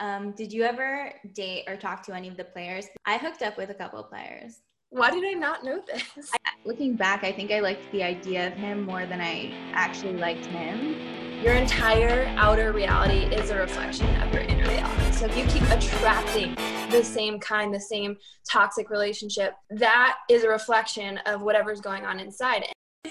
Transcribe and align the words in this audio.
Um, 0.00 0.32
did 0.32 0.50
you 0.50 0.62
ever 0.62 1.12
date 1.34 1.64
or 1.68 1.76
talk 1.76 2.02
to 2.04 2.14
any 2.14 2.26
of 2.26 2.38
the 2.38 2.44
players? 2.44 2.86
I 3.04 3.18
hooked 3.18 3.42
up 3.42 3.58
with 3.58 3.68
a 3.68 3.74
couple 3.74 4.00
of 4.00 4.08
players. 4.08 4.62
Why 4.88 5.10
did 5.10 5.24
I 5.24 5.38
not 5.38 5.62
know 5.62 5.82
this? 5.86 6.30
I, 6.32 6.52
looking 6.64 6.96
back, 6.96 7.22
I 7.22 7.30
think 7.30 7.52
I 7.52 7.60
liked 7.60 7.82
the 7.92 8.02
idea 8.02 8.46
of 8.46 8.54
him 8.54 8.86
more 8.86 9.04
than 9.04 9.20
I 9.20 9.52
actually 9.74 10.16
liked 10.16 10.46
him. 10.46 10.96
Your 11.42 11.52
entire 11.52 12.34
outer 12.38 12.72
reality 12.72 13.26
is 13.34 13.50
a 13.50 13.56
reflection 13.56 14.06
of 14.22 14.32
your 14.32 14.42
inner 14.42 14.66
reality. 14.66 15.12
So 15.12 15.26
if 15.26 15.36
you 15.36 15.44
keep 15.44 15.68
attracting 15.70 16.54
the 16.90 17.04
same 17.04 17.38
kind, 17.38 17.72
the 17.72 17.78
same 17.78 18.16
toxic 18.50 18.88
relationship, 18.88 19.52
that 19.68 20.16
is 20.30 20.44
a 20.44 20.48
reflection 20.48 21.18
of 21.26 21.42
whatever's 21.42 21.82
going 21.82 22.06
on 22.06 22.18
inside. 22.18 22.64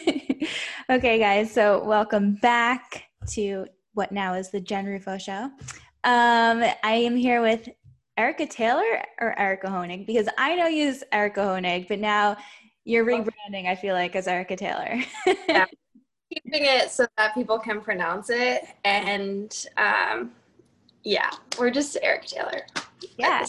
okay, 0.89 1.19
guys, 1.19 1.53
so 1.53 1.83
welcome 1.83 2.33
back 2.41 3.03
to 3.29 3.67
what 3.93 4.11
now 4.11 4.33
is 4.33 4.49
the 4.49 4.59
Jen 4.59 4.87
Rufo 4.87 5.19
Show. 5.19 5.51
Um, 6.03 6.63
I 6.83 6.93
am 6.93 7.15
here 7.15 7.41
with 7.41 7.67
Ericka 8.17 8.49
Taylor 8.49 9.03
or 9.19 9.35
Ericka 9.37 9.65
Honig 9.65 10.05
because 10.05 10.27
I 10.37 10.55
know 10.55 10.67
you 10.67 10.87
as 10.87 11.03
Ericka 11.13 11.37
Honig, 11.37 11.87
but 11.87 11.99
now 11.99 12.37
you're 12.85 13.05
rebranding, 13.05 13.67
I 13.67 13.75
feel 13.75 13.95
like, 13.95 14.15
as 14.15 14.27
Ericka 14.27 14.57
Taylor. 14.57 14.99
yeah. 15.47 15.65
Keeping 16.31 16.65
it 16.65 16.91
so 16.91 17.07
that 17.17 17.33
people 17.33 17.59
can 17.59 17.81
pronounce 17.81 18.29
it. 18.29 18.63
And 18.85 19.65
um, 19.77 20.31
yeah, 21.03 21.31
we're 21.57 21.71
just 21.71 21.97
Ericka 22.03 22.27
Taylor 22.27 22.61
yeah. 23.17 23.45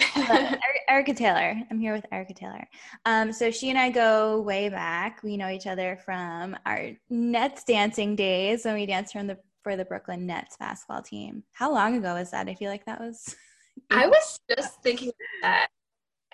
Ericka 0.90 1.16
Taylor. 1.16 1.60
I'm 1.70 1.80
here 1.80 1.92
with 1.92 2.06
Ericka 2.12 2.34
Taylor. 2.34 2.66
Um, 3.04 3.32
so 3.32 3.50
she 3.50 3.70
and 3.70 3.78
I 3.78 3.90
go 3.90 4.40
way 4.40 4.68
back. 4.68 5.22
We 5.22 5.36
know 5.36 5.48
each 5.48 5.66
other 5.66 5.98
from 6.04 6.56
our 6.66 6.90
Nets 7.10 7.64
dancing 7.64 8.16
days 8.16 8.64
when 8.64 8.74
we 8.74 8.86
danced 8.86 9.12
from 9.12 9.26
the 9.26 9.38
for 9.62 9.76
the 9.76 9.84
Brooklyn 9.84 10.26
Nets 10.26 10.56
basketball 10.56 11.02
team. 11.02 11.42
How 11.52 11.72
long 11.72 11.96
ago 11.96 12.14
was 12.14 12.30
that? 12.30 12.48
I 12.48 12.54
feel 12.54 12.70
like 12.70 12.84
that 12.86 13.00
was. 13.00 13.36
I 13.90 14.06
was 14.06 14.40
just 14.50 14.82
thinking 14.82 15.12
that. 15.42 15.68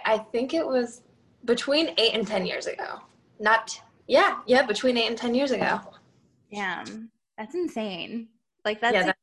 I 0.04 0.18
think 0.18 0.54
it 0.54 0.66
was 0.66 1.02
between 1.44 1.94
eight 1.98 2.14
and 2.14 2.26
ten 2.26 2.46
years 2.46 2.66
ago. 2.66 3.00
Not 3.40 3.80
yeah, 4.06 4.40
yeah, 4.46 4.64
between 4.64 4.96
eight 4.96 5.08
and 5.08 5.16
ten 5.16 5.34
years 5.34 5.50
ago. 5.50 5.80
Damn, 6.52 7.10
that's 7.38 7.54
insane. 7.54 8.28
Like 8.64 8.80
that's. 8.80 8.94
Yeah, 8.94 9.06
like, 9.06 9.16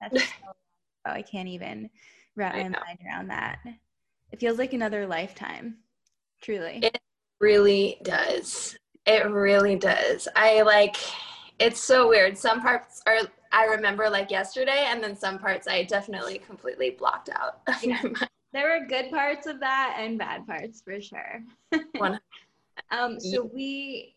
that's 0.00 0.22
so, 0.22 0.30
oh, 1.06 1.10
I 1.10 1.22
can't 1.22 1.48
even 1.48 1.90
wrap 2.34 2.54
my 2.54 2.62
mind 2.62 2.98
around 3.06 3.28
that. 3.28 3.58
It 4.32 4.40
feels 4.40 4.58
like 4.58 4.72
another 4.72 5.06
lifetime. 5.06 5.76
Truly. 6.42 6.80
It 6.82 6.98
really 7.40 7.98
does. 8.02 8.76
It 9.06 9.26
really 9.26 9.76
does. 9.76 10.28
I 10.34 10.62
like 10.62 10.96
it's 11.58 11.80
so 11.80 12.08
weird. 12.08 12.36
Some 12.36 12.60
parts 12.60 13.02
are 13.06 13.18
I 13.52 13.64
remember 13.64 14.10
like 14.10 14.30
yesterday 14.30 14.86
and 14.88 15.02
then 15.02 15.16
some 15.16 15.38
parts 15.38 15.66
I 15.66 15.84
definitely 15.84 16.38
completely 16.38 16.90
blocked 16.90 17.30
out. 17.30 17.60
There 18.52 18.80
were 18.80 18.86
good 18.86 19.10
parts 19.10 19.46
of 19.46 19.60
that 19.60 19.98
and 19.98 20.18
bad 20.18 20.46
parts 20.46 20.80
for 20.80 20.98
sure. 20.98 21.42
One. 21.98 22.18
um 22.90 23.20
so 23.20 23.50
we 23.52 24.16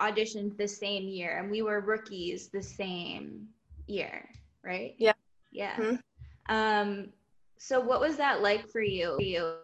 auditioned 0.00 0.58
the 0.58 0.68
same 0.68 1.04
year 1.04 1.38
and 1.38 1.50
we 1.50 1.62
were 1.62 1.80
rookies 1.80 2.48
the 2.48 2.62
same 2.62 3.46
year, 3.86 4.28
right? 4.62 4.94
Yeah. 4.98 5.14
Yeah. 5.52 5.74
Mm-hmm. 5.76 6.54
Um 6.54 7.08
so 7.56 7.80
what 7.80 8.00
was 8.00 8.16
that 8.18 8.42
like 8.42 8.68
for 8.68 8.82
you? 8.82 9.16
you 9.20 9.54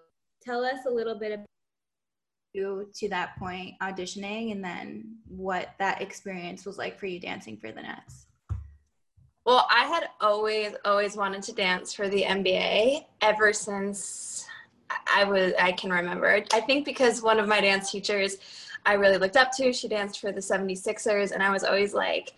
tell 0.40 0.64
us 0.64 0.86
a 0.86 0.90
little 0.90 1.18
bit 1.18 1.32
about 1.32 1.46
you 2.54 2.88
to 2.94 3.08
that 3.08 3.36
point 3.38 3.74
auditioning 3.82 4.52
and 4.52 4.64
then 4.64 5.16
what 5.28 5.70
that 5.78 6.00
experience 6.00 6.64
was 6.64 6.78
like 6.78 6.98
for 6.98 7.06
you 7.06 7.20
dancing 7.20 7.56
for 7.56 7.72
the 7.72 7.82
Nets. 7.82 8.26
Well, 9.44 9.66
I 9.70 9.84
had 9.84 10.08
always, 10.20 10.72
always 10.84 11.16
wanted 11.16 11.42
to 11.42 11.52
dance 11.52 11.92
for 11.92 12.08
the 12.08 12.22
NBA 12.22 13.04
ever 13.20 13.52
since 13.52 14.46
I 15.12 15.24
was, 15.24 15.52
I 15.60 15.72
can 15.72 15.90
remember. 15.90 16.42
I 16.52 16.60
think 16.60 16.86
because 16.86 17.20
one 17.20 17.38
of 17.38 17.46
my 17.46 17.60
dance 17.60 17.90
teachers 17.90 18.38
I 18.86 18.94
really 18.94 19.18
looked 19.18 19.36
up 19.36 19.50
to, 19.56 19.72
she 19.72 19.88
danced 19.88 20.20
for 20.20 20.32
the 20.32 20.40
76ers, 20.40 21.32
and 21.32 21.42
I 21.42 21.50
was 21.50 21.64
always 21.64 21.94
like, 21.94 22.34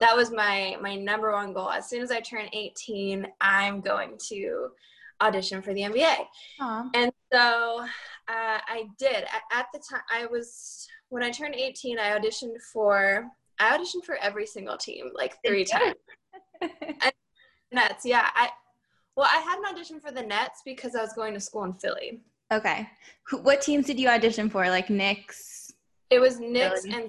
that 0.00 0.14
was 0.14 0.30
my 0.30 0.76
my 0.80 0.94
number 0.94 1.32
one 1.32 1.52
goal. 1.52 1.70
As 1.70 1.88
soon 1.88 2.02
as 2.02 2.10
I 2.10 2.20
turn 2.20 2.48
18, 2.52 3.26
I'm 3.40 3.80
going 3.80 4.16
to 4.28 4.68
audition 5.20 5.60
for 5.60 5.74
the 5.74 5.80
NBA. 5.80 6.16
Aww. 6.60 6.90
And 6.94 7.12
so 7.32 7.84
uh, 8.28 8.58
I 8.66 8.84
did. 8.98 9.24
At, 9.52 9.66
the 9.72 9.78
time, 9.78 10.02
I 10.10 10.26
was 10.26 10.86
when 11.08 11.22
I 11.22 11.30
turned 11.30 11.54
18, 11.54 11.98
I 11.98 12.18
auditioned 12.18 12.56
for 12.72 13.26
I 13.58 13.76
auditioned 13.76 14.04
for 14.04 14.16
every 14.16 14.46
single 14.46 14.76
team 14.76 15.10
like 15.14 15.36
three 15.46 15.64
times. 15.64 15.94
Nets, 17.72 18.04
yeah. 18.04 18.28
I 18.34 18.50
well, 19.16 19.28
I 19.32 19.38
had 19.38 19.58
an 19.58 19.64
audition 19.74 19.98
for 19.98 20.12
the 20.12 20.22
Nets 20.22 20.62
because 20.64 20.94
I 20.94 21.02
was 21.02 21.12
going 21.12 21.34
to 21.34 21.40
school 21.40 21.64
in 21.64 21.72
Philly. 21.72 22.20
Okay. 22.52 22.88
What 23.42 23.60
teams 23.60 23.86
did 23.86 23.98
you 23.98 24.08
audition 24.08 24.48
for? 24.48 24.68
Like 24.68 24.90
Knicks? 24.90 25.72
It 26.10 26.20
was 26.20 26.38
Knicks 26.38 26.82
Philly. 26.82 27.08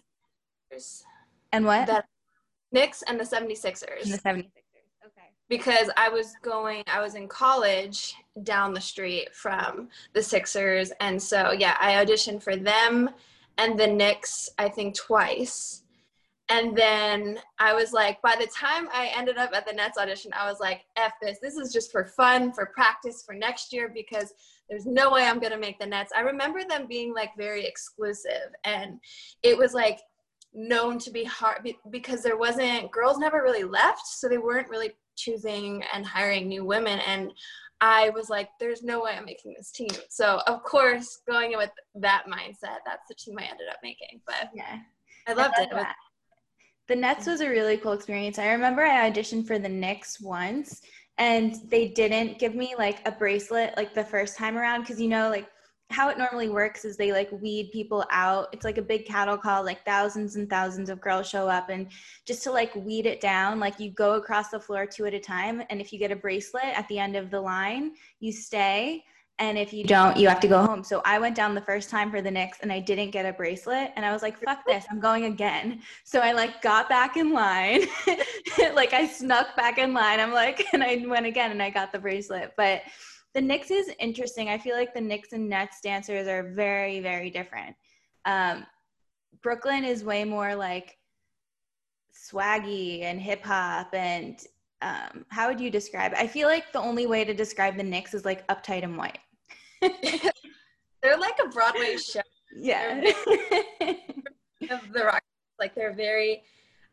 and 0.72 0.82
and 1.52 1.66
what? 1.66 1.88
That 1.88 2.06
Knicks 2.72 3.04
and 3.08 3.20
the 3.20 3.24
76ers. 3.24 4.04
And 4.04 4.14
the 4.14 4.18
76ers 4.18 4.50
Okay. 5.06 5.30
because 5.50 5.90
I 5.98 6.10
was 6.10 6.36
going, 6.42 6.84
I 6.88 7.02
was 7.02 7.16
in 7.16 7.28
college 7.28 8.16
down 8.44 8.74
the 8.74 8.82
street 8.82 9.34
from 9.34 9.90
the 10.14 10.24
Sixers. 10.24 10.92
And 11.00 11.22
so, 11.22 11.52
yeah, 11.52 11.78
I 11.80 12.04
auditioned 12.04 12.42
for 12.44 12.56
them 12.56 13.10
and 13.58 13.80
the 13.80 13.88
Knicks, 13.88 14.50
I 14.58 14.70
think, 14.70 14.96
twice. 14.96 15.84
And 16.52 16.76
then 16.76 17.40
I 17.60 17.74
was 17.74 17.94
like, 17.94 18.22
by 18.24 18.36
the 18.40 18.48
time 18.48 18.88
I 18.92 19.12
ended 19.16 19.38
up 19.38 19.52
at 19.54 19.68
the 19.68 19.74
Nets 19.74 20.00
audition, 20.00 20.32
I 20.34 20.50
was 20.50 20.60
like, 20.60 20.82
F 20.96 21.14
this. 21.22 21.38
This 21.40 21.58
is 21.58 21.72
just 21.72 21.92
for 21.92 22.06
fun, 22.06 22.52
for 22.54 22.72
practice 22.74 23.24
for 23.24 23.36
next 23.36 23.72
year 23.72 23.92
because 23.94 24.34
there's 24.68 24.88
no 24.88 25.12
way 25.12 25.26
I'm 25.26 25.40
going 25.40 25.52
to 25.52 25.60
make 25.60 25.78
the 25.78 25.86
Nets. 25.86 26.12
I 26.16 26.22
remember 26.22 26.62
them 26.68 26.88
being 26.88 27.14
like 27.14 27.30
very 27.38 27.66
exclusive. 27.66 28.52
And 28.64 29.00
it 29.44 29.56
was 29.58 29.74
like, 29.74 30.00
known 30.54 30.98
to 31.00 31.12
be 31.12 31.24
hard 31.24 31.68
because 31.92 32.24
there 32.24 32.38
wasn't 32.38 32.92
girls 32.92 33.18
never 33.18 33.44
really 33.44 33.64
left 33.64 34.06
so 34.08 34.28
they 34.28 34.38
weren't 34.38 34.70
really 34.70 34.92
choosing 35.16 35.84
and 35.94 36.06
hiring 36.06 36.48
new 36.48 36.66
women 36.66 37.00
and 37.00 37.32
I 37.82 38.10
was 38.10 38.30
like, 38.30 38.50
there's 38.60 38.84
no 38.84 39.02
way 39.04 39.12
I'm 39.18 39.26
making 39.26 39.54
this 39.58 39.72
team. 39.72 39.90
So 40.10 40.42
of 40.48 40.64
course, 40.64 41.20
going 41.30 41.54
in 41.54 41.58
with 41.58 41.72
that 41.96 42.26
mindset, 42.28 42.80
that's 42.86 43.08
the 43.08 43.16
team 43.16 43.38
I 43.40 43.44
ended 43.44 43.68
up 43.70 43.78
making. 43.84 44.22
But 44.26 44.50
yeah, 44.54 44.80
I 45.28 45.34
loved 45.34 45.56
I 45.58 45.64
it. 45.64 45.70
it 45.72 45.88
the 46.90 46.96
Nets 46.96 47.28
was 47.28 47.42
a 47.42 47.48
really 47.48 47.78
cool 47.78 47.94
experience. 47.94 48.40
I 48.40 48.52
remember 48.52 48.82
I 48.82 49.10
auditioned 49.10 49.46
for 49.46 49.60
the 49.60 49.70
Knicks 49.70 50.20
once 50.20 50.82
and 51.20 51.56
they 51.70 51.90
didn't 51.90 52.40
give 52.40 52.56
me 52.56 52.74
like 52.78 53.08
a 53.08 53.12
bracelet 53.12 53.76
like 53.78 53.94
the 53.94 54.04
first 54.04 54.38
time 54.38 54.58
around 54.58 54.82
because 54.82 55.00
you 55.00 55.08
know 55.08 55.30
like 55.30 55.48
how 55.90 56.10
it 56.10 56.18
normally 56.18 56.50
works 56.50 56.86
is 56.86 56.98
they 56.98 57.12
like 57.12 57.32
weed 57.32 57.72
people 57.72 58.06
out. 58.12 58.48
It's 58.54 58.64
like 58.64 58.78
a 58.78 58.82
big 58.82 59.06
cattle 59.06 59.38
call, 59.38 59.64
like 59.66 59.84
thousands 59.86 60.36
and 60.36 60.50
thousands 60.50 60.90
of 60.90 61.02
girls 61.02 61.28
show 61.28 61.50
up. 61.50 61.70
And 61.70 61.88
just 62.26 62.44
to 62.44 62.52
like 62.52 62.76
weed 62.76 63.08
it 63.08 63.20
down, 63.20 63.60
like 63.60 63.80
you 63.80 63.90
go 63.92 64.14
across 64.14 64.50
the 64.50 64.60
floor 64.60 64.86
two 64.86 65.06
at 65.06 65.16
a 65.16 65.20
time. 65.20 65.64
And 65.70 65.82
if 65.82 65.92
you 65.92 65.98
get 65.98 66.12
a 66.12 66.16
bracelet 66.16 66.66
at 66.76 66.88
the 66.90 67.00
end 67.00 67.16
of 67.16 67.32
the 67.32 67.42
line, 67.42 67.94
you 68.20 68.32
stay. 68.32 69.04
And 69.40 69.58
if 69.58 69.72
you 69.72 69.86
don't, 69.86 70.18
you 70.18 70.28
have 70.28 70.42
to 70.42 70.50
go 70.50 70.62
home. 70.62 70.84
So 70.84 71.02
I 71.06 71.18
went 71.18 71.34
down 71.34 71.56
the 71.56 71.62
first 71.62 71.90
time 71.90 72.12
for 72.12 72.22
the 72.22 72.30
Knicks 72.30 72.58
and 72.62 72.74
I 72.74 72.82
didn't 72.82 73.12
get 73.12 73.26
a 73.26 73.32
bracelet. 73.32 73.92
And 73.96 74.06
I 74.06 74.12
was 74.12 74.22
like, 74.22 74.38
fuck 74.38 74.66
this, 74.68 74.86
I'm 74.92 75.00
going 75.00 75.26
again. 75.26 75.82
So 76.04 76.20
I 76.20 76.34
like 76.34 76.62
got 76.62 76.90
back 76.90 77.16
in 77.16 77.34
line. 77.34 77.84
like 78.76 78.94
I 78.94 79.08
snuck 79.08 79.56
back 79.56 79.78
in 79.78 79.94
line. 79.94 80.20
I'm 80.20 80.34
like, 80.34 80.68
and 80.74 80.84
I 80.84 81.04
went 81.08 81.26
again 81.26 81.52
and 81.52 81.64
I 81.64 81.70
got 81.70 81.94
the 81.94 82.00
bracelet. 82.00 82.52
But 82.58 82.82
the 83.34 83.42
Knicks 83.42 83.72
is 83.72 83.92
interesting. 84.00 84.50
I 84.50 84.58
feel 84.58 84.76
like 84.76 84.94
the 84.94 85.02
Knicks 85.02 85.34
and 85.34 85.50
Nets 85.50 85.82
dancers 85.82 86.28
are 86.28 86.52
very, 86.52 87.00
very 87.00 87.30
different. 87.30 87.76
Um, 88.26 88.66
Brooklyn 89.42 89.84
is 89.84 90.04
way 90.04 90.24
more 90.24 90.56
like 90.56 90.98
swaggy 92.14 93.04
and 93.04 93.22
hip 93.22 93.44
hop 93.44 93.94
and 93.94 94.40
um, 94.82 95.26
how 95.30 95.50
would 95.50 95.60
you 95.60 95.70
describe 95.70 96.14
it? 96.14 96.18
I 96.18 96.28
feel 96.28 96.48
like 96.48 96.72
the 96.72 96.80
only 96.80 97.06
way 97.06 97.26
to 97.26 97.34
describe 97.34 97.78
the 97.78 97.84
Knicks 97.84 98.14
is 98.14 98.26
like 98.26 98.48
uptight 98.48 98.84
and 98.84 98.98
white. 98.98 99.20
they're 99.82 101.18
like 101.18 101.38
a 101.44 101.50
Broadway 101.50 101.98
show. 101.98 102.22
Yeah. 102.56 103.02
the 104.62 105.04
rock, 105.04 105.22
like 105.60 105.76
they're 105.76 105.94
very. 105.94 106.44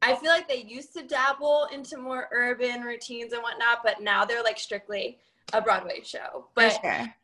I 0.03 0.15
feel 0.17 0.31
like 0.31 0.49
they 0.49 0.63
used 0.63 0.93
to 0.95 1.03
dabble 1.03 1.69
into 1.73 1.97
more 1.97 2.29
urban 2.33 2.83
routines 2.83 3.33
and 3.33 3.43
whatnot, 3.43 3.79
but 3.83 4.03
now 4.03 4.25
they're 4.25 4.43
like 4.43 4.59
strictly 4.59 5.19
a 5.53 5.61
Broadway 5.61 6.03
show. 6.03 6.47
But 6.55 6.79
sure. 6.83 7.15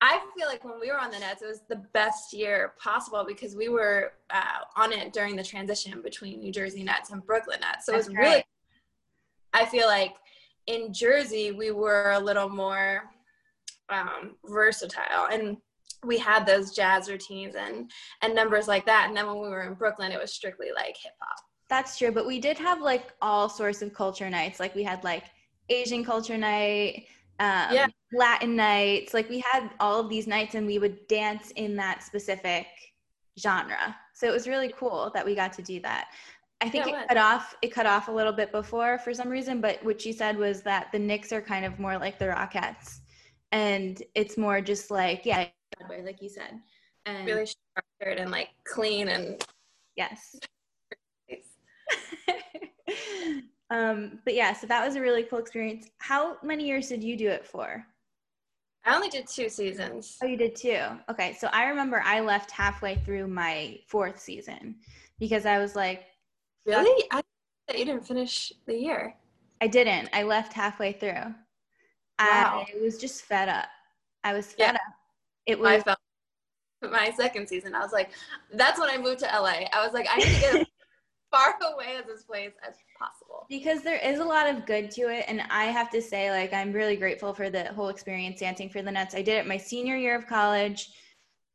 I 0.00 0.20
feel 0.36 0.46
like 0.46 0.64
when 0.64 0.78
we 0.80 0.90
were 0.90 0.98
on 0.98 1.10
the 1.10 1.18
Nets, 1.18 1.42
it 1.42 1.48
was 1.48 1.62
the 1.68 1.82
best 1.92 2.32
year 2.32 2.74
possible 2.78 3.24
because 3.26 3.56
we 3.56 3.68
were 3.68 4.12
uh, 4.30 4.60
on 4.76 4.92
it 4.92 5.12
during 5.12 5.34
the 5.34 5.42
transition 5.42 6.00
between 6.02 6.38
New 6.38 6.52
Jersey 6.52 6.84
Nets 6.84 7.10
and 7.10 7.24
Brooklyn 7.26 7.60
Nets. 7.60 7.86
So 7.86 7.92
That's 7.92 8.06
it 8.06 8.10
was 8.10 8.16
really, 8.16 8.44
I 9.52 9.64
feel 9.64 9.86
like 9.88 10.14
in 10.66 10.92
Jersey, 10.92 11.50
we 11.50 11.72
were 11.72 12.12
a 12.12 12.20
little 12.20 12.48
more 12.48 13.10
um, 13.88 14.36
versatile 14.44 15.26
and 15.32 15.56
we 16.04 16.16
had 16.16 16.46
those 16.46 16.76
jazz 16.76 17.10
routines 17.10 17.56
and, 17.56 17.90
and 18.22 18.34
numbers 18.34 18.68
like 18.68 18.86
that. 18.86 19.06
And 19.08 19.16
then 19.16 19.26
when 19.26 19.40
we 19.40 19.48
were 19.48 19.62
in 19.62 19.74
Brooklyn, 19.74 20.12
it 20.12 20.20
was 20.20 20.32
strictly 20.32 20.68
like 20.72 20.96
hip 20.96 21.14
hop. 21.20 21.40
That's 21.68 21.98
true. 21.98 22.12
But 22.12 22.26
we 22.26 22.38
did 22.38 22.56
have 22.58 22.80
like 22.80 23.12
all 23.20 23.48
sorts 23.48 23.82
of 23.82 23.92
culture 23.92 24.30
nights. 24.30 24.60
Like 24.60 24.76
we 24.76 24.84
had 24.84 25.02
like 25.02 25.24
Asian 25.70 26.04
culture 26.04 26.38
night, 26.38 27.06
um, 27.40 27.72
yeah. 27.72 27.86
Latin 28.12 28.56
nights. 28.56 29.14
Like 29.14 29.28
we 29.28 29.38
had 29.40 29.70
all 29.80 30.00
of 30.00 30.08
these 30.08 30.26
nights 30.26 30.54
and 30.54 30.66
we 30.66 30.78
would 30.78 31.06
dance 31.06 31.52
in 31.52 31.76
that 31.76 32.02
specific 32.02 32.66
genre. 33.38 33.96
So 34.12 34.26
it 34.26 34.32
was 34.32 34.48
really 34.48 34.72
cool 34.76 35.10
that 35.14 35.24
we 35.24 35.34
got 35.34 35.52
to 35.54 35.62
do 35.62 35.80
that. 35.80 36.08
I 36.60 36.68
think 36.68 36.86
yeah, 36.86 37.02
it 37.02 37.08
cut 37.08 37.16
off 37.16 37.54
it 37.62 37.68
cut 37.68 37.86
off 37.86 38.08
a 38.08 38.12
little 38.12 38.32
bit 38.32 38.50
before 38.50 38.98
for 38.98 39.14
some 39.14 39.28
reason, 39.28 39.60
but 39.60 39.82
what 39.84 40.00
she 40.00 40.12
said 40.12 40.36
was 40.36 40.62
that 40.62 40.90
the 40.90 40.98
Knicks 40.98 41.32
are 41.32 41.40
kind 41.40 41.64
of 41.64 41.78
more 41.78 41.96
like 41.96 42.18
the 42.18 42.24
Rockettes. 42.24 42.98
And 43.52 44.02
it's 44.14 44.36
more 44.36 44.60
just 44.60 44.90
like, 44.90 45.24
yeah, 45.24 45.46
like 45.88 46.20
you 46.20 46.28
said. 46.28 46.60
And 47.06 47.26
really 47.26 47.46
structured 47.46 48.18
and 48.18 48.32
like 48.32 48.48
clean 48.64 49.08
and 49.08 49.42
yes. 49.96 50.34
um, 53.70 54.18
but 54.24 54.34
yeah, 54.34 54.52
so 54.52 54.66
that 54.66 54.84
was 54.84 54.96
a 54.96 55.00
really 55.00 55.22
cool 55.22 55.38
experience. 55.38 55.88
How 55.98 56.36
many 56.42 56.66
years 56.66 56.88
did 56.88 57.02
you 57.02 57.16
do 57.16 57.28
it 57.28 57.46
for? 57.46 57.84
I 58.84 58.94
only 58.94 59.08
did 59.08 59.26
two 59.26 59.48
seasons. 59.48 60.16
Oh, 60.22 60.26
you 60.26 60.36
did 60.36 60.56
two. 60.56 60.80
Okay, 61.10 61.34
so 61.38 61.48
I 61.52 61.64
remember 61.66 62.02
I 62.04 62.20
left 62.20 62.50
halfway 62.50 62.96
through 62.96 63.26
my 63.26 63.78
fourth 63.86 64.18
season 64.18 64.76
because 65.18 65.44
I 65.44 65.58
was 65.58 65.76
like, 65.76 66.06
"Really? 66.64 67.04
I 67.10 67.16
thought 67.66 67.78
you 67.78 67.84
didn't 67.84 68.06
finish 68.06 68.52
the 68.66 68.74
year." 68.74 69.14
I 69.60 69.66
didn't. 69.66 70.08
I 70.12 70.22
left 70.22 70.52
halfway 70.52 70.92
through. 70.92 71.34
Wow. 72.20 72.64
I 72.66 72.82
was 72.82 72.96
just 72.98 73.22
fed 73.22 73.48
up. 73.48 73.68
I 74.24 74.32
was 74.32 74.46
fed 74.46 74.58
yeah. 74.58 74.72
up. 74.72 74.94
It 75.46 75.58
was. 75.58 75.82
I 75.86 75.94
my 76.82 77.10
second 77.16 77.48
season. 77.48 77.74
I 77.74 77.80
was 77.80 77.92
like, 77.92 78.10
that's 78.52 78.78
when 78.78 78.88
I 78.88 78.98
moved 78.98 79.20
to 79.20 79.26
LA. 79.26 79.66
I 79.72 79.84
was 79.84 79.92
like, 79.92 80.06
I 80.10 80.16
need 80.16 80.34
to 80.34 80.40
get 80.40 80.66
far 81.30 81.56
away 81.74 81.96
as 81.98 82.06
this 82.06 82.24
place 82.24 82.52
as 82.66 82.74
possible. 82.98 83.46
Because 83.48 83.82
there 83.82 83.98
is 83.98 84.18
a 84.18 84.24
lot 84.24 84.48
of 84.48 84.66
good 84.66 84.90
to 84.92 85.02
it. 85.02 85.24
And 85.28 85.42
I 85.50 85.64
have 85.64 85.90
to 85.90 86.02
say, 86.02 86.30
like, 86.30 86.52
I'm 86.52 86.72
really 86.72 86.96
grateful 86.96 87.34
for 87.34 87.50
the 87.50 87.64
whole 87.72 87.88
experience 87.88 88.40
dancing 88.40 88.68
for 88.68 88.82
the 88.82 88.90
Nets. 88.90 89.14
I 89.14 89.22
did 89.22 89.38
it 89.38 89.46
my 89.46 89.56
senior 89.56 89.96
year 89.96 90.16
of 90.16 90.26
college 90.26 90.90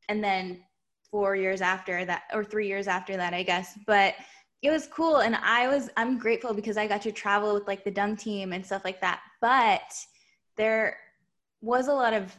and 0.08 0.22
then 0.22 0.62
four 1.10 1.36
years 1.36 1.60
after 1.60 2.04
that, 2.04 2.22
or 2.32 2.44
three 2.44 2.68
years 2.68 2.88
after 2.88 3.16
that, 3.16 3.34
I 3.34 3.42
guess. 3.42 3.78
But 3.86 4.14
it 4.62 4.70
was 4.70 4.86
cool. 4.86 5.18
And 5.18 5.36
I 5.36 5.68
was, 5.68 5.90
I'm 5.96 6.18
grateful 6.18 6.54
because 6.54 6.76
I 6.76 6.86
got 6.86 7.02
to 7.02 7.12
travel 7.12 7.54
with 7.54 7.66
like 7.66 7.84
the 7.84 7.90
dunk 7.90 8.18
team 8.18 8.52
and 8.52 8.64
stuff 8.64 8.84
like 8.84 9.00
that. 9.00 9.20
But 9.40 9.82
there 10.56 10.98
was 11.60 11.88
a 11.88 11.92
lot 11.92 12.12
of 12.12 12.36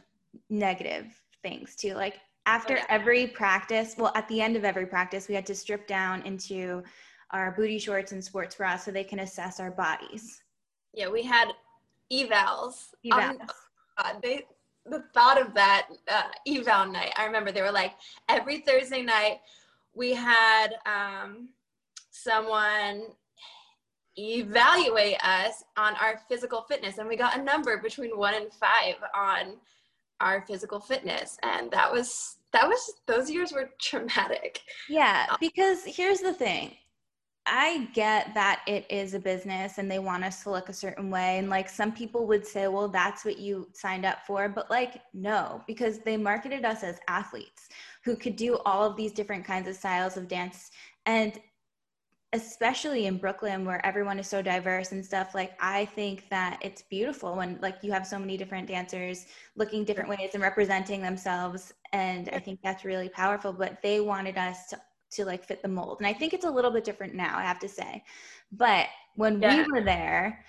negative 0.50 1.06
things 1.42 1.76
too. 1.76 1.94
Like, 1.94 2.16
after 2.46 2.74
oh, 2.74 2.76
yeah. 2.76 2.86
every 2.88 3.26
practice, 3.26 3.96
well, 3.98 4.12
at 4.14 4.26
the 4.28 4.40
end 4.40 4.56
of 4.56 4.64
every 4.64 4.86
practice, 4.86 5.28
we 5.28 5.34
had 5.34 5.46
to 5.46 5.54
strip 5.54 5.86
down 5.86 6.22
into 6.22 6.82
our 7.30 7.52
booty 7.52 7.78
shorts 7.78 8.12
and 8.12 8.22
sports 8.22 8.54
bras 8.56 8.84
so 8.84 8.90
they 8.90 9.04
can 9.04 9.20
assess 9.20 9.60
our 9.60 9.70
bodies. 9.70 10.42
Yeah, 10.94 11.08
we 11.08 11.22
had 11.22 11.48
evals. 12.12 12.94
Evals. 13.04 13.40
Um, 13.40 13.48
God, 13.98 14.16
they 14.22 14.44
the 14.88 15.04
thought 15.12 15.40
of 15.40 15.52
that 15.54 15.88
uh, 16.08 16.22
eval 16.46 16.86
night. 16.86 17.12
I 17.16 17.24
remember 17.24 17.50
they 17.50 17.62
were 17.62 17.72
like 17.72 17.94
every 18.28 18.60
Thursday 18.60 19.02
night 19.02 19.40
we 19.94 20.12
had 20.12 20.76
um, 20.86 21.48
someone 22.10 23.04
evaluate 24.18 25.22
us 25.24 25.64
on 25.76 25.94
our 25.96 26.20
physical 26.28 26.62
fitness, 26.62 26.98
and 26.98 27.08
we 27.08 27.16
got 27.16 27.38
a 27.38 27.42
number 27.42 27.78
between 27.78 28.16
one 28.16 28.34
and 28.34 28.52
five 28.52 28.94
on 29.14 29.56
our 30.20 30.42
physical 30.46 30.80
fitness, 30.80 31.38
and 31.42 31.70
that 31.70 31.92
was 31.92 32.36
that 32.52 32.66
was 32.66 32.94
those 33.06 33.30
years 33.30 33.52
were 33.52 33.70
traumatic. 33.80 34.60
Yeah, 34.88 35.26
because 35.40 35.84
here's 35.84 36.20
the 36.20 36.32
thing 36.32 36.76
I 37.46 37.88
get 37.94 38.34
that 38.34 38.62
it 38.66 38.86
is 38.90 39.14
a 39.14 39.20
business 39.20 39.78
and 39.78 39.90
they 39.90 40.00
want 40.00 40.24
us 40.24 40.42
to 40.42 40.50
look 40.50 40.68
a 40.68 40.72
certain 40.72 41.10
way. 41.10 41.38
And 41.38 41.48
like 41.48 41.68
some 41.68 41.92
people 41.92 42.26
would 42.26 42.44
say, 42.44 42.66
well, 42.66 42.88
that's 42.88 43.24
what 43.24 43.38
you 43.38 43.68
signed 43.72 44.04
up 44.04 44.26
for. 44.26 44.48
But 44.48 44.68
like, 44.68 45.00
no, 45.14 45.62
because 45.66 46.00
they 46.00 46.16
marketed 46.16 46.64
us 46.64 46.82
as 46.82 46.98
athletes 47.06 47.68
who 48.04 48.16
could 48.16 48.34
do 48.34 48.58
all 48.66 48.84
of 48.84 48.96
these 48.96 49.12
different 49.12 49.44
kinds 49.44 49.68
of 49.68 49.76
styles 49.76 50.16
of 50.16 50.26
dance. 50.26 50.70
And 51.06 51.38
especially 52.32 53.06
in 53.06 53.16
Brooklyn 53.16 53.64
where 53.64 53.84
everyone 53.86 54.18
is 54.18 54.26
so 54.26 54.42
diverse 54.42 54.90
and 54.90 55.04
stuff, 55.04 55.32
like 55.32 55.52
I 55.60 55.84
think 55.84 56.28
that 56.30 56.58
it's 56.62 56.82
beautiful 56.82 57.36
when 57.36 57.58
like 57.62 57.76
you 57.82 57.92
have 57.92 58.06
so 58.06 58.18
many 58.18 58.36
different 58.36 58.66
dancers 58.66 59.26
looking 59.54 59.84
different 59.84 60.10
ways 60.10 60.30
and 60.34 60.42
representing 60.42 61.00
themselves. 61.00 61.72
And 61.92 62.28
I 62.32 62.40
think 62.40 62.58
that's 62.64 62.84
really 62.84 63.08
powerful. 63.08 63.52
But 63.52 63.80
they 63.82 64.00
wanted 64.00 64.36
us 64.36 64.66
to 64.70 64.80
to 65.16 65.24
like 65.24 65.44
fit 65.44 65.62
the 65.62 65.68
mold. 65.68 65.98
And 65.98 66.06
I 66.06 66.12
think 66.12 66.32
it's 66.32 66.44
a 66.44 66.50
little 66.50 66.70
bit 66.70 66.84
different 66.84 67.14
now, 67.14 67.38
I 67.38 67.42
have 67.42 67.58
to 67.60 67.68
say. 67.68 68.04
But 68.52 68.86
when 69.16 69.40
yeah. 69.40 69.64
we 69.64 69.72
were 69.72 69.84
there, 69.84 70.44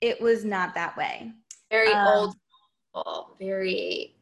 it 0.00 0.20
was 0.20 0.44
not 0.44 0.74
that 0.74 0.96
way. 0.96 1.32
Very 1.70 1.92
um, 1.92 2.32
old, 2.94 3.26
very. 3.38 4.14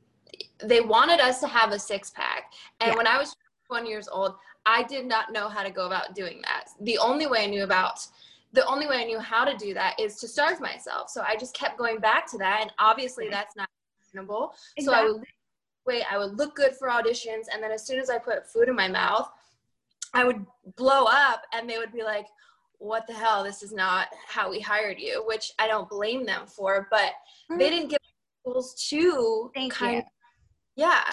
They 0.64 0.80
wanted 0.80 1.20
us 1.20 1.40
to 1.40 1.48
have 1.48 1.72
a 1.72 1.78
six 1.78 2.10
pack, 2.10 2.52
and 2.80 2.92
yeah. 2.92 2.96
when 2.96 3.06
I 3.06 3.18
was 3.18 3.34
21 3.68 3.90
years 3.90 4.08
old, 4.08 4.36
I 4.64 4.82
did 4.84 5.06
not 5.06 5.32
know 5.32 5.48
how 5.48 5.62
to 5.62 5.70
go 5.70 5.86
about 5.86 6.14
doing 6.14 6.40
that. 6.44 6.68
The 6.80 6.98
only 6.98 7.26
way 7.26 7.44
I 7.44 7.46
knew 7.46 7.64
about 7.64 8.06
the 8.52 8.66
only 8.66 8.86
way 8.86 8.96
I 8.96 9.04
knew 9.04 9.18
how 9.18 9.44
to 9.44 9.56
do 9.56 9.72
that 9.74 9.98
is 9.98 10.16
to 10.16 10.28
starve 10.28 10.60
myself. 10.60 11.08
So 11.08 11.22
I 11.22 11.36
just 11.36 11.54
kept 11.54 11.78
going 11.78 11.98
back 11.98 12.30
to 12.32 12.38
that. 12.38 12.58
And 12.60 12.70
obviously 12.78 13.28
that's 13.30 13.56
not 13.56 13.68
reasonable. 14.00 14.54
Exactly. 14.76 14.84
So 14.84 14.92
I 14.92 15.10
would 15.10 15.22
wait, 15.86 16.12
I 16.12 16.18
would 16.18 16.36
look 16.36 16.54
good 16.54 16.76
for 16.76 16.88
auditions. 16.88 17.44
And 17.52 17.62
then 17.62 17.72
as 17.72 17.86
soon 17.86 17.98
as 17.98 18.10
I 18.10 18.18
put 18.18 18.46
food 18.46 18.68
in 18.68 18.76
my 18.76 18.88
mouth, 18.88 19.30
I 20.14 20.24
would 20.24 20.44
blow 20.76 21.04
up 21.04 21.42
and 21.52 21.68
they 21.68 21.78
would 21.78 21.92
be 21.92 22.02
like, 22.02 22.26
what 22.78 23.06
the 23.06 23.14
hell? 23.14 23.44
This 23.44 23.62
is 23.62 23.72
not 23.72 24.08
how 24.26 24.50
we 24.50 24.60
hired 24.60 24.98
you, 24.98 25.24
which 25.26 25.52
I 25.58 25.66
don't 25.66 25.88
blame 25.88 26.26
them 26.26 26.46
for, 26.46 26.88
but 26.90 27.12
mm-hmm. 27.50 27.58
they 27.58 27.70
didn't 27.70 27.90
give 27.90 28.00
tools 28.44 28.74
to 28.90 29.50
Thank 29.54 29.72
kind 29.72 29.94
you. 29.94 29.98
Of, 30.00 30.04
yeah. 30.76 31.04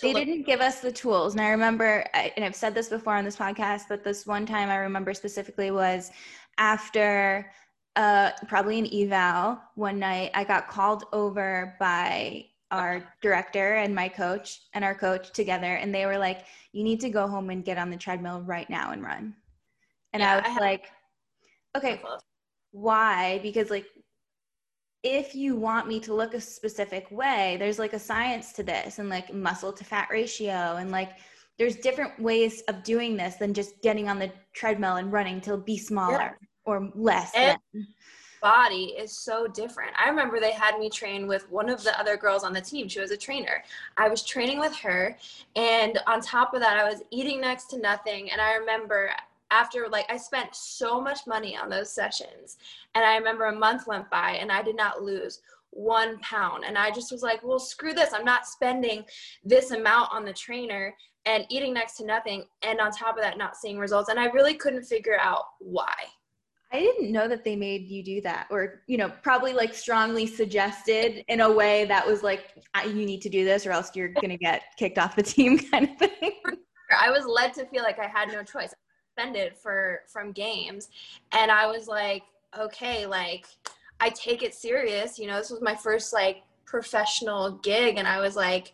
They 0.00 0.12
look- 0.12 0.24
didn't 0.24 0.46
give 0.46 0.60
us 0.60 0.80
the 0.80 0.92
tools. 0.92 1.34
And 1.34 1.40
I 1.40 1.50
remember, 1.50 2.06
and 2.14 2.44
I've 2.44 2.54
said 2.54 2.74
this 2.74 2.88
before 2.88 3.16
on 3.16 3.24
this 3.24 3.36
podcast, 3.36 3.82
but 3.88 4.04
this 4.04 4.26
one 4.26 4.46
time 4.46 4.70
I 4.70 4.76
remember 4.76 5.12
specifically 5.14 5.70
was 5.70 6.12
after 6.58 7.50
uh, 7.96 8.30
probably 8.48 8.78
an 8.78 8.88
eval 8.92 9.60
one 9.74 9.98
night, 9.98 10.30
I 10.34 10.44
got 10.44 10.68
called 10.68 11.04
over 11.12 11.76
by 11.78 12.46
our 12.70 13.12
director 13.22 13.74
and 13.74 13.94
my 13.94 14.08
coach 14.08 14.62
and 14.72 14.84
our 14.84 14.94
coach 14.94 15.32
together 15.32 15.74
and 15.76 15.94
they 15.94 16.06
were 16.06 16.18
like 16.18 16.44
you 16.72 16.82
need 16.82 17.00
to 17.00 17.10
go 17.10 17.28
home 17.28 17.50
and 17.50 17.64
get 17.64 17.78
on 17.78 17.90
the 17.90 17.96
treadmill 17.96 18.40
right 18.42 18.68
now 18.68 18.92
and 18.92 19.02
run. 19.02 19.34
And 20.12 20.20
yeah, 20.20 20.32
i 20.32 20.36
was 20.36 20.58
I 20.58 20.60
like 20.60 20.86
okay 21.76 22.00
why? 22.72 23.38
Because 23.42 23.70
like 23.70 23.86
if 25.04 25.34
you 25.34 25.54
want 25.54 25.86
me 25.86 26.00
to 26.00 26.14
look 26.14 26.34
a 26.34 26.40
specific 26.40 27.06
way 27.10 27.56
there's 27.58 27.78
like 27.78 27.92
a 27.92 27.98
science 27.98 28.52
to 28.54 28.62
this 28.62 28.98
and 28.98 29.08
like 29.08 29.32
muscle 29.32 29.72
to 29.72 29.84
fat 29.84 30.08
ratio 30.10 30.76
and 30.76 30.90
like 30.90 31.10
there's 31.58 31.76
different 31.76 32.18
ways 32.20 32.62
of 32.68 32.82
doing 32.82 33.16
this 33.16 33.36
than 33.36 33.54
just 33.54 33.80
getting 33.82 34.08
on 34.08 34.18
the 34.18 34.32
treadmill 34.54 34.96
and 34.96 35.12
running 35.12 35.40
to 35.42 35.56
be 35.56 35.78
smaller 35.78 36.18
yeah. 36.18 36.32
or 36.64 36.90
less 36.94 37.32
and, 37.34 37.58
body 38.44 38.94
is 38.98 39.10
so 39.10 39.46
different. 39.46 39.92
I 39.98 40.10
remember 40.10 40.38
they 40.38 40.52
had 40.52 40.78
me 40.78 40.90
train 40.90 41.26
with 41.26 41.50
one 41.50 41.70
of 41.70 41.82
the 41.82 41.98
other 41.98 42.18
girls 42.18 42.44
on 42.44 42.52
the 42.52 42.60
team. 42.60 42.88
She 42.88 43.00
was 43.00 43.10
a 43.10 43.16
trainer. 43.16 43.64
I 43.96 44.10
was 44.10 44.22
training 44.22 44.60
with 44.60 44.76
her, 44.76 45.16
and 45.56 45.98
on 46.06 46.20
top 46.20 46.52
of 46.52 46.60
that, 46.60 46.76
I 46.76 46.86
was 46.86 47.00
eating 47.10 47.40
next 47.40 47.70
to 47.70 47.78
nothing. 47.78 48.30
And 48.30 48.42
I 48.42 48.56
remember 48.56 49.12
after 49.50 49.88
like 49.90 50.04
I 50.10 50.18
spent 50.18 50.54
so 50.54 51.00
much 51.00 51.26
money 51.26 51.56
on 51.56 51.70
those 51.70 51.90
sessions, 51.90 52.58
and 52.94 53.02
I 53.02 53.16
remember 53.16 53.46
a 53.46 53.58
month 53.58 53.86
went 53.86 54.10
by 54.10 54.32
and 54.32 54.52
I 54.52 54.62
did 54.62 54.76
not 54.76 55.02
lose 55.02 55.40
one 55.70 56.18
pound. 56.18 56.64
And 56.66 56.76
I 56.76 56.90
just 56.90 57.10
was 57.10 57.22
like, 57.22 57.42
well, 57.42 57.58
screw 57.58 57.94
this. 57.94 58.12
I'm 58.12 58.26
not 58.26 58.46
spending 58.46 59.06
this 59.42 59.70
amount 59.70 60.12
on 60.12 60.26
the 60.26 60.34
trainer 60.34 60.94
and 61.24 61.46
eating 61.48 61.72
next 61.72 61.96
to 61.96 62.04
nothing. 62.04 62.44
And 62.62 62.78
on 62.78 62.92
top 62.92 63.16
of 63.16 63.22
that, 63.22 63.38
not 63.38 63.56
seeing 63.56 63.78
results. 63.78 64.10
And 64.10 64.20
I 64.20 64.26
really 64.26 64.54
couldn't 64.54 64.84
figure 64.84 65.18
out 65.18 65.44
why. 65.60 65.94
I 66.74 66.80
didn't 66.80 67.12
know 67.12 67.28
that 67.28 67.44
they 67.44 67.54
made 67.54 67.88
you 67.88 68.02
do 68.02 68.20
that, 68.22 68.48
or 68.50 68.82
you 68.88 68.96
know, 68.96 69.08
probably 69.22 69.52
like 69.52 69.72
strongly 69.74 70.26
suggested 70.26 71.24
in 71.28 71.40
a 71.40 71.50
way 71.50 71.84
that 71.84 72.04
was 72.04 72.24
like, 72.24 72.64
you 72.84 72.94
need 72.94 73.22
to 73.22 73.28
do 73.28 73.44
this, 73.44 73.64
or 73.64 73.70
else 73.70 73.92
you're 73.94 74.08
gonna 74.08 74.36
get 74.36 74.62
kicked 74.76 74.98
off 74.98 75.14
the 75.14 75.22
team, 75.34 75.56
kind 75.56 75.88
of 75.88 75.96
thing. 75.98 76.32
I 77.00 77.12
was 77.12 77.26
led 77.26 77.54
to 77.54 77.66
feel 77.66 77.84
like 77.84 78.00
I 78.00 78.08
had 78.08 78.26
no 78.32 78.42
choice. 78.42 78.74
Suspended 79.16 79.56
for 79.56 80.00
from 80.12 80.32
games, 80.32 80.88
and 81.30 81.48
I 81.48 81.68
was 81.68 81.86
like, 81.86 82.24
okay, 82.58 83.06
like 83.06 83.46
I 84.00 84.08
take 84.10 84.42
it 84.42 84.52
serious. 84.52 85.16
You 85.16 85.28
know, 85.28 85.38
this 85.38 85.50
was 85.50 85.62
my 85.62 85.76
first 85.76 86.12
like 86.12 86.42
professional 86.66 87.52
gig, 87.62 87.98
and 87.98 88.08
I 88.08 88.20
was 88.20 88.34
like. 88.34 88.72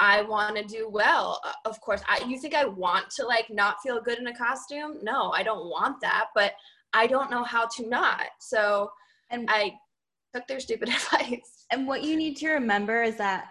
I 0.00 0.22
want 0.22 0.54
to 0.54 0.62
do 0.62 0.88
well. 0.88 1.40
Uh, 1.44 1.50
of 1.64 1.80
course, 1.80 2.02
I, 2.08 2.24
you 2.24 2.38
think 2.38 2.54
I 2.54 2.64
want 2.64 3.10
to 3.16 3.26
like 3.26 3.50
not 3.50 3.82
feel 3.82 4.00
good 4.00 4.20
in 4.20 4.28
a 4.28 4.32
costume? 4.32 4.98
No, 5.02 5.32
I 5.32 5.42
don't 5.42 5.70
want 5.70 6.00
that. 6.02 6.26
But 6.36 6.52
I 6.92 7.06
don't 7.06 7.30
know 7.30 7.44
how 7.44 7.66
to 7.76 7.88
not. 7.88 8.26
So 8.40 8.90
and 9.30 9.46
I 9.50 9.74
took 10.34 10.46
their 10.46 10.60
stupid 10.60 10.88
advice. 10.88 11.66
And 11.70 11.86
what 11.86 12.02
you 12.02 12.16
need 12.16 12.36
to 12.38 12.50
remember 12.50 13.02
is 13.02 13.16
that 13.16 13.48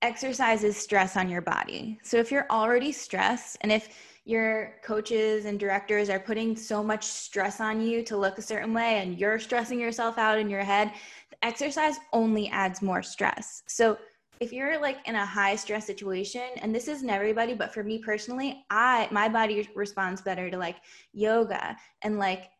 exercise 0.00 0.64
is 0.64 0.76
stress 0.76 1.16
on 1.16 1.28
your 1.28 1.42
body. 1.42 1.98
So 2.02 2.16
if 2.16 2.32
you're 2.32 2.46
already 2.50 2.92
stressed 2.92 3.56
and 3.60 3.70
if 3.70 3.88
your 4.24 4.76
coaches 4.84 5.44
and 5.44 5.58
directors 5.58 6.08
are 6.08 6.18
putting 6.18 6.56
so 6.56 6.82
much 6.82 7.04
stress 7.04 7.60
on 7.60 7.80
you 7.80 8.02
to 8.04 8.16
look 8.16 8.38
a 8.38 8.42
certain 8.42 8.72
way 8.72 9.00
and 9.00 9.18
you're 9.18 9.38
stressing 9.38 9.80
yourself 9.80 10.18
out 10.18 10.38
in 10.38 10.48
your 10.48 10.62
head, 10.62 10.92
exercise 11.42 11.96
only 12.12 12.48
adds 12.48 12.82
more 12.82 13.02
stress. 13.02 13.62
So 13.66 13.98
if 14.42 14.52
you're 14.52 14.80
like 14.80 14.98
in 15.06 15.14
a 15.14 15.24
high 15.24 15.54
stress 15.54 15.86
situation 15.86 16.42
and 16.56 16.74
this 16.74 16.88
isn't 16.88 17.08
everybody 17.08 17.54
but 17.54 17.72
for 17.72 17.84
me 17.84 17.98
personally 17.98 18.64
i 18.70 19.06
my 19.12 19.28
body 19.28 19.68
responds 19.76 20.20
better 20.20 20.50
to 20.50 20.58
like 20.58 20.76
yoga 21.12 21.76
and 22.02 22.18
like 22.18 22.50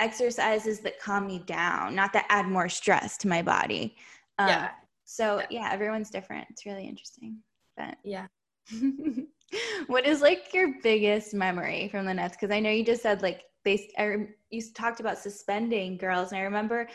exercises 0.00 0.80
that 0.80 1.00
calm 1.00 1.26
me 1.28 1.38
down 1.46 1.94
not 1.94 2.12
that 2.12 2.26
add 2.28 2.46
more 2.46 2.68
stress 2.68 3.16
to 3.16 3.28
my 3.28 3.40
body. 3.40 3.96
Um, 4.38 4.48
yeah. 4.48 4.70
so 5.04 5.38
yeah. 5.38 5.46
yeah 5.50 5.70
everyone's 5.72 6.10
different. 6.10 6.46
It's 6.50 6.66
really 6.66 6.86
interesting 6.86 7.38
but 7.76 7.96
yeah. 8.02 8.26
what 9.86 10.06
is 10.06 10.20
like 10.20 10.52
your 10.52 10.74
biggest 10.82 11.32
memory 11.32 11.88
from 11.88 12.04
the 12.04 12.12
nets? 12.12 12.36
Because 12.36 12.52
i 12.52 12.58
know 12.58 12.70
you 12.70 12.84
just 12.84 13.02
said 13.02 13.22
like 13.22 13.44
they 13.64 13.88
I, 13.96 14.26
you 14.50 14.62
talked 14.74 14.98
about 14.98 15.18
suspending 15.18 15.98
girls 15.98 16.32
and 16.32 16.40
i 16.40 16.44
remember 16.44 16.88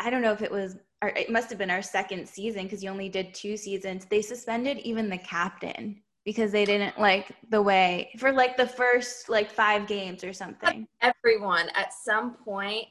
i 0.00 0.10
don't 0.10 0.22
know 0.22 0.32
if 0.32 0.42
it 0.42 0.50
was 0.50 0.76
or 1.02 1.10
it 1.10 1.30
must 1.30 1.48
have 1.50 1.58
been 1.58 1.70
our 1.70 1.82
second 1.82 2.28
season 2.28 2.64
because 2.64 2.82
you 2.82 2.90
only 2.90 3.08
did 3.08 3.32
two 3.32 3.56
seasons. 3.56 4.04
They 4.04 4.22
suspended 4.22 4.78
even 4.78 5.08
the 5.08 5.18
captain 5.18 6.00
because 6.24 6.52
they 6.52 6.64
didn't 6.64 6.98
like 6.98 7.32
the 7.50 7.62
way 7.62 8.10
for 8.18 8.32
like 8.32 8.56
the 8.56 8.66
first 8.66 9.28
like 9.28 9.50
five 9.50 9.86
games 9.86 10.24
or 10.24 10.32
something. 10.32 10.86
Everyone 11.00 11.70
at 11.74 11.92
some 11.92 12.34
point, 12.34 12.86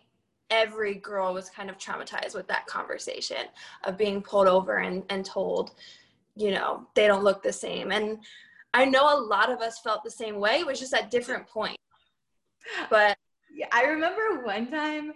every 0.49 0.95
girl 0.95 1.33
was 1.33 1.49
kind 1.49 1.69
of 1.69 1.77
traumatized 1.77 2.33
with 2.33 2.47
that 2.47 2.65
conversation 2.65 3.45
of 3.83 3.97
being 3.97 4.21
pulled 4.21 4.47
over 4.47 4.77
and, 4.77 5.03
and 5.09 5.25
told, 5.25 5.71
you 6.35 6.51
know, 6.51 6.87
they 6.95 7.07
don't 7.07 7.23
look 7.23 7.43
the 7.43 7.51
same. 7.53 7.91
And 7.91 8.19
I 8.73 8.85
know 8.85 9.03
a 9.03 9.19
lot 9.19 9.51
of 9.51 9.59
us 9.59 9.79
felt 9.79 10.03
the 10.03 10.11
same 10.11 10.39
way, 10.39 10.59
it 10.59 10.65
was 10.65 10.79
just 10.79 10.93
at 10.93 11.11
different 11.11 11.47
points. 11.47 11.77
But 12.89 13.17
yeah, 13.53 13.67
I 13.71 13.83
remember 13.83 14.43
one 14.43 14.71
time 14.71 15.13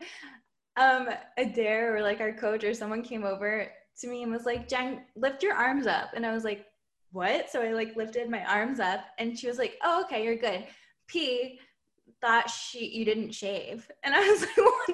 um 0.77 1.09
Adair 1.37 1.95
or 1.95 2.01
like 2.01 2.21
our 2.21 2.33
coach 2.33 2.63
or 2.63 2.73
someone 2.73 3.03
came 3.03 3.23
over 3.23 3.67
to 3.99 4.07
me 4.07 4.23
and 4.23 4.31
was 4.31 4.45
like, 4.45 4.67
Jen, 4.67 5.01
lift 5.15 5.43
your 5.43 5.53
arms 5.53 5.87
up. 5.87 6.09
And 6.15 6.25
I 6.25 6.33
was 6.33 6.43
like, 6.43 6.65
what? 7.11 7.49
So 7.49 7.61
I 7.61 7.73
like 7.73 7.95
lifted 7.95 8.29
my 8.29 8.43
arms 8.45 8.79
up 8.79 9.01
and 9.19 9.37
she 9.37 9.47
was 9.47 9.57
like, 9.57 9.77
oh, 9.83 10.03
okay, 10.03 10.23
you're 10.23 10.37
good. 10.37 10.65
P 11.07 11.59
thought 12.21 12.49
she 12.49 12.87
you 12.87 13.05
didn't 13.05 13.31
shave. 13.31 13.89
And 14.03 14.13
I 14.15 14.19
was 14.19 14.41
like, 14.57 14.57
what 14.57 14.87
the 14.87 14.93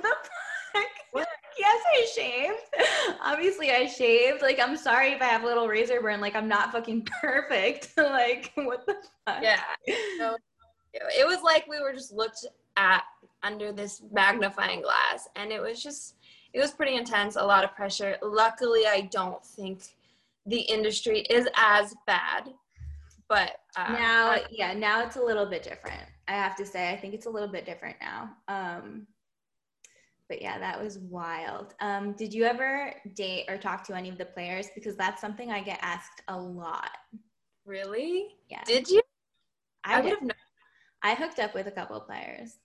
fuck? 0.74 0.86
What? 1.12 1.27
yes, 1.60 1.84
I 1.93 2.07
shaved. 2.15 3.19
Obviously 3.22 3.72
I 3.72 3.86
shaved. 3.88 4.41
Like 4.41 4.60
I'm 4.60 4.77
sorry 4.77 5.12
if 5.12 5.22
I 5.22 5.25
have 5.25 5.43
a 5.43 5.46
little 5.46 5.67
razor 5.67 6.01
burn. 6.01 6.22
Like 6.22 6.36
I'm 6.36 6.48
not 6.48 6.72
fucking 6.72 7.07
perfect. 7.22 7.91
like 7.98 8.51
what 8.55 8.86
the 8.86 8.96
fuck? 9.25 9.41
Yeah. 9.41 9.62
So, 10.17 10.38
it 10.93 11.27
was 11.27 11.43
like 11.43 11.67
we 11.67 11.79
were 11.79 11.93
just 11.93 12.12
looked 12.12 12.46
at 12.75 13.03
under 13.44 13.72
this 13.72 14.01
magnifying 14.12 14.82
glass 14.82 15.27
and 15.36 15.51
it 15.51 15.62
was 15.62 15.82
just 15.82 16.15
it 16.53 16.60
was 16.60 16.72
pretty 16.72 16.96
intense 16.96 17.36
a 17.36 17.44
lot 17.44 17.63
of 17.63 17.75
pressure. 17.75 18.17
Luckily 18.22 18.86
i 18.88 19.01
don't 19.12 19.46
think 19.46 19.82
the 20.46 20.62
industry 20.62 21.22
is 21.29 21.48
as 21.56 21.96
bad 22.06 22.50
but 23.29 23.58
uh, 23.75 23.94
now 23.94 24.27
I, 24.32 24.44
yeah 24.50 24.74
now 24.74 25.03
it's 25.03 25.17
a 25.17 25.22
little 25.22 25.46
bit 25.46 25.63
different 25.63 26.01
i 26.27 26.32
have 26.32 26.56
to 26.58 26.65
say. 26.65 26.91
I 26.91 26.98
think 26.98 27.13
it's 27.13 27.25
a 27.25 27.29
little 27.29 27.50
bit 27.50 27.65
different 27.65 27.98
now 28.01 28.29
um 28.48 29.08
but 30.29 30.41
yeah 30.41 30.60
that 30.60 30.82
was 30.82 31.00
wild. 31.00 31.74
Um 31.79 32.13
did 32.13 32.34
you 32.34 32.44
ever 32.44 32.94
date 33.13 33.46
or 33.48 33.58
talk 33.58 33.86
to 33.88 33.96
any 33.96 34.10
of 34.10 34.17
the 34.17 34.25
players? 34.25 34.67
Because 34.75 34.96
that's 34.96 35.22
something 35.22 35.51
i 35.51 35.62
get 35.62 35.79
asked 35.82 36.22
a 36.27 36.38
lot. 36.38 36.89
Really? 37.65 38.36
Yeah. 38.50 38.63
Did 38.65 38.89
you? 38.89 39.01
I, 39.84 40.00
I 40.00 40.01
would 40.01 40.10
have 40.10 40.22
known 40.22 40.32
i 41.03 41.13
hooked 41.13 41.39
up 41.39 41.53
with 41.53 41.67
a 41.67 41.72
couple 41.72 42.00
players 42.01 42.58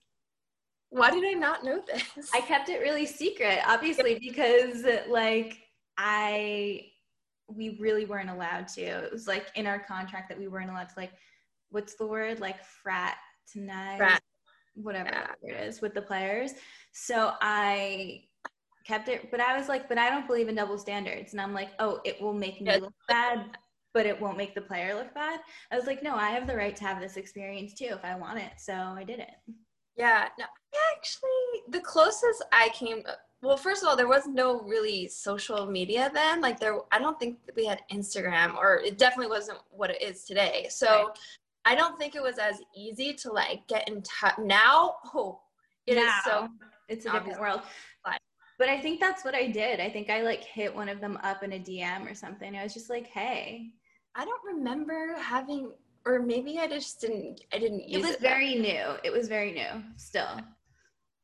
why 0.93 1.11
did 1.11 1.25
I 1.25 1.33
not 1.33 1.65
know 1.65 1.83
this? 1.87 2.31
I 2.35 2.41
kept 2.43 2.69
it 2.69 2.81
really 2.81 3.07
secret, 3.07 3.61
obviously, 3.67 4.19
because 4.21 4.85
like 5.09 5.59
I 5.97 6.87
we 7.49 7.79
really 7.81 8.05
weren't 8.05 8.31
allowed 8.31 8.69
to. 8.69 8.83
It 8.83 9.13
was 9.13 9.27
like 9.27 9.47
in 9.55 9.67
our 9.67 9.79
contract 9.79 10.29
that 10.29 10.39
we 10.39 10.49
weren't 10.49 10.71
allowed 10.71 10.91
to 10.91 10.95
like 10.97 11.13
what's 11.71 11.95
the 11.95 12.07
word? 12.07 12.41
Like 12.41 12.63
fraternize 12.83 13.97
Frat. 13.97 14.23
whatever 14.75 15.11
yeah. 15.43 15.55
it 15.55 15.67
is 15.67 15.81
with 15.81 15.95
the 15.95 16.03
players. 16.03 16.53
So 16.93 17.33
I 17.41 18.25
kept 18.87 19.09
it 19.09 19.31
but 19.31 19.41
I 19.41 19.57
was 19.57 19.69
like, 19.69 19.89
but 19.89 19.97
I 19.97 20.11
don't 20.11 20.27
believe 20.27 20.49
in 20.49 20.55
double 20.55 20.79
standards. 20.79 21.33
And 21.33 21.41
I'm 21.41 21.55
like, 21.55 21.71
oh, 21.79 22.01
it 22.05 22.21
will 22.21 22.35
make 22.35 22.61
me 22.61 22.79
look 22.79 22.93
bad, 23.09 23.47
but 23.95 24.05
it 24.05 24.21
won't 24.21 24.37
make 24.37 24.55
the 24.55 24.61
player 24.61 24.95
look 24.95 25.15
bad. 25.15 25.41
I 25.71 25.77
was 25.77 25.87
like, 25.87 26.03
no, 26.03 26.15
I 26.17 26.31
have 26.31 26.47
the 26.47 26.57
right 26.57 26.77
to 26.77 26.85
have 26.85 27.01
this 27.01 27.17
experience 27.17 27.73
too 27.73 27.89
if 27.93 28.05
I 28.05 28.15
want 28.15 28.41
it. 28.41 28.53
So 28.59 28.75
I 28.75 29.05
did 29.05 29.21
it. 29.21 29.31
Yeah, 29.97 30.29
no, 30.39 30.45
actually, 30.97 31.63
the 31.69 31.81
closest 31.81 32.45
I 32.51 32.71
came, 32.71 33.03
well, 33.43 33.57
first 33.57 33.83
of 33.83 33.89
all, 33.89 33.97
there 33.97 34.09
was 34.09 34.27
no 34.27 34.61
really 34.61 35.09
social 35.09 35.67
media 35.67 36.11
then. 36.15 36.41
Like 36.41 36.59
there, 36.59 36.79
I 36.91 36.99
don't 36.99 37.19
think 37.21 37.39
we 37.57 37.67
had 37.67 37.81
Instagram, 37.93 38.57
or 38.57 38.77
it 38.77 38.99
definitely 38.99 39.31
wasn't 39.31 39.59
what 39.71 39.91
it 39.91 40.01
is 40.01 40.25
today. 40.25 40.67
So 40.71 40.87
right. 40.87 41.19
I 41.65 41.75
don't 41.75 41.99
think 41.99 42.15
it 42.15 42.23
was 42.23 42.39
as 42.39 42.61
easy 42.75 43.13
to 43.15 43.33
like 43.33 43.67
get 43.69 43.89
in 43.89 44.03
touch. 44.03 44.39
Now, 44.39 44.97
oh, 45.15 45.41
it 45.87 45.97
now, 45.97 46.07
is 46.07 46.25
so. 46.25 46.49
It's 46.89 47.07
a 47.07 47.13
different 47.13 47.41
world. 47.41 47.61
But 48.59 48.69
I 48.69 48.79
think 48.81 49.01
that's 49.01 49.25
what 49.25 49.35
I 49.35 49.49
did. 49.49 49.81
I 49.81 49.91
think 49.91 50.09
I 50.09 50.23
like 50.23 50.45
hit 50.45 50.73
one 50.75 50.89
of 50.89 51.01
them 51.01 51.19
up 51.25 51.43
in 51.43 51.55
a 51.55 51.59
DM 51.59 52.09
or 52.09 52.15
something. 52.15 52.55
I 52.57 52.63
was 52.63 52.75
just 52.75 52.91
like, 52.91 53.09
hey. 53.09 53.73
I 54.15 54.27
don't 54.27 54.45
remember 54.45 55.17
having 55.19 55.73
or 56.04 56.21
maybe 56.21 56.59
I 56.59 56.66
just 56.66 57.00
didn't 57.00 57.42
I 57.52 57.59
didn't 57.59 57.88
use 57.88 58.04
it. 58.04 58.06
Was 58.06 58.11
it 58.16 58.21
very 58.21 58.54
new. 58.56 58.97
It 59.04 59.12
was 59.12 59.28
very 59.28 59.52
new 59.52 59.82
still. 59.97 60.40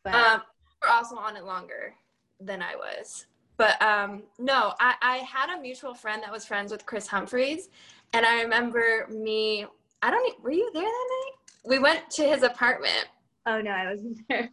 But 0.05 0.15
um, 0.15 0.43
we're 0.83 0.91
also 0.91 1.17
on 1.17 1.37
it 1.37 1.45
longer 1.45 1.95
than 2.41 2.63
I 2.63 2.77
was. 2.77 3.27
But 3.57 3.81
um, 3.83 4.23
no, 4.39 4.75
I, 4.79 4.95
I 5.03 5.17
had 5.19 5.57
a 5.57 5.61
mutual 5.61 5.93
friend 5.93 6.23
that 6.23 6.31
was 6.31 6.45
friends 6.45 6.71
with 6.71 6.87
Kris 6.87 7.09
Humphries, 7.09 7.69
and 8.13 8.25
I 8.25 8.43
remember 8.43 9.07
me. 9.11 9.67
I 10.01 10.11
don't. 10.13 10.43
Were 10.43 10.53
you 10.53 10.71
there 10.73 10.83
that 10.83 11.09
night? 11.25 11.33
We 11.65 11.81
went 11.81 12.09
to 12.13 12.23
his 12.23 12.45
apartment. 12.45 13.07
Oh 13.47 13.61
no, 13.61 13.71
I 13.71 13.91
wasn't 13.91 14.19
there. 14.29 14.49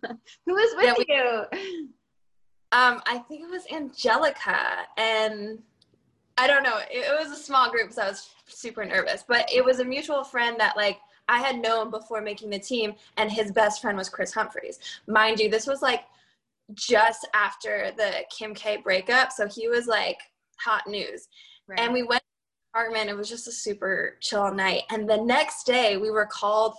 Who 0.48 0.54
was 0.54 0.74
with 0.76 0.86
yeah, 0.86 0.94
we, 0.98 1.06
you? 1.08 1.90
Um, 2.72 3.02
I 3.06 3.20
think 3.20 3.44
it 3.44 3.50
was 3.50 3.64
Angelica 3.72 4.88
and 4.98 5.60
I 6.38 6.48
don't 6.48 6.64
know. 6.64 6.80
It, 6.92 7.06
it 7.06 7.20
was 7.20 7.32
a 7.32 7.42
small 7.42 7.72
group, 7.72 7.94
so 7.94 8.02
I 8.02 8.10
was 8.10 8.30
super 8.48 8.86
nervous. 8.86 9.24
But 9.28 9.50
it 9.54 9.64
was 9.64 9.80
a 9.80 9.86
mutual 9.86 10.24
friend 10.24 10.60
that 10.60 10.76
like 10.76 11.00
I 11.28 11.40
had 11.40 11.62
known 11.62 11.90
before 11.90 12.22
making 12.22 12.50
the 12.50 12.60
team, 12.60 12.94
and 13.18 13.32
his 13.32 13.52
best 13.52 13.82
friend 13.82 13.98
was 13.98 14.10
Kris 14.10 14.34
Humphries. 14.34 14.80
Mind 15.08 15.40
you, 15.40 15.50
this 15.50 15.68
was 15.68 15.82
like 15.82 16.04
just 16.74 17.28
after 17.34 17.92
the 17.96 18.24
Kim 18.36 18.54
K 18.54 18.78
breakup, 18.78 19.32
so 19.32 19.48
he 19.48 19.68
was 19.68 19.88
like 19.88 20.20
hot 20.58 20.88
news. 20.88 21.28
Right. 21.68 21.80
And 21.80 21.94
we 21.94 22.04
went 22.04 22.22
to 22.22 22.28
the 22.74 22.80
apartment. 22.80 23.10
It 23.10 23.18
was 23.18 23.30
just 23.30 23.48
a 23.48 23.52
super 23.52 24.18
chill 24.20 24.54
night. 24.54 24.84
And 24.90 25.10
the 25.10 25.18
next 25.18 25.66
day, 25.66 25.98
we 25.98 26.12
were 26.12 26.26
called 26.26 26.76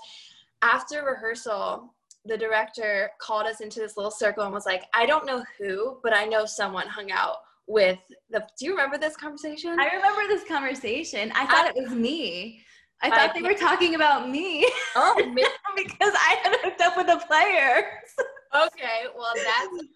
after 0.62 1.04
rehearsal. 1.04 1.92
The 2.24 2.36
director 2.36 3.10
called 3.20 3.46
us 3.46 3.60
into 3.60 3.78
this 3.78 3.96
little 3.96 4.10
circle 4.10 4.44
and 4.44 4.52
was 4.52 4.66
like, 4.66 4.84
"I 4.92 5.06
don't 5.06 5.26
know 5.26 5.44
who, 5.58 5.98
but 6.02 6.12
I 6.12 6.26
know 6.26 6.44
someone 6.44 6.88
hung 6.88 7.10
out 7.10 7.36
with 7.66 7.98
the 8.30 8.46
do 8.58 8.66
you 8.66 8.72
remember 8.72 8.98
this 8.98 9.16
conversation? 9.16 9.78
I 9.78 9.86
remember 9.94 10.22
this 10.28 10.44
conversation. 10.44 11.32
I 11.34 11.46
thought 11.46 11.66
I, 11.66 11.68
it 11.70 11.74
was 11.76 11.90
me. 11.90 12.62
I 13.02 13.10
thought 13.10 13.30
I, 13.36 13.40
they 13.40 13.42
were 13.42 13.58
talking 13.58 13.94
about 13.94 14.30
me. 14.30 14.66
Oh 14.94 15.14
because 15.76 16.14
i 16.14 16.40
had 16.42 16.56
hooked 16.62 16.80
up 16.80 16.96
with 16.96 17.06
the 17.06 17.22
players. 17.26 17.84
Okay 18.54 19.06
well 19.16 19.32
that's 19.34 19.86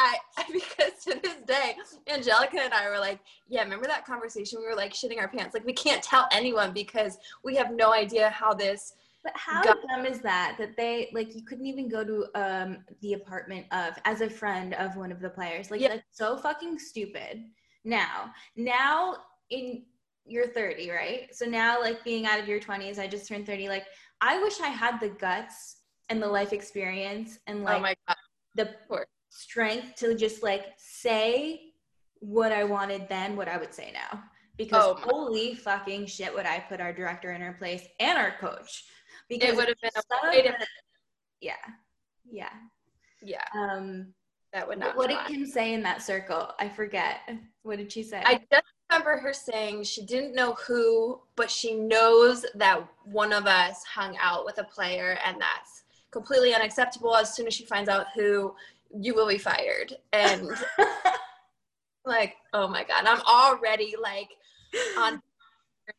I 0.00 0.16
because 0.52 1.04
to 1.04 1.20
this 1.22 1.42
day, 1.46 1.76
Angelica 2.08 2.58
and 2.60 2.72
I 2.72 2.88
were 2.88 2.98
like, 2.98 3.20
yeah, 3.48 3.62
remember 3.62 3.86
that 3.86 4.06
conversation? 4.06 4.58
We 4.60 4.66
were 4.66 4.74
like 4.74 4.94
shitting 4.94 5.18
our 5.18 5.28
pants. 5.28 5.54
Like 5.54 5.66
we 5.66 5.72
can't 5.72 6.02
tell 6.02 6.26
anyone 6.32 6.72
because 6.72 7.18
we 7.44 7.54
have 7.56 7.72
no 7.72 7.92
idea 7.92 8.30
how 8.30 8.54
this 8.54 8.94
but 9.22 9.32
how 9.36 9.62
got- 9.62 9.78
dumb 9.88 10.06
is 10.06 10.20
that? 10.20 10.56
That 10.58 10.76
they 10.76 11.10
like 11.12 11.34
you 11.34 11.42
couldn't 11.44 11.66
even 11.66 11.88
go 11.88 12.04
to 12.04 12.26
um 12.34 12.78
the 13.02 13.14
apartment 13.14 13.66
of 13.72 13.98
as 14.04 14.20
a 14.20 14.30
friend 14.30 14.74
of 14.74 14.96
one 14.96 15.12
of 15.12 15.20
the 15.20 15.30
players. 15.30 15.70
Like 15.70 15.80
yeah. 15.80 15.88
that's 15.88 16.06
so 16.12 16.36
fucking 16.36 16.78
stupid. 16.78 17.44
Now, 17.84 18.32
now 18.56 19.16
in 19.50 19.84
you're 20.26 20.46
30, 20.46 20.90
right? 20.90 21.34
So 21.34 21.44
now 21.44 21.80
like 21.80 22.04
being 22.04 22.26
out 22.26 22.38
of 22.38 22.46
your 22.46 22.60
20s, 22.60 22.98
I 22.98 23.08
just 23.08 23.26
turned 23.26 23.46
30. 23.46 23.68
Like 23.68 23.84
I 24.20 24.40
wish 24.40 24.60
I 24.60 24.68
had 24.68 25.00
the 25.00 25.08
guts 25.08 25.78
and 26.08 26.22
the 26.22 26.28
life 26.28 26.52
experience 26.52 27.38
and 27.46 27.60
oh 27.60 27.64
like 27.64 27.98
oh 28.08 28.14
the 28.54 28.70
strength 29.30 29.96
to 29.96 30.14
just 30.14 30.42
like 30.42 30.66
say 30.76 31.72
what 32.20 32.52
I 32.52 32.64
wanted 32.64 33.08
then, 33.08 33.36
what 33.36 33.48
I 33.48 33.56
would 33.56 33.74
say 33.74 33.92
now. 33.92 34.22
Because 34.56 34.84
oh 34.84 34.94
holy 34.94 35.54
fucking 35.54 36.06
shit, 36.06 36.34
would 36.34 36.46
I 36.46 36.58
put 36.58 36.80
our 36.80 36.92
director 36.92 37.32
in 37.32 37.40
her 37.40 37.54
place 37.54 37.86
and 37.98 38.18
our 38.18 38.32
coach 38.38 38.84
because 39.30 39.48
it 39.48 39.56
would 39.56 39.68
have 39.68 39.80
been 39.80 39.90
a 39.96 40.28
way 40.28 40.42
to 40.42 40.54
yeah. 41.40 41.54
Yeah. 42.30 42.50
Yeah. 43.22 43.44
Um 43.58 44.12
that 44.52 44.66
would 44.66 44.78
not 44.78 44.96
what 44.96 45.08
did 45.08 45.18
kim 45.26 45.46
say 45.46 45.72
in 45.72 45.82
that 45.84 46.02
circle? 46.02 46.50
I 46.58 46.68
forget. 46.68 47.20
What 47.62 47.78
did 47.78 47.92
she 47.92 48.02
say? 48.02 48.22
I 48.24 48.40
just 48.50 48.64
remember 48.90 49.16
her 49.18 49.32
saying 49.32 49.84
she 49.84 50.04
didn't 50.04 50.34
know 50.34 50.54
who, 50.54 51.20
but 51.36 51.50
she 51.50 51.74
knows 51.74 52.44
that 52.56 52.84
one 53.04 53.32
of 53.32 53.46
us 53.46 53.84
hung 53.84 54.16
out 54.20 54.44
with 54.44 54.58
a 54.58 54.64
player, 54.64 55.18
and 55.24 55.40
that's 55.40 55.84
completely 56.10 56.52
unacceptable. 56.52 57.14
As 57.14 57.34
soon 57.34 57.46
as 57.46 57.54
she 57.54 57.64
finds 57.64 57.88
out 57.88 58.06
who, 58.14 58.54
you 58.92 59.14
will 59.14 59.28
be 59.28 59.38
fired. 59.38 59.94
And 60.12 60.48
like, 62.04 62.34
oh 62.52 62.66
my 62.66 62.82
god, 62.82 63.04
I'm 63.06 63.20
already 63.22 63.94
like 64.00 64.30
on 64.98 65.22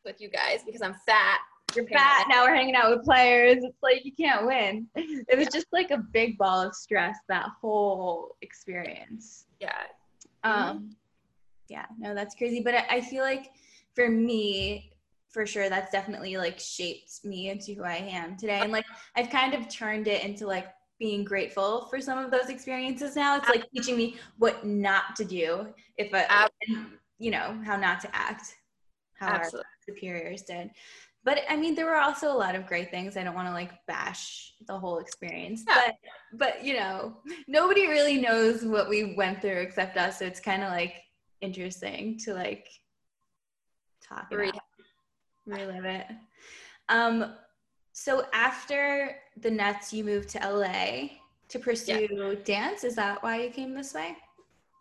with 0.04 0.20
you 0.20 0.28
guys 0.28 0.60
because 0.64 0.82
I'm 0.82 0.94
fat. 1.06 1.40
You're 1.74 1.86
fat. 1.88 2.26
Now 2.28 2.44
we're 2.44 2.54
hanging 2.54 2.74
out 2.74 2.90
with 2.90 3.04
players. 3.04 3.58
It's 3.62 3.82
like 3.82 4.04
you 4.04 4.12
can't 4.12 4.46
win. 4.46 4.86
It 4.94 5.38
was 5.38 5.48
just 5.48 5.66
like 5.72 5.90
a 5.90 5.98
big 5.98 6.38
ball 6.38 6.60
of 6.60 6.74
stress 6.74 7.16
that 7.28 7.46
whole 7.60 8.36
experience. 8.42 9.46
Yeah. 9.60 9.70
Um, 10.44 10.52
mm-hmm. 10.54 10.86
yeah. 11.68 11.86
No, 11.98 12.14
that's 12.14 12.34
crazy. 12.34 12.60
But 12.62 12.74
I, 12.74 12.86
I 12.90 13.00
feel 13.00 13.22
like 13.22 13.52
for 13.94 14.08
me, 14.08 14.92
for 15.30 15.46
sure, 15.46 15.68
that's 15.68 15.90
definitely 15.90 16.36
like 16.36 16.58
shaped 16.58 17.24
me 17.24 17.48
into 17.50 17.74
who 17.74 17.84
I 17.84 17.96
am 17.96 18.36
today. 18.36 18.60
And 18.60 18.72
like 18.72 18.84
I've 19.16 19.30
kind 19.30 19.54
of 19.54 19.68
turned 19.68 20.08
it 20.08 20.24
into 20.24 20.46
like 20.46 20.68
being 20.98 21.24
grateful 21.24 21.86
for 21.90 22.00
some 22.00 22.18
of 22.18 22.30
those 22.30 22.48
experiences 22.48 23.16
now. 23.16 23.36
It's 23.36 23.48
like 23.48 23.64
teaching 23.74 23.96
me 23.96 24.16
what 24.38 24.64
not 24.64 25.16
to 25.16 25.24
do 25.24 25.66
if 25.96 26.12
and, 26.12 26.86
you 27.18 27.30
know, 27.30 27.58
how 27.64 27.76
not 27.76 28.00
to 28.02 28.14
act, 28.14 28.54
how 29.14 29.28
Absolutely. 29.28 29.58
our 29.60 29.94
superiors 29.94 30.42
did. 30.42 30.70
But 31.24 31.40
I 31.48 31.56
mean, 31.56 31.74
there 31.74 31.86
were 31.86 31.98
also 31.98 32.32
a 32.32 32.36
lot 32.36 32.54
of 32.54 32.66
great 32.66 32.90
things. 32.90 33.16
I 33.16 33.22
don't 33.22 33.34
want 33.34 33.48
to 33.48 33.52
like 33.52 33.70
bash 33.86 34.54
the 34.66 34.78
whole 34.78 34.98
experience, 34.98 35.62
yeah. 35.68 35.82
but 35.86 35.96
but 36.32 36.64
you 36.64 36.74
know, 36.74 37.16
nobody 37.46 37.86
really 37.86 38.18
knows 38.18 38.64
what 38.64 38.88
we 38.88 39.14
went 39.14 39.40
through 39.40 39.60
except 39.60 39.96
us. 39.96 40.18
So 40.18 40.24
it's 40.24 40.40
kind 40.40 40.62
of 40.62 40.70
like 40.70 40.94
interesting 41.40 42.18
to 42.24 42.34
like 42.34 42.68
talk 44.02 44.26
about, 44.32 44.58
relive 45.46 45.84
it. 45.84 46.06
Um, 46.88 47.34
so 47.92 48.26
after 48.32 49.16
the 49.36 49.50
Nets, 49.50 49.92
you 49.92 50.04
moved 50.04 50.28
to 50.30 50.38
LA 50.38 51.08
to 51.48 51.58
pursue 51.58 52.08
yeah. 52.10 52.34
dance. 52.44 52.82
Is 52.82 52.96
that 52.96 53.22
why 53.22 53.42
you 53.42 53.50
came 53.50 53.74
this 53.74 53.94
way? 53.94 54.16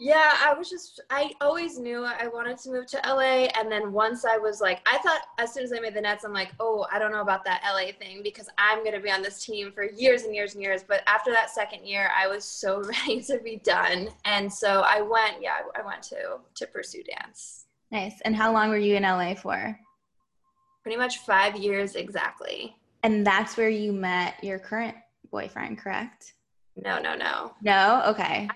Yeah, 0.04 0.34
I 0.44 0.56
was 0.56 0.68
just, 0.68 1.00
I 1.12 1.32
always 1.42 1.78
knew 1.78 2.04
I 2.04 2.26
wanted 2.26 2.58
to 2.64 2.72
move 2.72 2.88
to 2.88 3.00
LA. 3.06 3.50
And 3.56 3.72
then 3.72 3.94
once 3.94 4.26
I 4.26 4.36
was 4.36 4.60
like, 4.60 4.82
I 4.88 4.98
thought 4.98 5.22
as 5.38 5.54
soon 5.54 5.62
as 5.62 5.72
I 5.72 5.80
made 5.80 5.94
the 5.94 6.02
Nets, 6.02 6.24
I'm 6.24 6.34
like, 6.34 6.54
oh, 6.60 6.88
I 6.92 6.98
don't 6.98 7.12
know 7.12 7.22
about 7.22 7.46
that 7.46 7.62
LA 7.64 7.92
thing 7.92 8.24
because 8.24 8.50
I'm 8.58 8.80
going 8.80 8.96
to 8.96 9.00
be 9.00 9.12
on 9.12 9.22
this 9.22 9.46
team 9.46 9.72
for 9.72 9.84
years 9.84 10.24
and 10.24 10.34
years 10.34 10.56
and 10.56 10.64
years. 10.64 10.82
But 10.82 11.04
after 11.06 11.32
that 11.34 11.52
second 11.52 11.86
year, 11.86 12.10
I 12.18 12.28
was 12.28 12.44
so 12.44 12.82
ready 13.06 13.22
to 13.22 13.38
be 13.44 13.58
done. 13.58 14.10
And 14.26 14.52
so 14.52 14.82
I 14.84 15.02
went, 15.02 15.36
yeah, 15.40 15.58
I 15.80 15.86
went 15.86 16.02
to, 16.06 16.40
to 16.56 16.66
pursue 16.66 17.04
dance. 17.04 17.66
Nice. 17.92 18.20
And 18.22 18.36
how 18.36 18.52
long 18.52 18.70
were 18.70 18.78
you 18.78 18.96
in 18.96 19.04
LA 19.04 19.36
for? 19.36 19.80
Pretty 20.82 20.98
much 20.98 21.20
five 21.20 21.56
years 21.56 21.94
exactly. 21.94 22.76
And 23.04 23.24
that's 23.24 23.56
where 23.56 23.70
you 23.70 23.94
met 23.94 24.44
your 24.44 24.58
current 24.58 24.96
boyfriend, 25.30 25.78
correct? 25.78 26.34
No, 26.76 27.00
no, 27.00 27.16
no. 27.16 27.54
No? 27.62 28.02
Okay. 28.08 28.50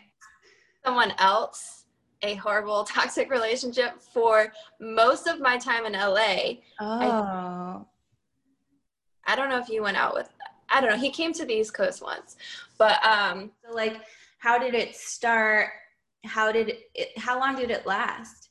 Someone 0.86 1.14
else, 1.18 1.86
a 2.22 2.36
horrible 2.36 2.84
toxic 2.90 3.30
relationship 3.32 4.02
for 4.02 4.54
most 4.80 5.28
of 5.28 5.40
my 5.40 5.58
time 5.58 5.86
in 5.86 5.94
LA. 5.94 6.60
Oh. 6.80 7.86
I, 9.26 9.34
I 9.34 9.36
don't 9.36 9.50
know 9.50 9.60
if 9.60 9.70
you 9.70 9.82
went 9.82 9.98
out 9.98 10.14
with 10.14 10.30
I 10.68 10.82
don't 10.82 10.90
know. 10.90 10.98
He 10.98 11.12
came 11.12 11.32
to 11.34 11.46
the 11.46 11.54
East 11.54 11.74
Coast 11.74 12.02
once. 12.02 12.38
But 12.78 13.04
um 13.06 13.52
so 13.66 13.74
like 13.74 14.02
how 14.40 14.58
did 14.58 14.74
it 14.74 14.96
start? 14.96 15.70
How 16.24 16.52
did 16.52 16.74
it 16.94 17.18
how 17.18 17.40
long 17.40 17.56
did 17.56 17.72
it 17.72 17.86
last? 17.86 18.46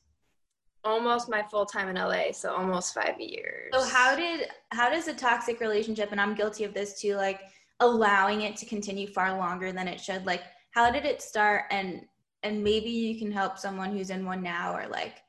almost 0.85 1.29
my 1.29 1.43
full 1.43 1.67
time 1.67 1.89
in 1.89 1.97
LA, 1.97 2.33
so 2.33 2.55
almost 2.55 2.95
five 2.95 3.19
years. 3.19 3.71
So 3.73 3.83
how 3.85 4.15
did 4.15 4.49
how 4.71 4.91
does 4.91 5.09
a 5.09 5.15
toxic 5.15 5.61
relationship, 5.61 6.13
and 6.13 6.21
I'm 6.21 6.35
guilty 6.35 6.65
of 6.65 6.75
this 6.75 7.01
too, 7.01 7.17
like 7.17 7.41
allowing 7.81 8.43
it 8.43 8.57
to 8.57 8.67
continue 8.67 9.07
far 9.07 9.37
longer 9.37 9.73
than 9.73 9.89
it 9.89 10.01
should? 10.01 10.27
Like 10.27 10.43
how 10.71 10.91
did 10.91 11.05
it 11.05 11.23
start 11.23 11.65
and 11.71 12.03
and 12.45 12.63
maybe 12.63 12.91
you 12.91 13.19
can 13.19 13.33
help 13.33 13.59
someone 13.59 13.91
who's 13.91 14.11
in 14.11 14.25
one 14.25 14.43
now 14.43 14.77
or 14.77 14.87
like 14.87 15.25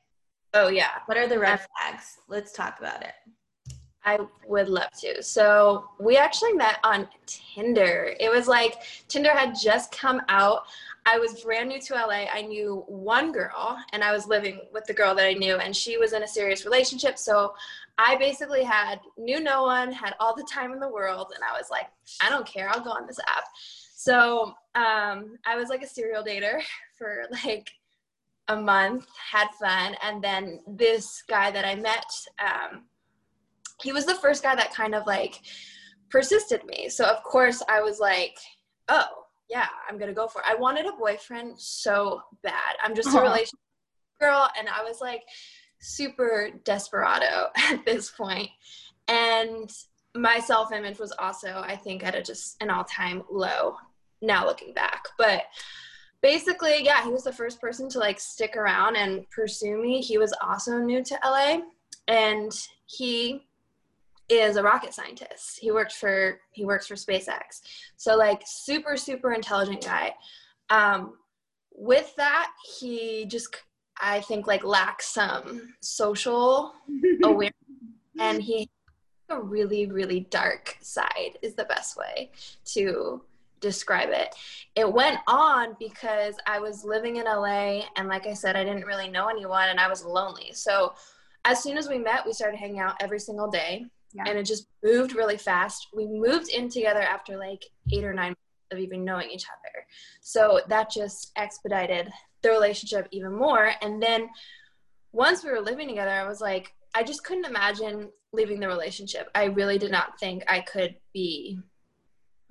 Oh 0.58 0.68
yeah. 0.68 1.00
What 1.04 1.18
are 1.18 1.28
the 1.28 1.38
red 1.38 1.60
flags? 1.60 2.16
Let's 2.28 2.52
talk 2.52 2.78
about 2.78 3.02
it. 3.02 3.12
I 4.06 4.18
would 4.46 4.70
love 4.70 4.90
to. 5.00 5.22
So 5.22 5.90
we 6.00 6.16
actually 6.16 6.54
met 6.54 6.78
on 6.82 7.06
Tinder. 7.26 8.14
It 8.18 8.30
was 8.30 8.48
like 8.48 8.76
Tinder 9.08 9.32
had 9.32 9.54
just 9.54 9.92
come 9.92 10.22
out. 10.30 10.62
I 11.04 11.18
was 11.18 11.42
brand 11.42 11.68
new 11.68 11.78
to 11.80 11.94
LA. 11.94 12.24
I 12.32 12.40
knew 12.40 12.84
one 12.86 13.32
girl 13.32 13.76
and 13.92 14.02
I 14.02 14.12
was 14.12 14.28
living 14.28 14.60
with 14.72 14.86
the 14.86 14.94
girl 14.94 15.14
that 15.16 15.26
I 15.26 15.34
knew 15.34 15.56
and 15.56 15.76
she 15.76 15.98
was 15.98 16.14
in 16.14 16.22
a 16.22 16.28
serious 16.28 16.64
relationship. 16.64 17.18
So 17.18 17.54
I 17.98 18.16
basically 18.16 18.62
had 18.62 19.00
knew 19.18 19.40
no 19.40 19.64
one, 19.64 19.92
had 19.92 20.14
all 20.20 20.34
the 20.34 20.48
time 20.50 20.72
in 20.72 20.80
the 20.80 20.88
world 20.88 21.32
and 21.34 21.44
I 21.44 21.52
was 21.58 21.68
like, 21.70 21.88
I 22.22 22.30
don't 22.30 22.46
care. 22.46 22.70
I'll 22.70 22.82
go 22.82 22.90
on 22.90 23.06
this 23.06 23.18
app. 23.26 23.44
So 23.94 24.54
um, 24.74 25.36
I 25.44 25.56
was 25.56 25.68
like 25.68 25.82
a 25.82 25.86
serial 25.86 26.22
dater 26.22 26.62
for 26.96 27.24
like 27.44 27.70
a 28.48 28.56
month, 28.56 29.06
had 29.32 29.48
fun. 29.60 29.96
And 30.02 30.22
then 30.22 30.60
this 30.66 31.22
guy 31.28 31.50
that 31.50 31.64
I 31.64 31.74
met, 31.74 32.06
um, 32.40 32.84
he 33.82 33.92
was 33.92 34.06
the 34.06 34.14
first 34.14 34.42
guy 34.42 34.54
that 34.54 34.72
kind 34.72 34.94
of 34.94 35.06
like 35.06 35.40
persisted 36.10 36.64
me. 36.64 36.88
So 36.88 37.04
of 37.04 37.22
course 37.22 37.62
I 37.68 37.80
was 37.80 37.98
like, 37.98 38.36
oh, 38.88 39.06
yeah, 39.48 39.68
I'm 39.88 39.98
gonna 39.98 40.14
go 40.14 40.26
for 40.26 40.40
it. 40.40 40.46
I 40.48 40.54
wanted 40.54 40.86
a 40.86 40.92
boyfriend 40.92 41.58
so 41.58 42.20
bad. 42.42 42.76
I'm 42.82 42.94
just 42.94 43.14
a 43.14 43.20
relationship 43.20 43.58
girl, 44.20 44.48
and 44.58 44.68
I 44.68 44.82
was 44.82 45.00
like 45.00 45.22
super 45.80 46.50
desperado 46.64 47.48
at 47.56 47.84
this 47.84 48.10
point. 48.10 48.48
And 49.08 49.70
my 50.16 50.40
self 50.40 50.72
image 50.72 50.98
was 50.98 51.12
also, 51.12 51.62
I 51.64 51.76
think, 51.76 52.04
at 52.04 52.14
a 52.14 52.22
just 52.22 52.60
an 52.60 52.70
all 52.70 52.84
time 52.84 53.22
low 53.30 53.76
now 54.20 54.46
looking 54.46 54.74
back. 54.74 55.04
But 55.18 55.42
basically, 56.22 56.84
yeah, 56.84 57.04
he 57.04 57.10
was 57.10 57.24
the 57.24 57.32
first 57.32 57.60
person 57.60 57.88
to 57.90 57.98
like 57.98 58.20
stick 58.20 58.56
around 58.56 58.96
and 58.96 59.28
pursue 59.30 59.80
me. 59.80 60.00
He 60.00 60.18
was 60.18 60.34
also 60.40 60.78
new 60.78 61.02
to 61.04 61.18
LA, 61.24 61.58
and 62.08 62.52
he 62.86 63.46
is 64.28 64.56
a 64.56 64.62
rocket 64.62 64.92
scientist. 64.92 65.58
He 65.60 65.70
works 65.70 65.94
for 65.94 66.40
he 66.52 66.64
works 66.64 66.86
for 66.86 66.94
SpaceX. 66.94 67.62
So 67.96 68.16
like 68.16 68.42
super 68.44 68.96
super 68.96 69.32
intelligent 69.32 69.84
guy. 69.84 70.14
Um, 70.70 71.14
with 71.72 72.14
that, 72.16 72.50
he 72.78 73.26
just 73.26 73.56
I 74.00 74.20
think 74.20 74.46
like 74.46 74.64
lacks 74.64 75.06
some 75.06 75.74
social 75.80 76.72
awareness, 77.24 77.54
and 78.18 78.42
he 78.42 78.68
a 79.28 79.40
really 79.40 79.86
really 79.86 80.20
dark 80.20 80.76
side 80.80 81.38
is 81.42 81.54
the 81.54 81.64
best 81.64 81.96
way 81.96 82.30
to 82.64 83.20
describe 83.60 84.10
it. 84.10 84.34
It 84.74 84.90
went 84.90 85.18
on 85.26 85.76
because 85.78 86.36
I 86.46 86.58
was 86.58 86.84
living 86.84 87.16
in 87.16 87.24
LA 87.24 87.82
and 87.96 88.08
like 88.08 88.26
I 88.26 88.34
said 88.34 88.56
I 88.56 88.64
didn't 88.64 88.86
really 88.86 89.08
know 89.08 89.28
anyone 89.28 89.68
and 89.68 89.80
I 89.80 89.88
was 89.88 90.04
lonely. 90.04 90.52
So 90.52 90.94
as 91.44 91.62
soon 91.62 91.76
as 91.76 91.88
we 91.88 91.98
met, 91.98 92.26
we 92.26 92.32
started 92.32 92.58
hanging 92.58 92.80
out 92.80 92.96
every 93.00 93.20
single 93.20 93.50
day 93.50 93.86
yeah. 94.12 94.24
and 94.26 94.38
it 94.38 94.44
just 94.44 94.68
moved 94.82 95.14
really 95.14 95.38
fast. 95.38 95.88
We 95.94 96.06
moved 96.06 96.48
in 96.48 96.68
together 96.68 97.00
after 97.00 97.36
like 97.36 97.64
eight 97.92 98.04
or 98.04 98.12
nine 98.12 98.34
of 98.72 98.78
even 98.78 99.04
knowing 99.04 99.30
each 99.30 99.44
other. 99.44 99.86
So 100.20 100.60
that 100.68 100.90
just 100.90 101.32
expedited 101.36 102.10
the 102.42 102.50
relationship 102.50 103.08
even 103.10 103.32
more. 103.32 103.72
And 103.80 104.02
then 104.02 104.28
once 105.12 105.44
we 105.44 105.50
were 105.50 105.60
living 105.60 105.88
together, 105.88 106.10
I 106.10 106.26
was 106.26 106.40
like, 106.40 106.72
I 106.94 107.02
just 107.02 107.24
couldn't 107.24 107.46
imagine 107.46 108.10
leaving 108.32 108.60
the 108.60 108.68
relationship. 108.68 109.28
I 109.34 109.44
really 109.44 109.78
did 109.78 109.90
not 109.90 110.18
think 110.18 110.44
I 110.48 110.60
could 110.60 110.96
be 111.12 111.58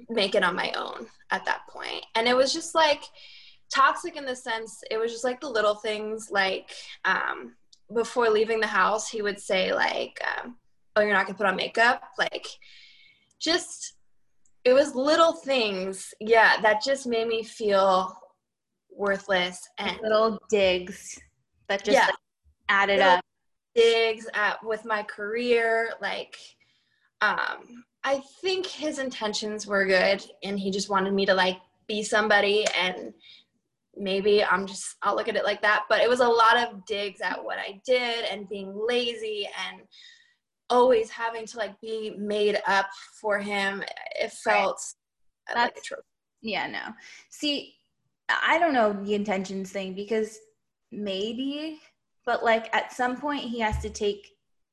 make 0.10 0.36
it 0.36 0.44
on 0.44 0.56
my 0.56 0.72
own 0.76 1.08
at 1.32 1.46
that 1.46 1.62
point. 1.70 2.06
And 2.16 2.28
it 2.28 2.36
was 2.36 2.54
just 2.54 2.76
like 2.76 3.04
toxic 3.74 4.16
in 4.16 4.26
the 4.26 4.36
sense 4.36 4.84
it 4.92 4.98
was 4.98 5.12
just 5.12 5.24
like 5.24 5.42
the 5.42 5.50
little 5.50 5.76
things 5.76 6.30
like 6.30 6.70
um 7.04 7.56
before 7.96 8.30
leaving 8.30 8.60
the 8.60 8.68
house 8.68 9.10
he 9.10 9.24
would 9.24 9.40
say 9.40 9.74
like 9.74 10.22
um, 10.44 10.56
oh 10.96 11.02
you're 11.02 11.14
not 11.14 11.26
gonna 11.26 11.38
put 11.38 11.48
on 11.48 11.56
makeup? 11.56 12.04
Like 12.18 12.48
just 13.40 13.96
it 14.64 14.74
was 14.74 14.96
little 14.96 15.34
things 15.34 16.14
yeah 16.20 16.60
that 16.62 16.84
just 16.84 17.06
made 17.06 17.28
me 17.28 17.44
feel 17.44 18.16
worthless 18.90 19.68
and 19.78 20.00
little 20.02 20.40
digs 20.50 21.20
that 21.68 21.84
just 21.84 21.96
yeah, 21.96 22.06
like, 22.06 22.16
added 22.70 23.02
up. 23.02 23.22
digs 23.76 24.28
at, 24.34 24.64
with 24.64 24.86
my 24.86 25.04
career 25.04 25.94
like 26.02 26.38
um 27.22 27.84
i 28.04 28.22
think 28.42 28.66
his 28.66 29.00
intentions 29.00 29.66
were 29.66 29.86
good 29.86 30.24
and 30.44 30.60
he 30.60 30.72
just 30.72 30.90
wanted 30.90 31.14
me 31.14 31.26
to 31.26 31.34
like 31.34 31.58
be 31.88 32.04
somebody 32.04 32.66
and 32.80 33.14
maybe 33.98 34.44
i'm 34.44 34.68
just 34.68 34.96
i'll 35.04 35.16
look 35.16 35.28
at 35.30 35.36
it 35.36 35.46
like 35.46 35.62
that 35.62 35.86
but 35.88 36.02
it 36.02 36.10
was 36.10 36.20
a 36.20 36.28
lot 36.28 36.58
of 36.58 36.86
digs 36.86 37.22
at 37.22 37.42
what 37.42 37.58
i 37.58 37.80
did 37.86 38.26
and 38.26 38.50
being 38.50 38.74
lazy 38.76 39.48
and 39.70 39.82
always 40.70 41.10
having 41.10 41.46
to 41.46 41.58
like 41.58 41.80
be 41.82 42.16
made 42.18 42.60
up 42.68 42.88
for 43.20 43.40
him. 43.40 43.84
It 44.20 44.32
felt 44.32 44.80
right. 45.50 45.66
like 45.66 45.84
trope. 45.84 46.04
Yeah, 46.42 46.68
no. 46.68 46.94
See, 47.30 47.76
I 48.30 48.60
don't 48.60 48.74
know 48.74 48.94
the 48.94 49.16
intentions 49.16 49.72
thing 49.72 49.94
because 49.94 50.38
maybe 50.92 51.80
but 52.26 52.44
like 52.44 52.74
at 52.74 52.94
some 52.94 53.18
point 53.18 53.42
he 53.42 53.60
has 53.60 53.80
to 53.80 53.90
take 53.90 54.32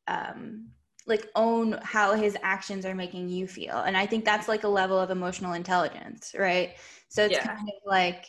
um 0.09 0.69
like 1.07 1.29
own 1.35 1.79
how 1.83 2.15
his 2.15 2.37
actions 2.43 2.87
are 2.87 2.95
making 2.95 3.29
you 3.29 3.47
feel. 3.47 3.79
And 3.79 3.97
i 3.97 4.07
think 4.07 4.25
that's 4.25 4.49
like 4.49 4.65
a 4.65 4.69
level 4.69 4.99
of 4.99 5.11
emotional 5.11 5.55
intelligence 5.55 6.35
right? 6.39 6.77
So 7.09 7.25
it's 7.25 7.35
yeah. 7.35 7.47
kind 7.47 7.69
of 7.69 7.75
like 7.87 8.27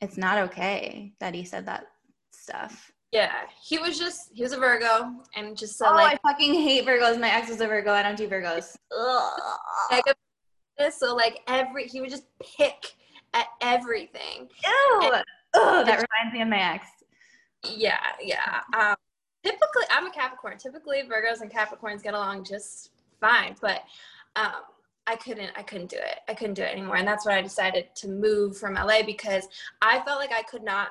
it's 0.00 0.16
not 0.16 0.38
okay 0.38 1.12
that 1.20 1.34
he 1.34 1.44
said 1.44 1.66
that 1.66 1.86
stuff. 2.32 2.92
Yeah 3.12 3.32
he 3.62 3.78
was 3.78 3.98
just 3.98 4.30
he 4.32 4.42
was 4.42 4.52
a 4.52 4.58
virgo 4.58 5.12
and 5.34 5.56
just 5.56 5.78
so 5.78 5.86
oh, 5.88 5.94
like 5.94 6.20
i 6.24 6.28
fucking 6.30 6.54
hate 6.54 6.86
virgos. 6.86 7.18
My 7.18 7.30
ex 7.30 7.48
was 7.48 7.60
a 7.60 7.66
virgo. 7.66 7.92
I 7.92 8.02
don't 8.02 8.16
do 8.16 8.28
virgos. 8.28 8.76
So 10.90 11.14
like 11.14 11.40
every 11.46 11.86
he 11.86 12.00
would 12.00 12.10
just 12.10 12.24
pick 12.40 12.94
at 13.34 13.46
everything. 13.60 14.48
Ew. 14.64 15.00
And, 15.02 15.24
Ugh, 15.54 15.86
that 15.86 16.06
reminds 16.08 16.32
me 16.32 16.42
of 16.42 16.48
my 16.48 16.74
ex. 16.74 16.86
Yeah 17.64 18.00
yeah. 18.22 18.60
Um 18.76 18.96
typically 19.44 19.84
i'm 19.90 20.06
a 20.06 20.10
capricorn 20.10 20.58
typically 20.58 21.02
virgos 21.02 21.40
and 21.40 21.50
capricorns 21.50 22.02
get 22.02 22.14
along 22.14 22.44
just 22.44 22.90
fine 23.20 23.54
but 23.60 23.82
um 24.36 24.52
I 25.06 25.16
couldn't 25.16 25.50
I 25.56 25.62
couldn't 25.62 25.90
do 25.90 25.96
it. 25.96 26.20
I 26.28 26.34
couldn't 26.34 26.54
do 26.54 26.62
it 26.62 26.72
anymore. 26.72 26.96
And 26.96 27.08
that's 27.08 27.26
when 27.26 27.34
I 27.34 27.42
decided 27.42 27.86
to 27.96 28.08
move 28.08 28.56
from 28.56 28.74
LA 28.74 29.02
because 29.04 29.48
I 29.82 30.00
felt 30.02 30.20
like 30.20 30.32
I 30.32 30.42
could 30.42 30.62
not 30.62 30.88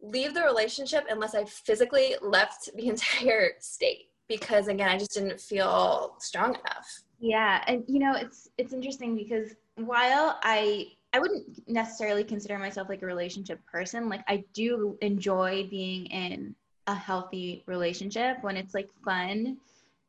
leave 0.00 0.34
the 0.34 0.42
relationship 0.42 1.04
unless 1.08 1.34
I 1.34 1.44
physically 1.44 2.16
left 2.20 2.70
the 2.74 2.88
entire 2.88 3.52
state 3.60 4.08
because 4.28 4.68
again 4.68 4.88
I 4.88 4.98
just 4.98 5.14
didn't 5.14 5.40
feel 5.40 6.16
strong 6.18 6.50
enough. 6.50 7.02
Yeah, 7.20 7.62
and 7.68 7.84
you 7.86 8.00
know 8.00 8.14
it's 8.14 8.48
it's 8.58 8.72
interesting 8.72 9.14
because 9.14 9.54
while 9.76 10.40
I 10.42 10.86
I 11.12 11.20
wouldn't 11.20 11.68
necessarily 11.68 12.24
consider 12.24 12.58
myself 12.58 12.88
like 12.88 13.02
a 13.02 13.06
relationship 13.06 13.64
person, 13.66 14.08
like 14.08 14.24
I 14.26 14.44
do 14.54 14.98
enjoy 15.02 15.68
being 15.70 16.06
in 16.06 16.56
a 16.86 16.94
healthy 16.94 17.62
relationship 17.66 18.38
when 18.42 18.56
it's 18.56 18.74
like 18.74 18.88
fun 19.04 19.56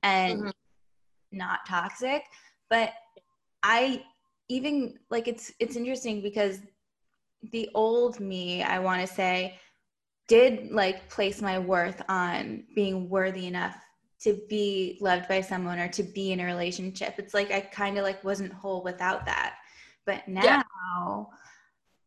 and 0.01 0.39
mm-hmm. 0.39 0.49
not 1.31 1.65
toxic. 1.67 2.23
But 2.69 2.93
i 3.65 4.03
even 4.49 4.99
like 5.09 5.27
it's 5.27 5.53
it's 5.59 5.77
interesting 5.77 6.21
because 6.21 6.59
the 7.51 7.69
old 7.73 8.19
me 8.19 8.61
i 8.61 8.77
want 8.77 8.99
to 8.99 9.07
say 9.07 9.57
did 10.27 10.71
like 10.71 11.09
place 11.09 11.41
my 11.41 11.59
worth 11.59 12.01
on 12.09 12.63
being 12.75 13.09
worthy 13.09 13.47
enough 13.47 13.75
to 14.21 14.39
be 14.49 14.97
loved 15.01 15.27
by 15.27 15.41
someone 15.41 15.79
or 15.79 15.89
to 15.89 16.01
be 16.01 16.31
in 16.31 16.39
a 16.39 16.45
relationship. 16.45 17.15
It's 17.17 17.33
like 17.33 17.51
i 17.51 17.59
kind 17.59 17.97
of 17.97 18.03
like 18.03 18.23
wasn't 18.23 18.53
whole 18.53 18.81
without 18.81 19.25
that. 19.25 19.55
But 20.05 20.27
now 20.27 20.43
yeah 20.43 21.23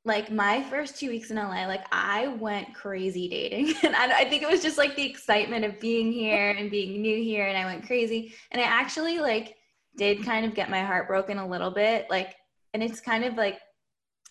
like 0.06 0.30
my 0.30 0.62
first 0.62 0.98
two 0.98 1.08
weeks 1.08 1.32
in 1.32 1.36
LA, 1.36 1.66
like 1.66 1.84
I 1.90 2.28
went 2.28 2.72
crazy 2.74 3.28
dating. 3.28 3.74
And 3.82 3.94
I, 3.94 4.20
I, 4.20 4.24
think 4.24 4.42
it 4.42 4.48
was 4.48 4.62
just 4.62 4.78
like 4.78 4.94
the 4.94 5.04
excitement 5.04 5.64
of 5.64 5.80
being 5.80 6.12
here 6.12 6.52
and 6.52 6.70
being 6.70 7.02
new 7.02 7.22
here. 7.22 7.46
And 7.46 7.58
I 7.58 7.64
went 7.64 7.86
crazy. 7.86 8.32
And 8.52 8.60
I 8.62 8.64
actually 8.64 9.18
like 9.18 9.56
did 9.96 10.24
kind 10.24 10.46
of 10.46 10.54
get 10.54 10.70
my 10.70 10.82
heart 10.82 11.08
broken 11.08 11.38
a 11.38 11.46
little 11.46 11.72
bit. 11.72 12.06
Like, 12.08 12.36
and 12.72 12.82
it's 12.82 13.00
kind 13.00 13.24
of 13.24 13.34
like 13.34 13.58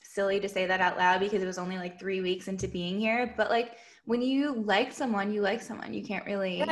silly 0.02 0.40
to 0.40 0.48
say 0.48 0.66
that 0.66 0.80
out 0.80 0.98
loud 0.98 1.20
because 1.20 1.44
it 1.44 1.46
was 1.46 1.58
only 1.58 1.78
like 1.78 2.00
three 2.00 2.22
weeks 2.22 2.48
into 2.48 2.70
being 2.70 2.98
here. 2.98 3.34
But 3.36 3.50
like 3.50 3.74
when 4.06 4.22
you 4.22 4.54
like 4.54 4.94
someone, 4.94 5.34
you 5.34 5.42
like 5.42 5.62
someone. 5.62 5.94
You 5.94 6.04
can't 6.04 6.26
really 6.26 6.64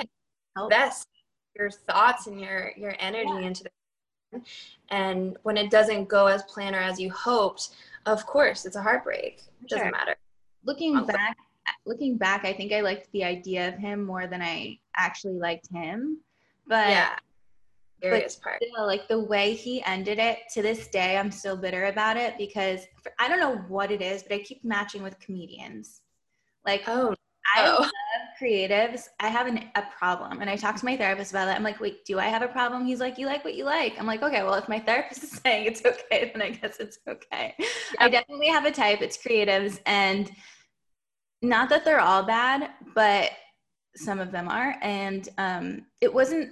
help. 0.55 0.69
Best 0.69 1.07
your 1.55 1.69
thoughts 1.69 2.27
and 2.27 2.39
your 2.39 2.71
your 2.77 2.95
energy 2.99 3.29
yeah. 3.29 3.47
into 3.47 3.63
the 3.63 3.69
and 4.89 5.37
when 5.43 5.57
it 5.57 5.69
doesn't 5.69 6.07
go 6.07 6.25
as 6.27 6.43
planned 6.43 6.75
or 6.75 6.79
as 6.79 6.99
you 6.99 7.11
hoped 7.11 7.69
of 8.05 8.25
course, 8.25 8.65
it's 8.65 8.75
a 8.75 8.81
heartbreak. 8.81 9.41
It 9.61 9.69
doesn't 9.69 9.91
matter. 9.91 10.15
Looking 10.65 11.05
back, 11.05 11.37
looking 11.85 12.17
back, 12.17 12.45
I 12.45 12.53
think 12.53 12.71
I 12.71 12.81
liked 12.81 13.11
the 13.11 13.23
idea 13.23 13.67
of 13.67 13.75
him 13.75 14.03
more 14.03 14.27
than 14.27 14.41
I 14.41 14.79
actually 14.95 15.39
liked 15.39 15.67
him. 15.71 16.19
But 16.67 16.89
yeah, 16.89 17.15
but 18.01 18.37
part. 18.41 18.61
Still, 18.61 18.85
like 18.85 19.07
the 19.07 19.19
way 19.19 19.53
he 19.53 19.83
ended 19.83 20.19
it 20.19 20.39
to 20.53 20.61
this 20.61 20.87
day, 20.87 21.17
I'm 21.17 21.31
still 21.31 21.57
bitter 21.57 21.85
about 21.85 22.17
it 22.17 22.37
because 22.37 22.81
for, 23.01 23.11
I 23.19 23.27
don't 23.27 23.39
know 23.39 23.57
what 23.67 23.91
it 23.91 24.01
is, 24.01 24.23
but 24.23 24.33
I 24.33 24.39
keep 24.39 24.63
matching 24.63 25.03
with 25.03 25.19
comedians. 25.19 26.01
Like, 26.65 26.83
oh, 26.87 27.15
I 27.55 27.65
oh. 27.65 27.89
Creatives. 28.43 29.07
I 29.19 29.29
have 29.29 29.47
an, 29.47 29.65
a 29.75 29.83
problem. 29.97 30.41
And 30.41 30.49
I 30.49 30.55
talked 30.55 30.79
to 30.79 30.85
my 30.85 30.97
therapist 30.97 31.31
about 31.31 31.47
it. 31.47 31.51
I'm 31.51 31.63
like, 31.63 31.79
wait, 31.79 32.05
do 32.05 32.19
I 32.19 32.25
have 32.25 32.41
a 32.41 32.47
problem? 32.47 32.85
He's 32.85 32.99
like, 32.99 33.17
you 33.17 33.25
like 33.25 33.43
what 33.45 33.55
you 33.55 33.65
like. 33.65 33.97
I'm 33.99 34.05
like, 34.05 34.21
okay, 34.21 34.43
well, 34.43 34.55
if 34.55 34.67
my 34.67 34.79
therapist 34.79 35.23
is 35.23 35.31
saying 35.43 35.65
it's 35.65 35.85
okay, 35.85 36.31
then 36.33 36.41
I 36.41 36.49
guess 36.51 36.79
it's 36.79 36.99
okay. 37.07 37.55
Yep. 37.57 37.69
I 37.99 38.09
definitely 38.09 38.47
have 38.47 38.65
a 38.65 38.71
type. 38.71 39.01
It's 39.01 39.17
creatives. 39.17 39.79
And 39.85 40.31
not 41.41 41.69
that 41.69 41.85
they're 41.85 41.99
all 41.99 42.23
bad, 42.23 42.71
but 42.93 43.31
some 43.95 44.19
of 44.19 44.31
them 44.31 44.49
are. 44.49 44.75
And 44.81 45.29
um, 45.37 45.85
it 46.01 46.13
wasn't 46.13 46.51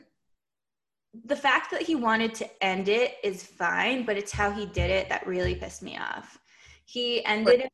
the 1.26 1.36
fact 1.36 1.72
that 1.72 1.82
he 1.82 1.96
wanted 1.96 2.34
to 2.36 2.64
end 2.64 2.88
it 2.88 3.16
is 3.24 3.44
fine, 3.44 4.06
but 4.06 4.18
it's 4.18 4.32
how 4.32 4.52
he 4.52 4.66
did 4.68 4.90
it 4.90 5.10
that 5.10 5.28
really 5.28 5.56
pissed 5.56 5.84
me 5.84 5.98
off. 5.98 6.40
He 6.86 7.24
ended 7.26 7.62
it 7.62 7.72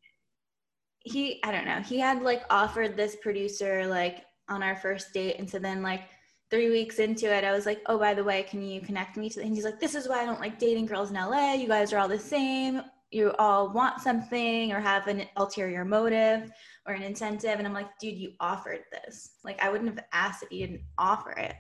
he 1.08 1.42
i 1.44 1.52
don't 1.52 1.66
know 1.66 1.80
he 1.82 2.00
had 2.00 2.22
like 2.22 2.44
offered 2.50 2.96
this 2.96 3.16
producer 3.18 3.88
like 3.88 4.26
on 4.50 4.64
our 4.64 4.76
first 4.76 5.14
date 5.14 5.36
and 5.40 5.50
so 5.50 5.60
then 5.60 5.82
like 5.82 6.04
three 6.50 6.70
weeks 6.70 7.00
into 7.00 7.34
it 7.34 7.44
i 7.44 7.52
was 7.52 7.66
like 7.66 7.82
oh 7.88 7.98
by 7.98 8.14
the 8.14 8.24
way 8.24 8.44
can 8.44 8.62
you 8.62 8.80
connect 8.80 9.18
me 9.18 9.30
to 9.30 9.42
and 9.42 9.54
he's 9.54 9.66
like 9.66 9.80
this 9.80 9.96
is 9.96 10.08
why 10.08 10.22
i 10.22 10.26
don't 10.26 10.40
like 10.40 10.60
dating 10.60 10.86
girls 10.86 11.10
in 11.10 11.16
la 11.16 11.54
you 11.54 11.68
guys 11.68 11.92
are 11.94 11.98
all 11.98 12.08
the 12.08 12.20
same. 12.20 12.82
You 13.12 13.32
all 13.40 13.72
want 13.72 14.02
something 14.02 14.74
or 14.74 14.82
have 14.82 15.08
an 15.08 15.24
ulterior 15.38 15.86
motive 15.86 16.52
or 16.86 16.94
an 16.94 17.04
incentive. 17.04 17.58
And 17.58 17.66
i'm 17.66 17.74
like 17.74 17.98
dude 18.00 18.18
you 18.18 18.34
offered 18.40 18.82
this. 18.92 19.32
Like 19.44 19.62
i 19.64 19.70
wouldn't 19.70 19.90
have 19.90 20.06
asked 20.12 20.44
if 20.44 20.52
you 20.52 20.68
didn't 20.68 20.84
offer 20.98 21.32
it. 21.32 21.56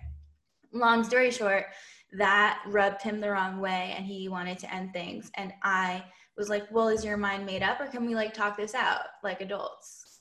Long 0.74 1.04
story 1.04 1.32
short 1.32 1.68
that 2.14 2.62
rubbed 2.68 3.02
him 3.02 3.20
the 3.20 3.32
wrong 3.32 3.60
way 3.60 3.94
and 3.96 4.06
he 4.06 4.28
wanted 4.28 4.60
to 4.60 4.74
end 4.74 4.92
things. 4.94 5.32
And 5.36 5.54
i 5.64 6.04
was 6.38 6.50
like, 6.50 6.68
well, 6.72 6.88
is 6.88 7.04
your 7.04 7.18
mind 7.18 7.46
made 7.46 7.64
up 7.64 7.80
or 7.82 7.88
can 7.88 8.06
we 8.06 8.16
like 8.16 8.34
talk 8.34 8.58
this 8.58 8.76
out 8.76 9.02
like 9.24 9.42
adults? 9.42 10.20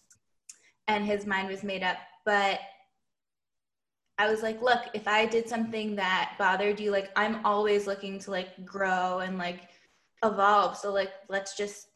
And 0.89 1.05
his 1.05 1.27
mind 1.27 1.49
was 1.49 1.63
made 1.63 1.83
up. 1.83 1.97
But 2.25 2.61
I 4.19 4.31
was 4.31 4.43
like, 4.43 4.63
look, 4.63 4.81
if 4.95 5.07
I 5.07 5.27
did 5.27 5.49
something 5.49 5.95
that 5.97 6.35
bothered 6.39 6.81
you, 6.81 6.91
like 6.91 7.11
I'm 7.17 7.45
always 7.45 7.87
looking 7.87 8.19
to 8.21 8.31
like 8.31 8.65
grow 8.65 9.19
and 9.19 9.37
like 9.37 9.69
evolve. 10.25 10.79
So 10.79 10.93
like, 10.93 11.11
let's 11.29 11.57
just 11.57 11.89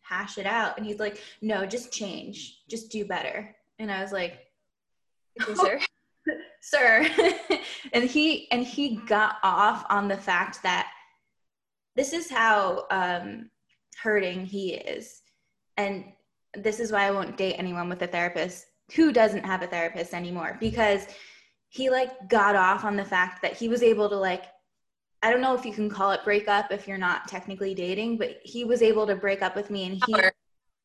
hash 0.00 0.36
it 0.38 0.46
out. 0.46 0.76
And 0.76 0.84
he's 0.84 0.98
like, 0.98 1.22
no, 1.40 1.64
just 1.64 1.92
change, 1.92 2.62
just 2.68 2.90
do 2.90 3.04
better. 3.04 3.54
And 3.78 3.90
I 3.90 4.02
was 4.02 4.10
like, 4.10 4.40
sir, 5.54 5.80
sir. 6.60 7.08
and 7.92 8.04
he, 8.04 8.50
and 8.50 8.66
he 8.66 8.96
got 9.06 9.36
off 9.44 9.86
on 9.88 10.08
the 10.08 10.16
fact 10.16 10.64
that 10.64 10.90
this 11.94 12.12
is 12.12 12.28
how 12.28 12.86
um, 12.90 13.50
hurting 14.02 14.46
he 14.46 14.74
is. 14.74 15.22
And 15.76 16.04
this 16.54 16.80
is 16.80 16.92
why 16.92 17.06
I 17.06 17.10
won't 17.10 17.36
date 17.36 17.54
anyone 17.54 17.88
with 17.88 18.02
a 18.02 18.06
therapist 18.06 18.66
who 18.94 19.12
doesn't 19.12 19.44
have 19.44 19.62
a 19.62 19.66
therapist 19.66 20.14
anymore 20.14 20.56
because 20.60 21.06
he 21.68 21.90
like 21.90 22.28
got 22.28 22.56
off 22.56 22.84
on 22.84 22.96
the 22.96 23.04
fact 23.04 23.42
that 23.42 23.56
he 23.56 23.68
was 23.68 23.82
able 23.82 24.08
to 24.08 24.16
like 24.16 24.44
I 25.22 25.30
don't 25.30 25.42
know 25.42 25.54
if 25.54 25.66
you 25.66 25.72
can 25.72 25.90
call 25.90 26.12
it 26.12 26.24
break 26.24 26.48
up 26.48 26.72
if 26.72 26.88
you're 26.88 26.96
not 26.96 27.28
technically 27.28 27.74
dating, 27.74 28.16
but 28.16 28.40
he 28.42 28.64
was 28.64 28.80
able 28.80 29.06
to 29.06 29.14
break 29.14 29.42
up 29.42 29.54
with 29.54 29.68
me 29.68 29.84
and 29.84 30.02
he 30.06 30.14
power. 30.14 30.32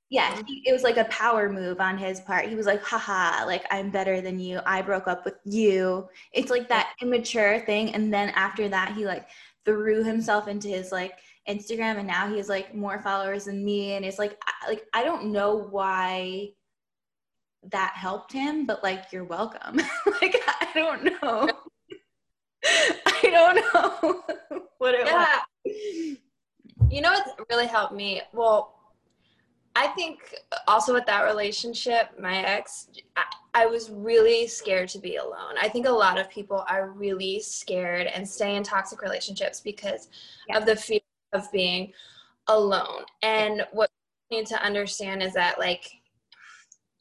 yeah, 0.09 0.41
he, 0.45 0.61
it 0.65 0.73
was 0.73 0.83
like 0.83 0.97
a 0.97 1.05
power 1.05 1.49
move 1.49 1.79
on 1.79 1.97
his 1.97 2.19
part. 2.19 2.49
He 2.49 2.55
was 2.55 2.65
like, 2.65 2.83
haha, 2.83 3.45
like 3.45 3.65
I'm 3.71 3.89
better 3.89 4.19
than 4.19 4.37
you. 4.37 4.59
I 4.65 4.81
broke 4.81 5.07
up 5.07 5.23
with 5.23 5.35
you. 5.45 6.09
It's 6.33 6.51
like 6.51 6.67
that 6.67 6.93
immature 7.01 7.61
thing. 7.61 7.95
And 7.95 8.13
then 8.13 8.29
after 8.31 8.67
that, 8.67 8.93
he 8.93 9.05
like 9.05 9.29
threw 9.63 10.03
himself 10.03 10.49
into 10.49 10.67
his 10.67 10.91
like 10.91 11.13
Instagram 11.47 11.97
and 11.97 12.07
now 12.07 12.29
he 12.29 12.37
has 12.37 12.49
like 12.49 12.73
more 12.73 12.99
followers 13.01 13.45
than 13.45 13.63
me 13.63 13.93
and 13.93 14.03
it's 14.03 14.19
like 14.19 14.37
I, 14.45 14.67
like 14.67 14.85
I 14.93 15.03
don't 15.03 15.31
know 15.31 15.55
why 15.69 16.49
that 17.71 17.93
helped 17.95 18.31
him 18.31 18.65
but 18.65 18.83
like 18.83 19.11
you're 19.11 19.23
welcome 19.23 19.75
like 20.21 20.35
I 20.47 20.67
don't 20.73 21.03
know 21.03 21.49
I 22.65 23.21
don't 23.23 23.55
know 23.73 24.23
what 24.79 24.95
it 24.95 25.05
yeah. 25.05 25.39
was 25.65 26.17
you 26.89 27.01
know 27.01 27.11
what 27.11 27.47
really 27.49 27.67
helped 27.67 27.93
me 27.93 28.21
well 28.33 28.75
I 29.75 29.87
think 29.87 30.33
also 30.69 30.93
with 30.93 31.05
that 31.05 31.23
relationship, 31.25 32.17
my 32.17 32.37
ex, 32.37 32.87
I, 33.17 33.23
I, 33.53 33.65
was 33.65 33.89
really 33.89 34.47
scared 34.47 34.87
to 34.89 34.99
be 34.99 35.17
alone. 35.17 35.55
I 35.61 35.67
think 35.67 35.85
a 35.85 35.91
lot 35.91 36.17
of 36.17 36.29
people 36.29 36.63
are 36.69 36.91
really 36.91 37.41
scared 37.41 38.07
and 38.07 38.25
stay 38.27 38.55
in 38.55 38.63
toxic 38.63 39.01
relationships 39.01 39.59
because 39.59 40.07
yeah. 40.47 40.57
of 40.57 40.65
the 40.65 40.77
fear 40.77 41.01
of 41.35 41.51
being 41.51 41.93
alone. 42.47 43.03
And 43.21 43.65
what 43.71 43.89
you 44.29 44.39
need 44.39 44.47
to 44.47 44.63
understand 44.63 45.21
is 45.21 45.33
that, 45.33 45.59
like, 45.59 45.87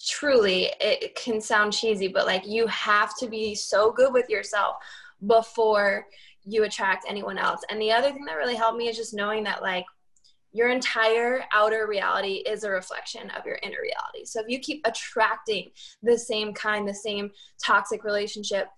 truly, 0.06 0.70
it 0.80 1.14
can 1.14 1.40
sound 1.40 1.72
cheesy, 1.72 2.08
but 2.08 2.26
like, 2.26 2.46
you 2.46 2.66
have 2.66 3.16
to 3.18 3.28
be 3.28 3.54
so 3.54 3.90
good 3.90 4.12
with 4.12 4.28
yourself 4.28 4.76
before 5.26 6.06
you 6.44 6.64
attract 6.64 7.06
anyone 7.08 7.38
else. 7.38 7.62
And 7.70 7.80
the 7.80 7.92
other 7.92 8.12
thing 8.12 8.26
that 8.26 8.34
really 8.34 8.54
helped 8.54 8.76
me 8.76 8.88
is 8.88 8.96
just 8.98 9.14
knowing 9.14 9.44
that, 9.44 9.62
like, 9.62 9.86
your 10.52 10.68
entire 10.68 11.44
outer 11.52 11.86
reality 11.88 12.42
is 12.46 12.62
a 12.62 12.70
reflection 12.70 13.30
of 13.30 13.46
your 13.46 13.58
inner 13.62 13.78
reality. 13.82 14.24
So 14.24 14.40
if 14.40 14.46
you 14.48 14.58
keep 14.60 14.82
attracting 14.84 15.70
the 16.02 16.16
same 16.16 16.52
kind, 16.52 16.86
the 16.86 16.94
same 16.94 17.30
toxic 17.64 18.04
relationship, 18.04 18.68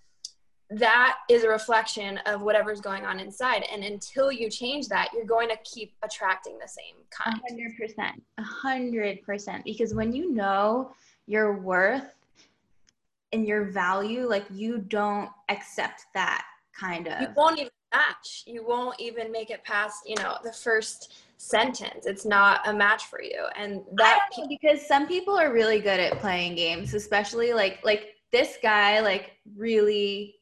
that 0.70 1.18
is 1.28 1.44
a 1.44 1.48
reflection 1.48 2.18
of 2.26 2.42
whatever's 2.42 2.80
going 2.80 3.04
on 3.04 3.20
inside. 3.20 3.64
And 3.72 3.84
until 3.84 4.32
you 4.32 4.50
change 4.50 4.88
that, 4.88 5.10
you're 5.14 5.24
going 5.24 5.48
to 5.48 5.56
keep 5.64 5.92
attracting 6.02 6.58
the 6.58 6.68
same 6.68 6.96
kind. 7.10 7.40
100%. 7.84 9.24
100%. 9.24 9.64
Because 9.64 9.94
when 9.94 10.12
you 10.12 10.32
know 10.32 10.92
your 11.26 11.56
worth 11.58 12.14
and 13.32 13.46
your 13.46 13.64
value, 13.64 14.26
like 14.28 14.44
you 14.50 14.78
don't 14.78 15.30
accept 15.48 16.06
that 16.14 16.44
kind 16.78 17.06
of. 17.08 17.20
You 17.20 17.28
won't 17.36 17.58
even 17.58 17.70
match. 17.94 18.44
You 18.46 18.66
won't 18.66 18.98
even 19.00 19.30
make 19.30 19.50
it 19.50 19.62
past, 19.64 20.08
you 20.08 20.16
know, 20.16 20.38
the 20.42 20.52
first 20.52 21.14
sentence. 21.38 22.06
It's 22.06 22.24
not 22.24 22.66
a 22.66 22.72
match 22.72 23.06
for 23.06 23.22
you. 23.22 23.46
And 23.56 23.82
that 23.96 24.20
know, 24.36 24.46
because 24.48 24.86
some 24.86 25.06
people 25.06 25.38
are 25.38 25.52
really 25.52 25.80
good 25.80 26.00
at 26.00 26.18
playing 26.18 26.56
games, 26.56 26.94
especially 26.94 27.52
like 27.52 27.80
like 27.84 28.14
this 28.32 28.58
guy 28.62 29.00
like 29.00 29.32
really 29.56 30.35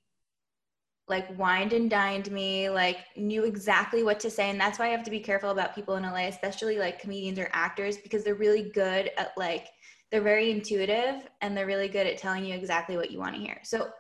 like 1.07 1.39
wined 1.39 1.73
and 1.73 1.91
dined 1.91 2.31
me, 2.31 2.71
like 2.71 2.99
knew 3.17 3.45
exactly 3.45 4.03
what 4.03 4.19
to 4.21 4.31
say. 4.31 4.51
And 4.51 4.59
that's 4.59 4.79
why 4.79 4.87
I 4.87 4.91
have 4.91 5.05
to 5.05 5.11
be 5.11 5.21
careful 5.21 5.51
about 5.51 5.75
people 5.75 5.97
in 5.97 6.03
LA, 6.03 6.29
especially 6.29 6.79
like 6.79 7.01
comedians 7.01 7.39
or 7.39 7.51
actors, 7.53 7.99
because 7.99 8.25
they're 8.25 8.35
really 8.35 8.71
good 8.71 9.11
at 9.17 9.33
like 9.37 9.69
they're 10.11 10.23
very 10.23 10.51
intuitive 10.51 11.29
and 11.41 11.57
they're 11.57 11.67
really 11.67 11.89
good 11.89 12.07
at 12.07 12.19
telling 12.19 12.45
you 12.45 12.55
exactly 12.55 12.97
what 12.97 13.11
you 13.11 13.19
want 13.19 13.35
to 13.35 13.41
hear. 13.41 13.61
So 13.65 13.91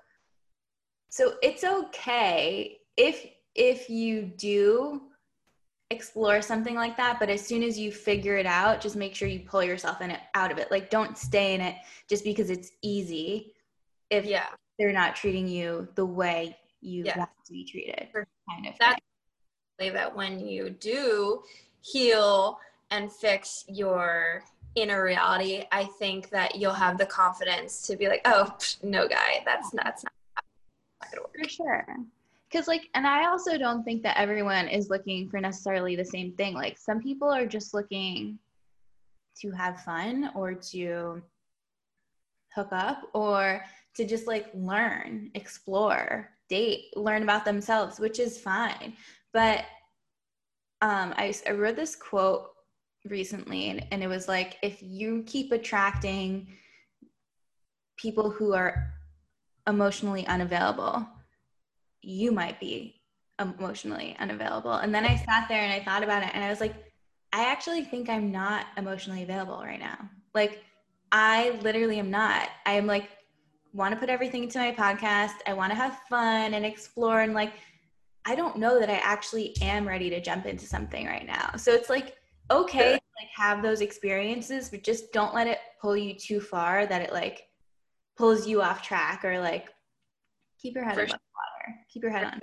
so 1.15 1.35
it's 1.43 1.63
okay 1.63 2.79
if 2.97 3.25
if 3.55 3.89
you 3.89 4.23
do 4.23 5.01
explore 5.91 6.43
something 6.43 6.75
like 6.75 6.97
that 6.97 7.21
but 7.21 7.31
as 7.31 7.47
soon 7.47 7.63
as 7.63 7.79
you 7.79 7.93
figure 7.93 8.37
it 8.37 8.47
out 8.47 8.81
just 8.81 8.97
make 8.97 9.15
sure 9.15 9.29
you 9.29 9.39
pull 9.41 9.63
yourself 9.63 10.01
in 10.01 10.11
it 10.11 10.19
out 10.35 10.51
of 10.51 10.59
it 10.59 10.69
like 10.73 10.91
don't 10.91 11.17
stay 11.17 11.55
in 11.55 11.61
it 11.61 11.77
just 12.09 12.25
because 12.25 12.51
it's 12.51 12.73
easy 12.83 13.55
if 14.11 14.25
yeah 14.25 14.47
they're 14.77 14.93
not 14.93 15.15
treating 15.15 15.47
you 15.47 15.87
the 15.95 16.05
way 16.05 16.57
you 16.85 17.05
yeah. 17.05 17.19
want 17.19 17.31
to 17.45 17.53
be 17.53 17.65
treated 17.65 18.09
kind 18.13 18.67
of 18.67 18.75
that's 18.79 19.01
that 19.79 20.15
when 20.15 20.39
you 20.39 20.71
do 20.71 21.43
heal 21.81 22.59
and 22.91 23.13
fix 23.13 23.65
your 23.69 24.43
inner 24.77 25.05
reality 25.05 25.65
i 25.73 25.85
think 25.99 26.31
that 26.31 26.57
you'll 26.57 26.73
have 26.73 26.97
the 26.99 27.07
confidence 27.07 27.83
to 27.83 27.97
be 27.97 28.09
like 28.09 28.21
oh 28.25 28.57
no 28.83 29.09
guy 29.09 29.43
that's 29.45 29.75
not, 29.75 29.85
that's 29.85 30.05
not, 30.05 30.13
not 31.01 31.11
gonna 31.11 31.23
work. 31.23 31.37
For 31.43 31.49
sure. 31.49 31.87
Because 32.51 32.69
like 32.69 32.89
and 32.95 33.07
i 33.07 33.27
also 33.27 33.59
don't 33.59 33.85
think 33.85 34.03
that 34.03 34.17
everyone 34.17 34.69
is 34.69 34.91
looking 34.91 35.29
for 35.29 35.41
necessarily 35.41 35.97
the 35.97 36.05
same 36.05 36.33
thing. 36.33 36.55
Like 36.55 36.79
some 36.79 37.01
people 37.01 37.29
are 37.29 37.47
just 37.47 37.75
looking 37.75 38.39
to 39.41 39.51
have 39.51 39.81
fun 39.83 40.31
or 40.35 40.55
to 40.55 41.23
hook 42.55 42.69
up 42.71 43.03
or 43.13 43.65
to 43.97 44.05
just 44.05 44.27
like 44.27 44.47
learn 44.55 45.31
explore 45.35 46.31
date 46.55 46.97
learn 46.97 47.23
about 47.23 47.45
themselves 47.45 47.99
which 47.99 48.19
is 48.19 48.39
fine 48.39 48.93
but 49.33 49.65
um, 50.81 51.15
I, 51.17 51.35
I 51.49 51.53
wrote 51.53 51.77
this 51.77 51.97
quote 51.97 52.51
recently 53.07 53.71
and, 53.71 53.87
and 53.91 54.03
it 54.03 54.09
was 54.09 54.29
like 54.29 54.57
if 54.63 54.83
you 54.83 55.25
keep 55.27 55.53
attracting 55.53 56.49
people 57.97 58.31
who 58.31 58.55
are 58.55 58.93
emotionally 59.67 60.27
unavailable 60.27 61.07
you 62.03 62.31
might 62.33 62.61
be 62.61 63.01
emotionally 63.41 64.17
unavailable. 64.19 64.75
And 64.75 64.95
then 64.95 65.05
I 65.05 65.17
sat 65.17 65.47
there 65.49 65.63
and 65.63 65.73
I 65.73 65.85
thought 65.85 66.03
about 66.03 66.23
it 66.23 66.31
and 66.35 66.45
I 66.45 66.51
was 66.51 66.61
like, 66.61 66.75
I 67.33 67.51
actually 67.51 67.85
think 67.85 68.09
I'm 68.09 68.31
not 68.31 68.67
emotionally 68.77 69.23
available 69.23 69.59
right 69.59 69.81
now. 69.81 70.09
Like, 70.35 70.63
I 71.11 71.59
literally 71.63 71.99
am 71.99 72.11
not. 72.11 72.49
I 72.67 72.75
am 72.75 72.87
like, 72.87 73.09
want 73.75 73.93
to 73.93 74.01
put 74.01 74.09
everything 74.09 74.45
into 74.45 74.59
my 74.59 74.73
podcast. 74.73 75.35
I 75.47 75.53
want 75.53 75.73
to 75.73 75.77
have 75.77 75.99
fun 76.09 76.55
and 76.55 76.65
explore. 76.65 77.21
And 77.21 77.35
like, 77.35 77.55
I 78.25 78.35
don't 78.35 78.57
know 78.57 78.79
that 78.79 78.89
I 78.89 79.01
actually 79.03 79.55
am 79.61 79.87
ready 79.87 80.09
to 80.11 80.21
jump 80.21 80.47
into 80.47 80.65
something 80.65 81.07
right 81.07 81.27
now. 81.27 81.51
So 81.57 81.73
it's 81.73 81.91
like, 81.91 82.17
okay, 82.51 82.93
to, 82.93 82.93
like 82.93 83.29
have 83.35 83.63
those 83.63 83.81
experiences, 83.81 84.71
but 84.71 84.85
just 84.85 85.13
don't 85.13 85.35
let 85.35 85.49
it 85.49 85.59
pull 85.83 85.97
you 85.97 86.15
too 86.15 86.41
far 86.41 86.87
that 86.87 87.03
it 87.03 87.13
like 87.13 87.49
pulls 88.17 88.47
you 88.47 88.63
off 88.63 88.81
track 88.81 89.25
or 89.25 89.41
like 89.41 89.69
keep 90.59 90.75
your 90.75 90.85
head 90.85 90.95
above 90.95 91.09
water. 91.11 91.79
Keep 91.93 92.05
your 92.05 92.13
head 92.13 92.25
on. 92.25 92.41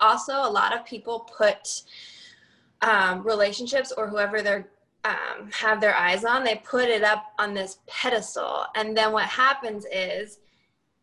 Also, 0.00 0.32
a 0.32 0.50
lot 0.50 0.74
of 0.74 0.84
people 0.86 1.30
put 1.36 1.82
um, 2.82 3.22
relationships 3.22 3.92
or 3.92 4.08
whoever 4.08 4.42
they're 4.42 4.68
um, 5.04 5.50
have 5.52 5.80
their 5.80 5.94
eyes 5.94 6.24
on, 6.24 6.42
they 6.42 6.60
put 6.64 6.88
it 6.88 7.04
up 7.04 7.26
on 7.38 7.54
this 7.54 7.78
pedestal, 7.86 8.66
and 8.74 8.96
then 8.96 9.12
what 9.12 9.26
happens 9.26 9.86
is 9.92 10.38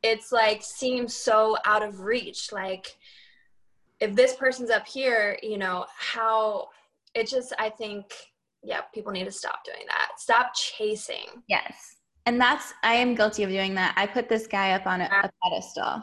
it's 0.04 0.32
like 0.32 0.62
seems 0.62 1.16
so 1.16 1.58
out 1.66 1.82
of 1.82 2.02
reach. 2.02 2.52
Like 2.52 2.96
if 4.00 4.16
this 4.16 4.36
person's 4.36 4.70
up 4.70 4.88
here, 4.88 5.40
you 5.42 5.58
know 5.58 5.86
how 5.98 6.70
it 7.16 7.28
just. 7.28 7.54
I 7.58 7.70
think 7.70 8.14
yeah, 8.64 8.82
people 8.94 9.12
need 9.12 9.26
to 9.26 9.32
stop 9.32 9.64
doing 9.66 9.86
that. 9.88 10.12
Stop 10.18 10.54
chasing. 10.56 11.44
Yes. 11.48 11.98
And 12.26 12.40
that's, 12.40 12.74
I 12.84 12.94
am 12.94 13.16
guilty 13.16 13.44
of 13.44 13.50
doing 13.50 13.76
that. 13.76 13.94
I 13.98 14.08
put 14.08 14.30
this 14.30 14.48
guy 14.48 14.72
up 14.72 14.88
on 14.88 15.02
a, 15.02 15.06
a 15.06 15.30
pedestal 15.44 16.02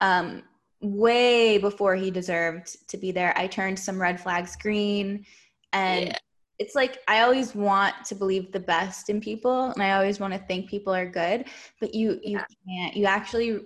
um, 0.00 0.42
way 0.80 1.58
before 1.58 1.94
he 1.94 2.10
deserved 2.10 2.88
to 2.88 2.96
be 2.96 3.12
there. 3.12 3.36
I 3.36 3.46
turned 3.46 3.78
some 3.78 4.00
red 4.00 4.18
flags 4.18 4.56
green. 4.56 5.26
And 5.74 6.06
yeah. 6.06 6.16
It's 6.58 6.74
like 6.74 6.98
I 7.08 7.20
always 7.20 7.54
want 7.54 7.94
to 8.06 8.14
believe 8.14 8.52
the 8.52 8.60
best 8.60 9.08
in 9.08 9.20
people 9.20 9.70
and 9.70 9.82
I 9.82 9.92
always 9.92 10.20
want 10.20 10.32
to 10.32 10.38
think 10.40 10.68
people 10.68 10.94
are 10.94 11.06
good, 11.06 11.46
but 11.80 11.94
you 11.94 12.20
you 12.22 12.38
yeah. 12.38 12.44
can't. 12.68 12.96
You 12.96 13.06
actually 13.06 13.60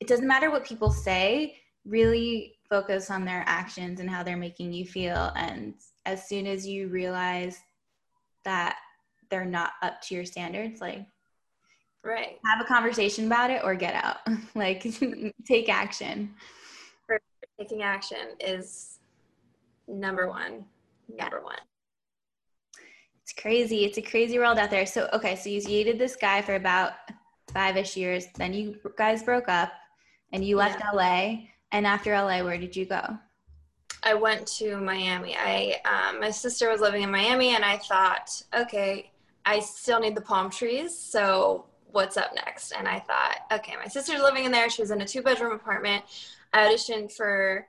it 0.00 0.08
doesn't 0.08 0.26
matter 0.26 0.50
what 0.50 0.64
people 0.64 0.90
say, 0.90 1.56
really 1.84 2.56
focus 2.68 3.10
on 3.10 3.24
their 3.24 3.44
actions 3.46 4.00
and 4.00 4.08
how 4.08 4.22
they're 4.22 4.36
making 4.36 4.72
you 4.72 4.86
feel 4.86 5.30
and 5.36 5.74
as 6.06 6.26
soon 6.26 6.46
as 6.46 6.66
you 6.66 6.88
realize 6.88 7.60
that 8.44 8.76
they're 9.30 9.44
not 9.44 9.72
up 9.82 10.00
to 10.00 10.14
your 10.14 10.24
standards 10.24 10.80
like 10.80 11.04
right 12.02 12.38
have 12.46 12.62
a 12.62 12.64
conversation 12.64 13.26
about 13.26 13.50
it 13.50 13.60
or 13.62 13.74
get 13.74 13.94
out 13.94 14.16
like 14.54 14.82
take 15.46 15.68
action 15.68 16.32
taking 17.60 17.82
action 17.82 18.28
is 18.40 19.00
number 19.86 20.28
one 20.28 20.64
number 21.14 21.38
yeah. 21.38 21.44
one 21.44 21.58
it's 23.32 23.40
crazy 23.40 23.84
it's 23.84 23.98
a 23.98 24.02
crazy 24.02 24.38
world 24.38 24.58
out 24.58 24.70
there 24.70 24.84
so 24.84 25.08
okay 25.12 25.36
so 25.36 25.48
you 25.48 25.60
dated 25.60 25.98
this 25.98 26.16
guy 26.16 26.42
for 26.42 26.56
about 26.56 26.92
five-ish 27.52 27.96
years 27.96 28.26
then 28.36 28.52
you 28.52 28.78
guys 28.96 29.22
broke 29.22 29.48
up 29.48 29.72
and 30.32 30.44
you 30.44 30.56
left 30.56 30.80
yeah. 30.80 30.90
la 30.90 31.36
and 31.72 31.86
after 31.86 32.12
la 32.12 32.42
where 32.42 32.58
did 32.58 32.76
you 32.76 32.84
go 32.84 33.02
i 34.02 34.12
went 34.12 34.46
to 34.46 34.76
miami 34.78 35.34
i 35.36 35.76
um, 35.84 36.20
my 36.20 36.30
sister 36.30 36.68
was 36.68 36.80
living 36.80 37.02
in 37.02 37.10
miami 37.10 37.54
and 37.54 37.64
i 37.64 37.78
thought 37.78 38.30
okay 38.54 39.10
i 39.46 39.58
still 39.60 40.00
need 40.00 40.14
the 40.14 40.20
palm 40.20 40.50
trees 40.50 40.96
so 40.96 41.66
what's 41.92 42.16
up 42.16 42.34
next? 42.34 42.72
And 42.72 42.88
I 42.88 42.98
thought, 43.00 43.36
okay, 43.52 43.74
my 43.76 43.86
sister's 43.86 44.20
living 44.20 44.44
in 44.44 44.52
there. 44.52 44.68
She 44.68 44.82
was 44.82 44.90
in 44.90 45.00
a 45.00 45.06
two 45.06 45.22
bedroom 45.22 45.52
apartment. 45.52 46.04
I 46.52 46.66
auditioned 46.66 47.12
for, 47.12 47.66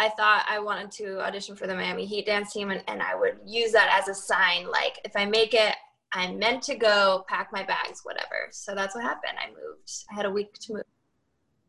I 0.00 0.08
thought 0.08 0.46
I 0.48 0.58
wanted 0.58 0.90
to 0.92 1.20
audition 1.20 1.54
for 1.54 1.66
the 1.66 1.74
Miami 1.74 2.06
Heat 2.06 2.24
dance 2.24 2.54
team, 2.54 2.70
and, 2.70 2.82
and 2.88 3.02
I 3.02 3.14
would 3.14 3.36
use 3.44 3.70
that 3.72 3.94
as 4.00 4.08
a 4.08 4.14
sign 4.14 4.66
like, 4.70 4.98
if 5.04 5.12
I 5.14 5.26
make 5.26 5.52
it, 5.52 5.74
I'm 6.12 6.38
meant 6.38 6.62
to 6.64 6.74
go, 6.74 7.24
pack 7.28 7.50
my 7.52 7.62
bags, 7.62 8.00
whatever. 8.02 8.48
So 8.50 8.74
that's 8.74 8.94
what 8.94 9.04
happened. 9.04 9.34
I 9.38 9.48
moved. 9.48 9.92
I 10.10 10.14
had 10.14 10.24
a 10.24 10.30
week 10.30 10.54
to 10.54 10.74
move. 10.74 10.82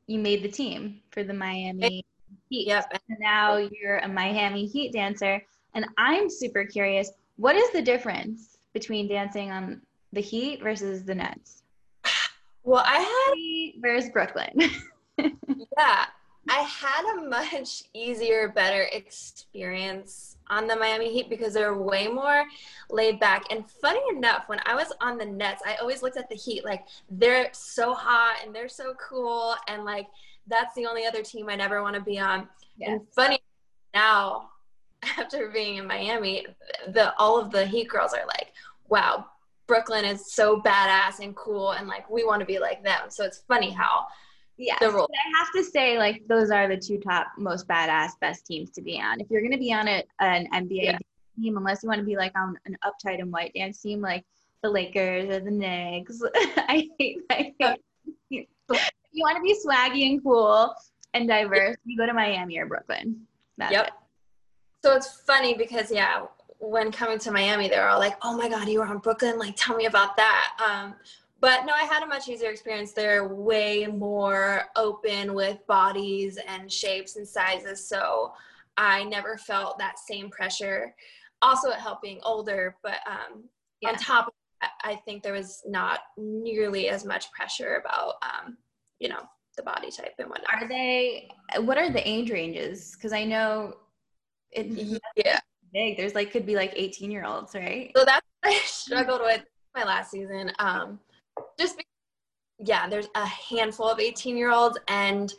You 0.08 0.20
made 0.20 0.44
the 0.44 0.50
team 0.50 1.02
for 1.12 1.24
the 1.26 1.34
Miami 1.34 2.06
Heat. 2.50 2.68
Yep. 2.68 3.02
And 3.10 3.20
now 3.20 3.58
you're 3.58 3.98
a 3.98 4.08
Miami 4.08 4.66
Heat 4.66 4.94
dancer. 4.94 5.44
And 5.74 5.86
I'm 5.98 6.30
super 6.30 6.64
curious 6.64 7.12
what 7.36 7.56
is 7.56 7.70
the 7.72 7.82
difference 7.82 8.58
between 8.74 9.10
dancing 9.10 9.52
on 9.52 9.82
the 10.14 10.22
Heat 10.22 10.64
versus 10.64 11.04
the 11.04 11.16
Nets? 11.16 11.64
Well, 12.64 12.84
I 12.86 13.00
had. 13.00 13.82
Where's 13.82 14.10
Brooklyn? 14.10 14.54
yeah, 15.18 16.06
I 16.50 16.62
had 16.62 17.18
a 17.18 17.30
much 17.30 17.84
easier, 17.94 18.50
better 18.50 18.88
experience 18.92 20.38
on 20.50 20.68
the 20.68 20.76
Miami 20.76 21.14
Heat 21.14 21.30
because 21.30 21.54
they're 21.54 21.78
way 21.78 22.08
more 22.08 22.44
laid 22.90 23.20
back. 23.20 23.46
And 23.52 23.70
funny 23.70 24.02
enough, 24.10 24.50
when 24.50 24.60
I 24.66 24.76
was 24.76 24.92
on 25.02 25.18
the 25.18 25.26
Nets, 25.26 25.62
I 25.66 25.76
always 25.76 26.02
looked 26.02 26.18
at 26.18 26.30
the 26.30 26.36
Heat 26.36 26.66
like 26.66 26.84
they're 27.10 27.50
so 27.54 27.94
hot 27.94 28.38
and 28.44 28.54
they're 28.54 28.70
so 28.70 28.94
cool, 28.96 29.56
and 29.68 29.86
like 29.86 30.08
that's 30.48 30.74
the 30.76 30.86
only 30.86 31.06
other 31.06 31.22
team 31.22 31.48
I 31.50 31.56
never 31.56 31.82
want 31.82 31.96
to 31.96 32.02
be 32.02 32.20
on. 32.20 32.48
Yeah. 32.78 32.92
And 32.92 33.02
funny 33.16 33.40
now, 33.94 34.50
after 35.18 35.50
being 35.50 35.78
in 35.78 35.88
Miami, 35.88 36.48
the 36.88 37.16
all 37.18 37.40
of 37.40 37.52
the 37.52 37.66
Heat 37.66 37.88
girls 37.88 38.14
are 38.14 38.26
like, 38.26 38.52
"Wow, 38.90 39.28
Brooklyn 39.72 40.04
is 40.04 40.30
so 40.30 40.62
badass 40.62 41.20
and 41.22 41.34
cool 41.34 41.72
and 41.72 41.88
like 41.88 42.10
we 42.10 42.26
want 42.26 42.42
to 42.42 42.46
be 42.46 42.60
like 42.60 42.84
them. 42.84 43.04
So 43.08 43.24
it's 43.24 43.44
funny 43.48 43.70
how 43.70 44.06
yeah. 44.62 44.76
The 44.80 44.92
role. 44.92 45.10
I 45.12 45.40
have 45.40 45.52
to 45.54 45.64
say 45.64 45.98
like 45.98 46.22
those 46.28 46.52
are 46.52 46.68
the 46.68 46.78
two 46.78 47.00
top 47.00 47.28
most 47.38 47.68
badass 47.68 48.12
best 48.20 48.46
teams 48.46 48.70
to 48.72 48.82
be 48.82 49.02
on. 49.02 49.20
If 49.20 49.28
you're 49.32 49.42
going 49.42 49.52
to 49.52 49.58
be 49.58 49.74
on 49.74 49.88
a, 49.88 50.04
an 50.20 50.48
NBA 50.54 50.84
yeah. 50.84 50.98
team 51.40 51.58
unless 51.58 51.82
you 51.82 51.90
want 51.90 52.00
to 52.00 52.06
be 52.06 52.16
like 52.16 52.32
on 52.38 52.56
an 52.66 52.78
uptight 52.86 53.20
and 53.20 53.32
white 53.32 53.54
dance 53.56 53.82
team 53.82 54.02
like 54.02 54.24
the 54.62 54.70
Lakers 54.70 55.30
or 55.30 55.40
the 55.40 55.50
Knicks. 55.50 56.22
I 56.36 56.88
hate 57.00 57.22
if 57.30 57.78
you 58.30 58.46
want 59.16 59.38
to 59.38 59.42
be 59.42 59.58
swaggy 59.66 60.12
and 60.12 60.24
cool 60.24 60.74
and 61.16 61.28
diverse, 61.28 61.76
you 61.84 61.98
go 61.98 62.06
to 62.06 62.14
Miami 62.14 62.60
or 62.60 62.68
Brooklyn. 62.68 63.22
That's 63.58 63.74
Yep. 63.74 63.88
it. 63.88 63.94
So 64.84 64.96
it's 64.96 65.22
funny 65.22 65.56
because 65.56 65.92
yeah, 65.92 66.26
when 66.60 66.92
coming 66.92 67.18
to 67.20 67.32
Miami, 67.32 67.68
they're 67.68 67.90
all 67.90 68.00
like, 68.00 68.16
"Oh 68.22 68.38
my 68.38 68.48
God, 68.48 68.68
you 68.68 68.80
were 68.80 68.86
on 68.86 69.00
Brooklyn! 69.00 69.38
Like, 69.38 69.56
tell 69.56 69.76
me 69.76 69.86
about 69.86 70.16
that." 70.18 70.58
Um, 70.64 70.96
but 71.42 71.66
no, 71.66 71.74
I 71.74 71.84
had 71.84 72.04
a 72.04 72.08
much 72.08 72.30
easier 72.30 72.50
experience. 72.52 72.94
They're 72.94 73.28
way 73.28 73.88
more 73.88 74.64
open 74.76 75.34
with 75.34 75.66
bodies 75.68 76.38
and 76.48 76.72
shapes 76.72 77.16
and 77.18 77.28
sizes, 77.28 77.86
so 77.88 78.34
I 78.78 79.04
never 79.06 79.38
felt 79.38 79.78
that 79.80 80.00
same 80.00 80.30
pressure. 80.30 80.96
Also, 81.42 81.70
it 81.72 81.80
helped 81.80 82.04
being 82.04 82.20
older, 82.24 82.78
but 82.84 83.00
um, 83.08 83.44
Yeah. 83.82 83.90
on 83.90 83.96
top 83.96 84.28
of 84.28 84.34
that, 84.62 84.72
I 84.84 84.96
think 84.96 85.24
there 85.24 85.34
was 85.34 85.64
not 85.66 86.02
nearly 86.16 86.88
as 86.90 87.04
much 87.04 87.32
pressure 87.32 87.76
about, 87.84 88.16
um, 88.22 88.58
you 89.00 89.10
know, 89.10 89.24
the 89.58 89.64
body 89.64 89.90
type 89.92 90.14
and 90.20 90.30
whatnot. 90.30 90.62
Are 90.64 90.68
they 90.68 91.28
what 91.62 91.78
are 91.78 91.90
the 91.92 92.08
age 92.08 92.32
ranges? 92.32 92.94
Because 92.96 93.12
I 93.12 93.26
know 93.26 93.74
it's 94.52 95.00
Yeah. 95.16 95.40
big. 95.74 95.98
There's 95.98 96.14
like 96.16 96.32
could 96.32 96.46
be 96.46 96.56
like 96.56 96.74
18 96.76 97.10
year 97.12 97.26
olds, 97.26 97.56
right? 97.56 97.92
So 97.98 98.06
that's 98.06 98.26
what 98.44 98.54
I 98.54 98.58
struggled 98.66 99.22
with 99.22 99.44
my 99.76 99.84
last 99.84 100.12
season. 100.12 100.52
Um, 100.60 101.00
just 101.62 101.78
because, 101.78 101.90
yeah, 102.60 102.90
there's 102.90 103.08
a 103.16 103.26
handful 103.26 103.88
of 103.88 104.00
18 104.00 104.36
year 104.36 104.52
olds, 104.52 104.78
and 104.88 105.34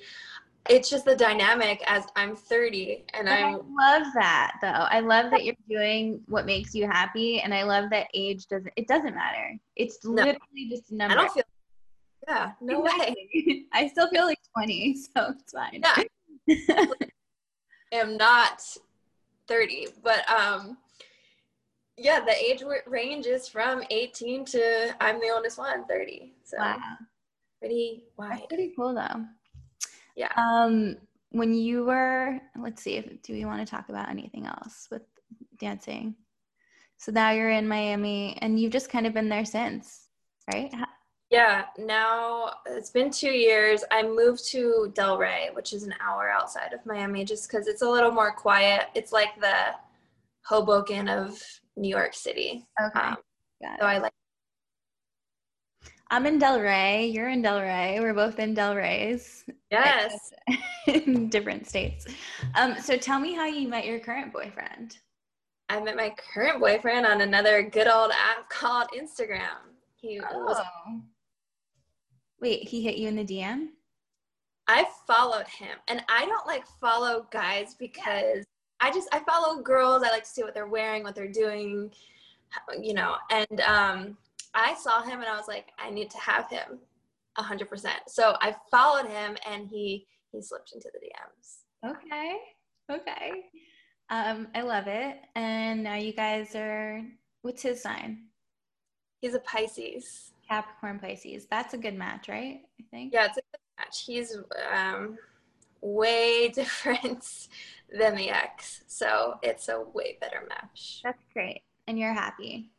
it's 0.68 0.88
just 0.88 1.04
the 1.04 1.16
dynamic 1.16 1.82
as 1.86 2.06
I'm 2.14 2.36
30 2.36 3.04
and 3.14 3.28
I 3.28 3.50
love 3.54 4.06
that 4.14 4.58
though. 4.62 4.68
I 4.68 5.00
love 5.00 5.32
that 5.32 5.44
you're 5.44 5.56
doing 5.68 6.20
what 6.28 6.46
makes 6.46 6.74
you 6.74 6.86
happy, 6.86 7.40
and 7.40 7.52
I 7.52 7.64
love 7.64 7.90
that 7.90 8.06
age 8.14 8.46
doesn't. 8.46 8.72
It 8.76 8.86
doesn't 8.86 9.14
matter. 9.14 9.58
It's 9.76 10.04
literally 10.04 10.68
just 10.70 10.90
a 10.92 10.94
number. 10.94 11.18
I 11.18 11.22
don't 11.22 11.32
feel 11.32 11.42
yeah 12.28 12.52
no 12.60 12.80
way 12.80 13.66
I 13.72 13.88
still 13.88 14.08
feel 14.08 14.26
like 14.26 14.38
20, 14.56 14.94
so 15.16 15.34
it's 15.40 15.52
fine. 15.52 15.82
Yeah. 15.82 16.04
I 17.92 17.96
am 17.96 18.16
not 18.16 18.62
30 19.48 19.88
but 20.02 20.28
um 20.30 20.78
yeah 22.02 22.20
the 22.20 22.34
age 22.36 22.62
range 22.86 23.26
is 23.26 23.48
from 23.48 23.82
18 23.90 24.44
to 24.46 24.94
I'm 25.00 25.20
the 25.20 25.30
oldest 25.30 25.58
one 25.58 25.84
30 25.86 26.34
so 26.44 26.56
Wow. 26.58 26.76
pretty 27.60 28.04
That's 28.18 28.40
wide 28.40 28.48
pretty 28.48 28.72
cool 28.76 28.94
though. 28.94 29.24
Yeah. 30.16 30.32
Um, 30.36 30.96
when 31.30 31.54
you 31.54 31.84
were, 31.86 32.38
let's 32.60 32.82
see 32.82 32.96
if 32.96 33.22
do 33.22 33.32
we 33.32 33.46
want 33.46 33.66
to 33.66 33.70
talk 33.70 33.88
about 33.88 34.10
anything 34.10 34.44
else 34.46 34.88
with 34.90 35.02
dancing? 35.58 36.14
So 36.98 37.10
now 37.10 37.30
you're 37.30 37.50
in 37.50 37.66
Miami, 37.66 38.36
and 38.42 38.60
you've 38.60 38.72
just 38.72 38.90
kind 38.90 39.06
of 39.06 39.14
been 39.14 39.30
there 39.30 39.46
since, 39.46 40.08
right? 40.52 40.72
How- 40.74 40.86
Yeah, 41.30 41.64
now 41.78 42.52
it's 42.66 42.90
been 42.90 43.10
two 43.10 43.30
years. 43.30 43.82
I 43.90 44.02
moved 44.02 44.44
to 44.50 44.92
Delray, 44.94 45.54
which 45.54 45.72
is 45.72 45.82
an 45.84 45.94
hour 46.00 46.30
outside 46.30 46.74
of 46.74 46.84
Miami, 46.84 47.24
just 47.24 47.48
because 47.50 47.66
it's 47.66 47.80
a 47.82 47.88
little 47.88 48.12
more 48.12 48.32
quiet. 48.32 48.88
It's 48.94 49.12
like 49.12 49.40
the 49.40 49.74
Hoboken 50.42 51.08
of 51.08 51.42
New 51.76 51.88
York 51.88 52.14
City. 52.14 52.66
Okay, 52.80 53.00
Um, 53.00 53.16
so. 53.62 53.86
I 53.86 53.98
like, 53.98 54.12
I'm 56.10 56.26
in 56.26 56.38
Delray. 56.38 57.12
You're 57.12 57.30
in 57.30 57.42
Delray. 57.42 57.98
We're 58.00 58.12
both 58.12 58.38
in 58.38 58.52
Del 58.54 58.74
Delrays 58.74 59.44
yes. 59.70 60.32
in 60.86 61.28
different 61.30 61.66
states. 61.66 62.06
Um, 62.54 62.76
so 62.78 62.96
tell 62.98 63.18
me 63.18 63.32
how 63.34 63.46
you 63.46 63.66
met 63.68 63.86
your 63.86 63.98
current 63.98 64.32
boyfriend. 64.32 64.98
I 65.70 65.80
met 65.80 65.96
my 65.96 66.14
current 66.34 66.60
boyfriend 66.60 67.06
on 67.06 67.22
another 67.22 67.62
good 67.62 67.88
old 67.88 68.10
app 68.12 68.50
called 68.50 68.88
Instagram. 68.94 69.72
He 69.96 70.20
was, 70.20 70.58
Oh. 70.86 71.00
Wait, 72.42 72.68
he 72.68 72.82
hit 72.82 72.96
you 72.96 73.08
in 73.08 73.16
the 73.16 73.24
DM? 73.24 73.68
I 74.68 74.84
followed 75.06 75.46
him, 75.48 75.78
and 75.88 76.02
I 76.08 76.26
don't 76.26 76.46
like 76.46 76.64
follow 76.80 77.26
guys 77.30 77.74
because 77.78 78.44
I 78.82 78.90
just 78.90 79.08
I 79.12 79.20
follow 79.20 79.62
girls. 79.62 80.02
I 80.02 80.10
like 80.10 80.24
to 80.24 80.28
see 80.28 80.42
what 80.42 80.54
they're 80.54 80.66
wearing, 80.66 81.04
what 81.04 81.14
they're 81.14 81.30
doing, 81.30 81.92
you 82.80 82.94
know. 82.94 83.14
And 83.30 83.60
um, 83.60 84.16
I 84.54 84.74
saw 84.74 85.02
him, 85.02 85.20
and 85.20 85.28
I 85.28 85.36
was 85.36 85.46
like, 85.46 85.68
I 85.78 85.88
need 85.88 86.10
to 86.10 86.18
have 86.18 86.50
him, 86.50 86.80
a 87.38 87.42
hundred 87.42 87.70
percent. 87.70 88.00
So 88.08 88.36
I 88.40 88.54
followed 88.70 89.06
him, 89.06 89.36
and 89.48 89.68
he 89.68 90.06
he 90.32 90.42
slipped 90.42 90.72
into 90.74 90.90
the 90.92 90.98
DMs. 90.98 91.94
Okay. 91.96 92.38
Okay. 92.90 93.44
Um, 94.10 94.48
I 94.54 94.62
love 94.62 94.88
it. 94.88 95.16
And 95.36 95.84
now 95.84 95.94
you 95.94 96.12
guys 96.12 96.54
are 96.56 97.02
what's 97.42 97.62
his 97.62 97.80
sign? 97.80 98.24
He's 99.20 99.34
a 99.34 99.40
Pisces. 99.40 100.32
Capricorn 100.48 100.98
Pisces. 100.98 101.46
That's 101.48 101.72
a 101.72 101.78
good 101.78 101.94
match, 101.94 102.28
right? 102.28 102.60
I 102.80 102.84
think. 102.90 103.12
Yeah, 103.14 103.26
it's 103.26 103.38
a 103.38 103.42
good 103.52 103.60
match. 103.78 104.04
He's 104.04 104.36
um, 104.72 105.16
way 105.80 106.48
different 106.54 107.48
than 107.96 108.16
the 108.16 108.30
ex, 108.30 108.82
so 108.86 109.38
it's 109.42 109.68
a 109.68 109.80
way 109.92 110.18
better 110.20 110.46
match. 110.48 111.00
That's 111.04 111.22
great. 111.32 111.62
And 111.86 111.98
you're 111.98 112.12
happy. 112.12 112.70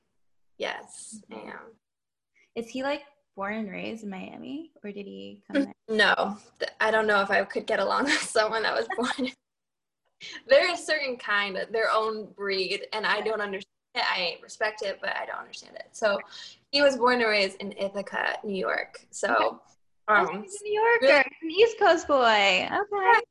Yes, 0.57 1.21
I 1.31 1.35
am. 1.35 1.73
Is 2.55 2.69
he 2.69 2.83
like 2.83 3.01
born 3.35 3.55
and 3.55 3.69
raised 3.69 4.03
in 4.03 4.09
Miami 4.09 4.71
or 4.83 4.91
did 4.91 5.05
he 5.05 5.41
come 5.51 5.63
there? 5.63 5.73
No, 5.89 6.37
I 6.79 6.91
don't 6.91 7.07
know 7.07 7.21
if 7.21 7.31
I 7.31 7.43
could 7.43 7.65
get 7.65 7.79
along 7.79 8.03
with 8.05 8.21
someone 8.21 8.63
that 8.63 8.73
was 8.75 8.87
born. 8.95 9.29
They're 10.47 10.73
a 10.73 10.77
certain 10.77 11.17
kind, 11.17 11.57
their 11.71 11.91
own 11.91 12.27
breed, 12.35 12.87
and 12.93 13.05
I 13.05 13.19
don't 13.21 13.41
understand 13.41 13.65
it. 13.95 14.03
I 14.05 14.37
respect 14.41 14.81
it, 14.81 14.99
but 15.01 15.15
I 15.17 15.25
don't 15.25 15.39
understand 15.39 15.75
it. 15.75 15.87
So 15.91 16.17
he 16.71 16.81
was 16.81 16.95
born 16.95 17.19
and 17.21 17.29
raised 17.29 17.57
in 17.61 17.73
Ithaca, 17.73 18.37
New 18.43 18.55
York. 18.55 19.05
So 19.11 19.61
Oh, 20.07 20.15
um, 20.15 20.43
he's 20.43 20.59
a 20.61 20.63
New 20.63 20.81
Yorker, 21.01 21.29
an 21.41 21.51
East 21.51 21.79
Coast 21.79 22.07
boy. 22.07 22.67
Okay. 22.67 23.21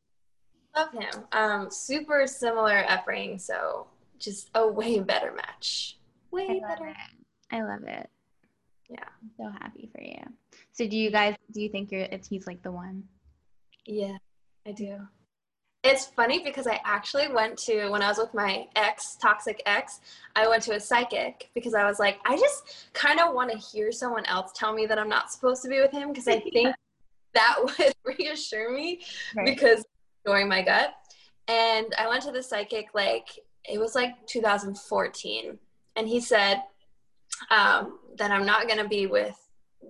Love 0.76 0.92
him. 0.92 1.24
Um, 1.32 1.70
super 1.70 2.26
similar 2.26 2.84
upbringing, 2.88 3.38
so 3.38 3.86
just 4.18 4.50
a 4.54 4.66
way 4.66 5.00
better 5.00 5.32
match. 5.32 5.98
I 6.32 6.36
Way 6.36 6.60
love 6.62 6.78
better. 6.78 6.88
it. 6.88 6.96
I 7.50 7.62
love 7.62 7.82
it. 7.84 8.08
Yeah. 8.88 9.04
I'm 9.22 9.30
so 9.36 9.50
happy 9.60 9.90
for 9.94 10.02
you. 10.02 10.22
So 10.72 10.86
do 10.86 10.96
you 10.96 11.10
guys 11.10 11.34
do 11.52 11.60
you 11.60 11.68
think 11.68 11.92
you're 11.92 12.02
it's 12.02 12.28
he's 12.28 12.46
like 12.46 12.62
the 12.62 12.72
one? 12.72 13.04
Yeah, 13.86 14.16
I 14.66 14.72
do. 14.72 14.98
It's 15.82 16.06
funny 16.06 16.44
because 16.44 16.68
I 16.68 16.80
actually 16.84 17.28
went 17.28 17.58
to 17.64 17.88
when 17.88 18.02
I 18.02 18.08
was 18.08 18.18
with 18.18 18.32
my 18.32 18.68
ex, 18.76 19.16
toxic 19.20 19.60
ex, 19.66 20.00
I 20.36 20.46
went 20.46 20.62
to 20.64 20.74
a 20.76 20.80
psychic 20.80 21.50
because 21.54 21.74
I 21.74 21.84
was 21.84 21.98
like, 21.98 22.20
I 22.24 22.36
just 22.38 22.90
kind 22.92 23.18
of 23.18 23.34
want 23.34 23.50
to 23.50 23.58
hear 23.58 23.90
someone 23.90 24.24
else 24.26 24.52
tell 24.54 24.72
me 24.72 24.86
that 24.86 24.98
I'm 24.98 25.08
not 25.08 25.32
supposed 25.32 25.60
to 25.62 25.68
be 25.68 25.80
with 25.80 25.90
him 25.90 26.10
because 26.10 26.28
I 26.28 26.38
think 26.52 26.74
that 27.34 27.56
would 27.78 27.94
reassure 28.18 28.72
me 28.72 29.00
because 29.44 29.84
ignoring 30.24 30.48
my 30.48 30.62
gut. 30.62 30.94
And 31.48 31.94
I 31.98 32.08
went 32.08 32.22
to 32.24 32.32
the 32.32 32.42
psychic 32.42 32.88
like 32.94 33.28
it 33.68 33.78
was 33.78 33.94
like 33.94 34.26
2014, 34.26 35.58
and 35.96 36.08
he 36.08 36.20
said 36.20 36.62
um, 37.50 37.98
that 38.16 38.30
I'm 38.30 38.46
not 38.46 38.68
gonna 38.68 38.88
be 38.88 39.06
with 39.06 39.36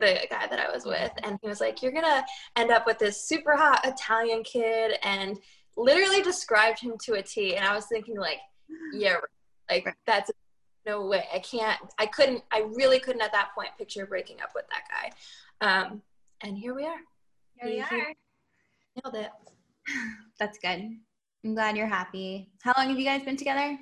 the 0.00 0.18
guy 0.30 0.46
that 0.46 0.58
I 0.58 0.72
was 0.72 0.84
with, 0.84 1.12
and 1.22 1.38
he 1.42 1.48
was 1.48 1.60
like, 1.60 1.82
"You're 1.82 1.92
gonna 1.92 2.24
end 2.56 2.70
up 2.70 2.86
with 2.86 2.98
this 2.98 3.22
super 3.22 3.56
hot 3.56 3.80
Italian 3.84 4.42
kid," 4.42 4.98
and 5.02 5.38
literally 5.76 6.22
described 6.22 6.80
him 6.80 6.94
to 7.04 7.14
a 7.14 7.22
T. 7.22 7.56
And 7.56 7.64
I 7.64 7.74
was 7.74 7.86
thinking 7.86 8.18
like, 8.18 8.40
"Yeah, 8.94 9.16
like 9.70 9.94
that's 10.06 10.30
no 10.86 11.06
way. 11.06 11.24
I 11.32 11.38
can't. 11.38 11.78
I 11.98 12.06
couldn't. 12.06 12.42
I 12.50 12.60
really 12.74 12.98
couldn't 12.98 13.22
at 13.22 13.32
that 13.32 13.50
point 13.54 13.70
picture 13.76 14.06
breaking 14.06 14.40
up 14.40 14.50
with 14.54 14.64
that 14.70 14.84
guy." 14.88 15.10
Um, 15.60 16.02
and 16.40 16.56
here 16.56 16.74
we 16.74 16.86
are. 16.86 17.00
Here 17.60 17.70
we 17.70 17.72
he- 17.74 17.80
are. 17.80 18.14
Nailed 18.96 19.14
it. 19.14 19.30
That's 20.38 20.58
good. 20.58 20.96
I'm 21.44 21.54
glad 21.54 21.76
you're 21.76 21.86
happy. 21.86 22.48
How 22.62 22.72
long 22.76 22.88
have 22.88 22.98
you 22.98 23.04
guys 23.04 23.22
been 23.24 23.36
together? 23.36 23.78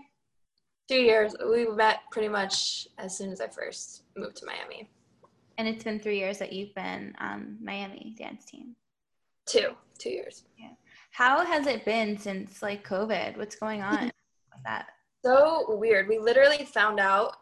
Two 0.88 1.00
years. 1.00 1.34
We 1.48 1.66
met 1.66 2.00
pretty 2.10 2.28
much 2.28 2.88
as 2.98 3.16
soon 3.16 3.30
as 3.30 3.40
I 3.40 3.48
first 3.48 4.02
moved 4.16 4.36
to 4.36 4.46
Miami. 4.46 4.88
And 5.58 5.68
it's 5.68 5.84
been 5.84 6.00
three 6.00 6.18
years 6.18 6.38
that 6.38 6.52
you've 6.52 6.74
been 6.74 7.14
on 7.20 7.58
Miami 7.62 8.14
dance 8.18 8.44
team. 8.44 8.74
Two. 9.46 9.74
Two 9.98 10.10
years. 10.10 10.44
Yeah. 10.58 10.70
How 11.10 11.44
has 11.44 11.66
it 11.66 11.84
been 11.84 12.16
since 12.18 12.62
like 12.62 12.86
COVID? 12.86 13.36
What's 13.36 13.56
going 13.56 13.82
on 13.82 14.04
with 14.52 14.62
that? 14.64 14.86
So 15.24 15.76
weird. 15.76 16.08
We 16.08 16.18
literally 16.18 16.64
found 16.64 16.98
out 16.98 17.36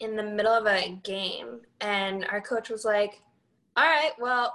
in 0.00 0.16
the 0.16 0.22
middle 0.22 0.52
of 0.52 0.66
a 0.66 0.98
game, 1.04 1.60
and 1.80 2.24
our 2.26 2.40
coach 2.40 2.68
was 2.68 2.84
like, 2.84 3.22
"All 3.76 3.84
right, 3.84 4.10
well, 4.18 4.52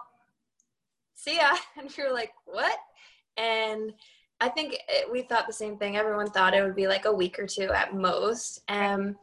see 1.15 1.38
ya." 1.38 1.55
And 1.78 1.89
we 1.97 2.03
were 2.03 2.11
like, 2.11 2.34
"What?" 2.45 2.78
And 3.38 3.93
I 4.39 4.49
think 4.49 4.75
it, 4.88 5.11
we 5.11 5.21
thought 5.23 5.47
the 5.47 5.53
same 5.53 5.77
thing. 5.77 5.97
Everyone 5.97 6.29
thought 6.29 6.53
it 6.53 6.63
would 6.63 6.75
be 6.75 6.88
like 6.88 7.05
a 7.05 7.13
week 7.13 7.39
or 7.39 7.47
two 7.47 7.71
at 7.71 7.95
most. 7.95 8.61
And 8.67 9.15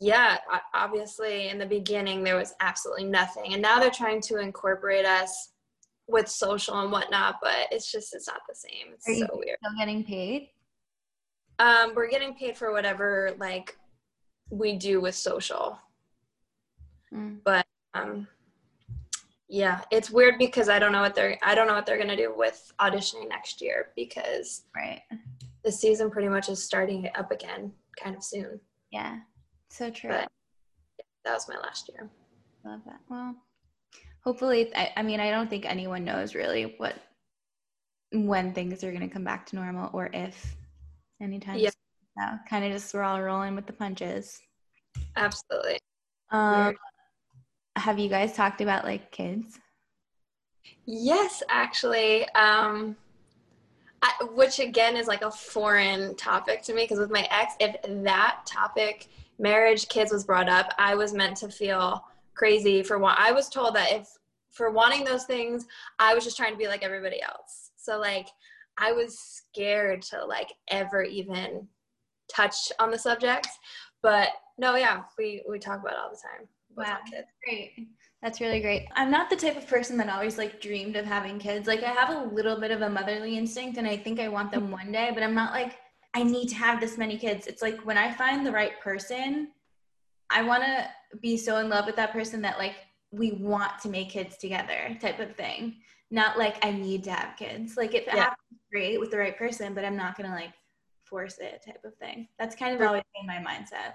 yeah, 0.00 0.38
obviously 0.74 1.48
in 1.48 1.58
the 1.58 1.66
beginning 1.66 2.24
there 2.24 2.36
was 2.36 2.54
absolutely 2.60 3.04
nothing, 3.04 3.52
and 3.52 3.62
now 3.62 3.78
they're 3.78 3.90
trying 3.90 4.20
to 4.22 4.38
incorporate 4.38 5.06
us 5.06 5.52
with 6.06 6.28
social 6.28 6.80
and 6.80 6.92
whatnot, 6.92 7.36
but 7.40 7.68
it's 7.70 7.90
just 7.90 8.14
it's 8.14 8.26
not 8.26 8.40
the 8.48 8.54
same. 8.54 8.92
It's 8.92 9.08
Are 9.08 9.12
you 9.12 9.26
so 9.26 9.38
weird. 9.38 9.56
still 9.64 9.78
getting 9.78 10.04
paid? 10.04 10.50
Um, 11.58 11.94
we're 11.94 12.10
getting 12.10 12.34
paid 12.34 12.56
for 12.56 12.72
whatever 12.72 13.34
like 13.38 13.76
we 14.50 14.76
do 14.76 15.00
with 15.00 15.14
social. 15.14 15.78
Mm. 17.12 17.38
But 17.44 17.64
um 17.94 18.26
yeah, 19.48 19.82
it's 19.90 20.10
weird 20.10 20.38
because 20.38 20.68
I 20.68 20.78
don't 20.78 20.92
know 20.92 21.00
what 21.00 21.14
they're 21.14 21.38
I 21.42 21.54
don't 21.54 21.66
know 21.66 21.74
what 21.74 21.86
they're 21.86 21.98
gonna 21.98 22.16
do 22.16 22.34
with 22.36 22.72
auditioning 22.80 23.28
next 23.28 23.60
year 23.60 23.90
because 23.96 24.62
Right. 24.74 25.02
the 25.64 25.72
season 25.72 26.10
pretty 26.10 26.28
much 26.28 26.48
is 26.48 26.62
starting 26.64 27.08
up 27.14 27.30
again 27.30 27.72
kind 28.02 28.16
of 28.16 28.24
soon. 28.24 28.60
Yeah. 28.90 29.18
So 29.70 29.90
true. 29.90 30.10
But 30.10 30.28
that 31.24 31.34
was 31.34 31.48
my 31.48 31.56
last 31.58 31.88
year. 31.88 32.10
Love 32.64 32.80
that. 32.86 33.00
Well, 33.08 33.34
hopefully, 34.22 34.74
I, 34.74 34.92
I 34.96 35.02
mean, 35.02 35.20
I 35.20 35.30
don't 35.30 35.50
think 35.50 35.66
anyone 35.66 36.04
knows 36.04 36.34
really 36.34 36.74
what 36.78 36.94
when 38.12 38.54
things 38.54 38.84
are 38.84 38.90
going 38.92 39.06
to 39.06 39.12
come 39.12 39.24
back 39.24 39.46
to 39.46 39.56
normal 39.56 39.90
or 39.92 40.08
if 40.12 40.56
anytime. 41.20 41.58
Yeah. 41.58 41.70
So 42.18 42.38
kind 42.48 42.64
of 42.64 42.72
just 42.72 42.94
we're 42.94 43.02
all 43.02 43.20
rolling 43.20 43.56
with 43.56 43.66
the 43.66 43.72
punches. 43.72 44.40
Absolutely. 45.16 45.78
Um, 46.30 46.64
Weird. 46.66 46.76
Have 47.76 47.98
you 47.98 48.08
guys 48.08 48.32
talked 48.32 48.60
about 48.60 48.84
like 48.84 49.10
kids? 49.10 49.58
Yes, 50.86 51.42
actually. 51.48 52.28
Um, 52.30 52.96
I, 54.02 54.12
which 54.34 54.58
again 54.58 54.96
is 54.96 55.06
like 55.06 55.22
a 55.22 55.30
foreign 55.30 56.14
topic 56.16 56.62
to 56.64 56.74
me 56.74 56.82
because 56.82 56.98
with 56.98 57.10
my 57.10 57.26
ex, 57.30 57.54
if 57.58 57.76
that 58.04 58.40
topic, 58.46 59.08
marriage, 59.38 59.88
kids 59.88 60.12
was 60.12 60.24
brought 60.24 60.48
up, 60.48 60.72
I 60.78 60.94
was 60.94 61.14
meant 61.14 61.36
to 61.38 61.48
feel 61.48 62.04
crazy 62.34 62.82
for 62.82 62.98
what 62.98 63.18
I 63.18 63.32
was 63.32 63.48
told 63.48 63.74
that 63.76 63.92
if 63.92 64.08
for 64.52 64.70
wanting 64.70 65.04
those 65.04 65.24
things, 65.24 65.66
I 65.98 66.14
was 66.14 66.22
just 66.22 66.36
trying 66.36 66.52
to 66.52 66.58
be 66.58 66.68
like 66.68 66.84
everybody 66.84 67.20
else. 67.22 67.70
So 67.76 67.98
like 67.98 68.28
I 68.78 68.92
was 68.92 69.18
scared 69.18 70.02
to 70.02 70.24
like 70.24 70.52
ever 70.68 71.02
even 71.02 71.66
touch 72.28 72.72
on 72.78 72.90
the 72.90 72.98
subject. 72.98 73.48
But 74.02 74.28
no, 74.58 74.76
yeah, 74.76 75.02
we 75.18 75.42
we 75.48 75.58
talk 75.58 75.80
about 75.80 75.94
it 75.94 75.98
all 75.98 76.10
the 76.10 76.16
time 76.16 76.46
Wow. 76.76 76.98
kids. 77.10 77.28
Great. 77.44 77.88
That's 78.22 78.40
really 78.40 78.60
great. 78.60 78.86
I'm 78.94 79.10
not 79.10 79.28
the 79.28 79.36
type 79.36 79.56
of 79.56 79.66
person 79.66 79.96
that 79.98 80.08
always 80.08 80.38
like 80.38 80.60
dreamed 80.60 80.96
of 80.96 81.04
having 81.04 81.38
kids. 81.38 81.66
Like 81.68 81.82
I 81.82 81.90
have 81.92 82.10
a 82.10 82.34
little 82.34 82.58
bit 82.58 82.70
of 82.70 82.80
a 82.82 82.88
motherly 82.88 83.36
instinct 83.36 83.76
and 83.78 83.86
I 83.86 83.96
think 83.96 84.18
I 84.18 84.28
want 84.28 84.50
them 84.50 84.70
one 84.70 84.90
day, 84.92 85.10
but 85.12 85.22
I'm 85.22 85.34
not 85.34 85.52
like 85.52 85.76
I 86.14 86.22
need 86.22 86.48
to 86.48 86.54
have 86.54 86.80
this 86.80 86.96
many 86.96 87.18
kids. 87.18 87.46
It's 87.46 87.60
like 87.60 87.78
when 87.80 87.98
I 87.98 88.12
find 88.12 88.46
the 88.46 88.52
right 88.52 88.80
person, 88.80 89.48
I 90.30 90.42
want 90.42 90.62
to 90.62 90.88
be 91.20 91.36
so 91.36 91.58
in 91.58 91.68
love 91.68 91.86
with 91.86 91.96
that 91.96 92.12
person 92.12 92.40
that 92.42 92.58
like 92.58 92.76
we 93.10 93.32
want 93.32 93.78
to 93.82 93.88
make 93.88 94.10
kids 94.10 94.36
together 94.38 94.96
type 95.00 95.20
of 95.20 95.36
thing. 95.36 95.76
Not 96.10 96.38
like 96.38 96.64
I 96.64 96.70
need 96.70 97.04
to 97.04 97.12
have 97.12 97.36
kids. 97.36 97.76
Like 97.76 97.94
if 97.94 98.02
it 98.02 98.14
Yeah. 98.14 98.22
happens 98.24 98.60
great 98.72 98.98
with 99.00 99.10
the 99.10 99.18
right 99.18 99.36
person, 99.36 99.74
but 99.74 99.84
I'm 99.84 99.96
not 99.96 100.16
going 100.16 100.28
to 100.28 100.34
like 100.34 100.54
force 101.04 101.38
it 101.38 101.62
type 101.64 101.84
of 101.84 101.94
thing. 101.96 102.28
That's 102.38 102.56
kind 102.56 102.74
of 102.74 102.80
always 102.86 103.02
been 103.14 103.26
my 103.26 103.36
mindset. 103.36 103.94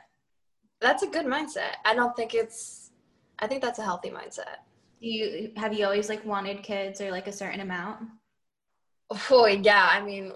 That's 0.82 1.04
a 1.04 1.08
good 1.08 1.26
mindset. 1.26 1.76
I 1.86 1.94
don't 1.94 2.16
think 2.16 2.34
it's 2.34 2.92
I 3.40 3.48
think 3.48 3.62
that's 3.62 3.80
a 3.80 3.84
healthy 3.84 4.10
mindset. 4.10 4.58
You 5.00 5.52
have 5.56 5.74
you 5.74 5.86
always 5.86 6.10
like 6.10 6.26
wanted 6.26 6.64
kids 6.64 7.02
or 7.02 7.12
like 7.12 7.28
a 7.28 7.32
certain 7.32 7.62
amount? 7.62 8.02
Oh 9.32 9.46
yeah, 9.48 9.90
I 9.92 10.02
mean, 10.02 10.34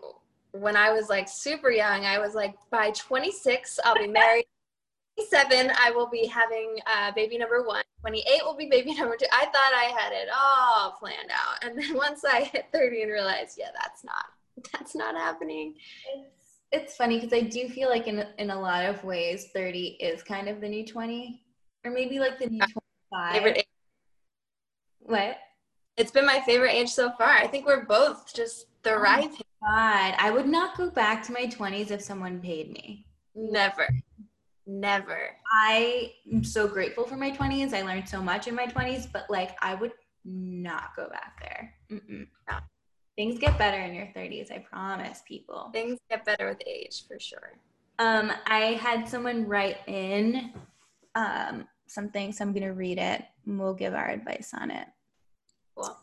when 0.52 0.76
I 0.76 0.92
was 0.92 1.10
like 1.10 1.28
super 1.28 1.70
young, 1.70 2.06
I 2.06 2.18
was 2.20 2.34
like, 2.34 2.56
by 2.72 2.92
26, 2.92 3.80
I'll 3.84 3.96
be 3.96 4.08
married. 4.08 4.46
27, 5.16 5.72
I 5.80 5.92
will 5.92 6.08
be 6.08 6.26
having 6.26 6.78
uh, 6.88 7.12
baby 7.12 7.38
number 7.38 7.64
one. 7.64 7.84
28 8.02 8.42
will 8.44 8.56
be 8.56 8.68
baby 8.68 8.94
number 9.00 9.16
two. 9.16 9.28
I 9.32 9.46
thought 9.46 9.54
I 9.56 9.94
had 9.96 10.12
it 10.12 10.28
all 10.36 10.92
planned 11.00 11.30
out, 11.32 11.64
and 11.64 11.78
then 11.78 11.96
once 11.96 12.24
I 12.26 12.44
hit 12.44 12.66
30 12.74 13.04
and 13.04 13.12
realized, 13.12 13.58
yeah, 13.60 13.70
that's 13.80 14.04
not 14.04 14.26
that's 14.72 14.96
not 14.96 15.16
happening. 15.16 15.76
It's 16.16 16.43
it's 16.74 16.96
funny 16.96 17.20
because 17.20 17.32
I 17.34 17.42
do 17.42 17.70
feel 17.70 17.90
like 17.90 18.08
in 18.08 18.26
in 18.38 18.50
a 18.50 18.60
lot 18.60 18.86
of 18.86 19.04
ways, 19.04 19.50
thirty 19.54 19.98
is 20.00 20.24
kind 20.24 20.50
of 20.50 20.60
the 20.60 20.68
new 20.68 20.86
twenty, 20.86 21.44
or 21.86 21.92
maybe 21.92 22.20
like 22.20 22.40
the 22.40 22.48
new 22.48 22.62
uh, 22.62 22.68
twenty 22.68 23.42
five. 23.42 23.58
Age. 23.58 23.66
What? 25.00 25.38
It's 25.96 26.12
been 26.12 26.26
my 26.26 26.42
favorite 26.46 26.72
age 26.72 26.90
so 26.90 27.12
far. 27.12 27.30
I 27.30 27.48
think 27.48 27.68
we're 27.68 27.86
both 27.86 28.34
just 28.34 28.66
the 28.84 28.94
Oh. 28.96 29.00
right. 29.00 29.32
God, 29.62 30.16
I 30.18 30.32
would 30.32 30.48
not 30.48 30.76
go 30.76 30.90
back 30.90 31.24
to 31.24 31.32
my 31.32 31.46
twenties 31.46 31.92
if 31.92 32.02
someone 32.02 32.42
paid 32.42 32.74
me. 32.74 33.06
Never, 33.36 33.88
never. 34.68 35.30
I 35.66 36.12
am 36.32 36.44
so 36.44 36.68
grateful 36.68 37.06
for 37.06 37.16
my 37.16 37.30
twenties. 37.32 37.74
I 37.74 37.82
learned 37.84 38.10
so 38.10 38.22
much 38.22 38.48
in 38.48 38.56
my 38.56 38.66
twenties, 38.66 39.06
but 39.06 39.30
like 39.30 39.56
I 39.62 39.76
would 39.76 39.94
not 40.26 40.96
go 40.96 41.08
back 41.10 41.40
there. 41.42 41.74
Mm-mm. 41.92 42.28
No. 42.50 42.58
Things 43.16 43.38
get 43.38 43.58
better 43.58 43.78
in 43.78 43.94
your 43.94 44.08
thirties. 44.14 44.50
I 44.52 44.60
promise, 44.60 45.22
people. 45.28 45.70
Things 45.72 46.00
get 46.10 46.26
better 46.26 46.50
with 46.50 46.62
age 46.66 47.06
for 47.08 47.20
sure. 47.20 47.54
Um, 48.00 48.32
I 48.48 48.80
had 48.82 49.08
someone 49.08 49.48
write 49.48 49.78
in 49.88 50.52
um, 51.16 51.68
something, 51.88 52.32
so 52.32 52.44
I'm 52.44 52.54
going 52.54 52.64
to 52.64 52.74
read 52.74 52.98
it 52.98 53.24
and 53.46 53.60
we'll 53.60 53.76
give 53.76 53.94
our 53.94 54.10
advice 54.10 54.52
on 54.60 54.72
it. 54.72 54.88
Cool. 55.76 55.96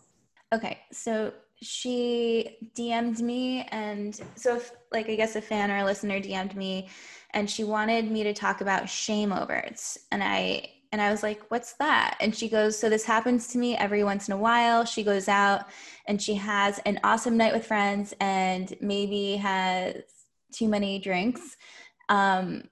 Okay, 0.52 0.80
so 0.92 1.32
she 1.62 2.56
DM'd 2.74 3.20
me, 3.20 3.62
and 3.70 4.18
so 4.34 4.56
if, 4.56 4.72
like, 4.92 5.08
I 5.08 5.14
guess 5.14 5.36
a 5.36 5.42
fan 5.42 5.70
or 5.70 5.78
a 5.78 5.84
listener 5.84 6.20
DM'd 6.20 6.56
me, 6.56 6.88
and 7.32 7.48
she 7.48 7.64
wanted 7.64 8.10
me 8.10 8.24
to 8.24 8.32
talk 8.32 8.60
about 8.60 8.88
shame 8.88 9.32
overs, 9.32 9.98
and 10.10 10.22
I 10.24 10.70
and 10.92 11.00
I 11.00 11.10
was 11.10 11.22
like, 11.22 11.42
"What's 11.50 11.74
that?" 11.74 12.16
And 12.20 12.34
she 12.34 12.48
goes, 12.48 12.78
"So 12.78 12.88
this 12.88 13.04
happens 13.04 13.48
to 13.48 13.58
me 13.58 13.76
every 13.76 14.04
once 14.04 14.28
in 14.28 14.34
a 14.34 14.38
while." 14.38 14.84
She 14.84 15.02
goes 15.02 15.28
out 15.28 15.66
and 16.06 16.20
she 16.20 16.34
has 16.34 16.78
an 16.80 17.00
awesome 17.04 17.36
night 17.36 17.52
with 17.52 17.66
friends, 17.66 18.14
and 18.20 18.74
maybe 18.80 19.36
has 19.36 20.02
too 20.52 20.68
many 20.68 20.98
drinks, 20.98 21.56
um, 22.08 22.64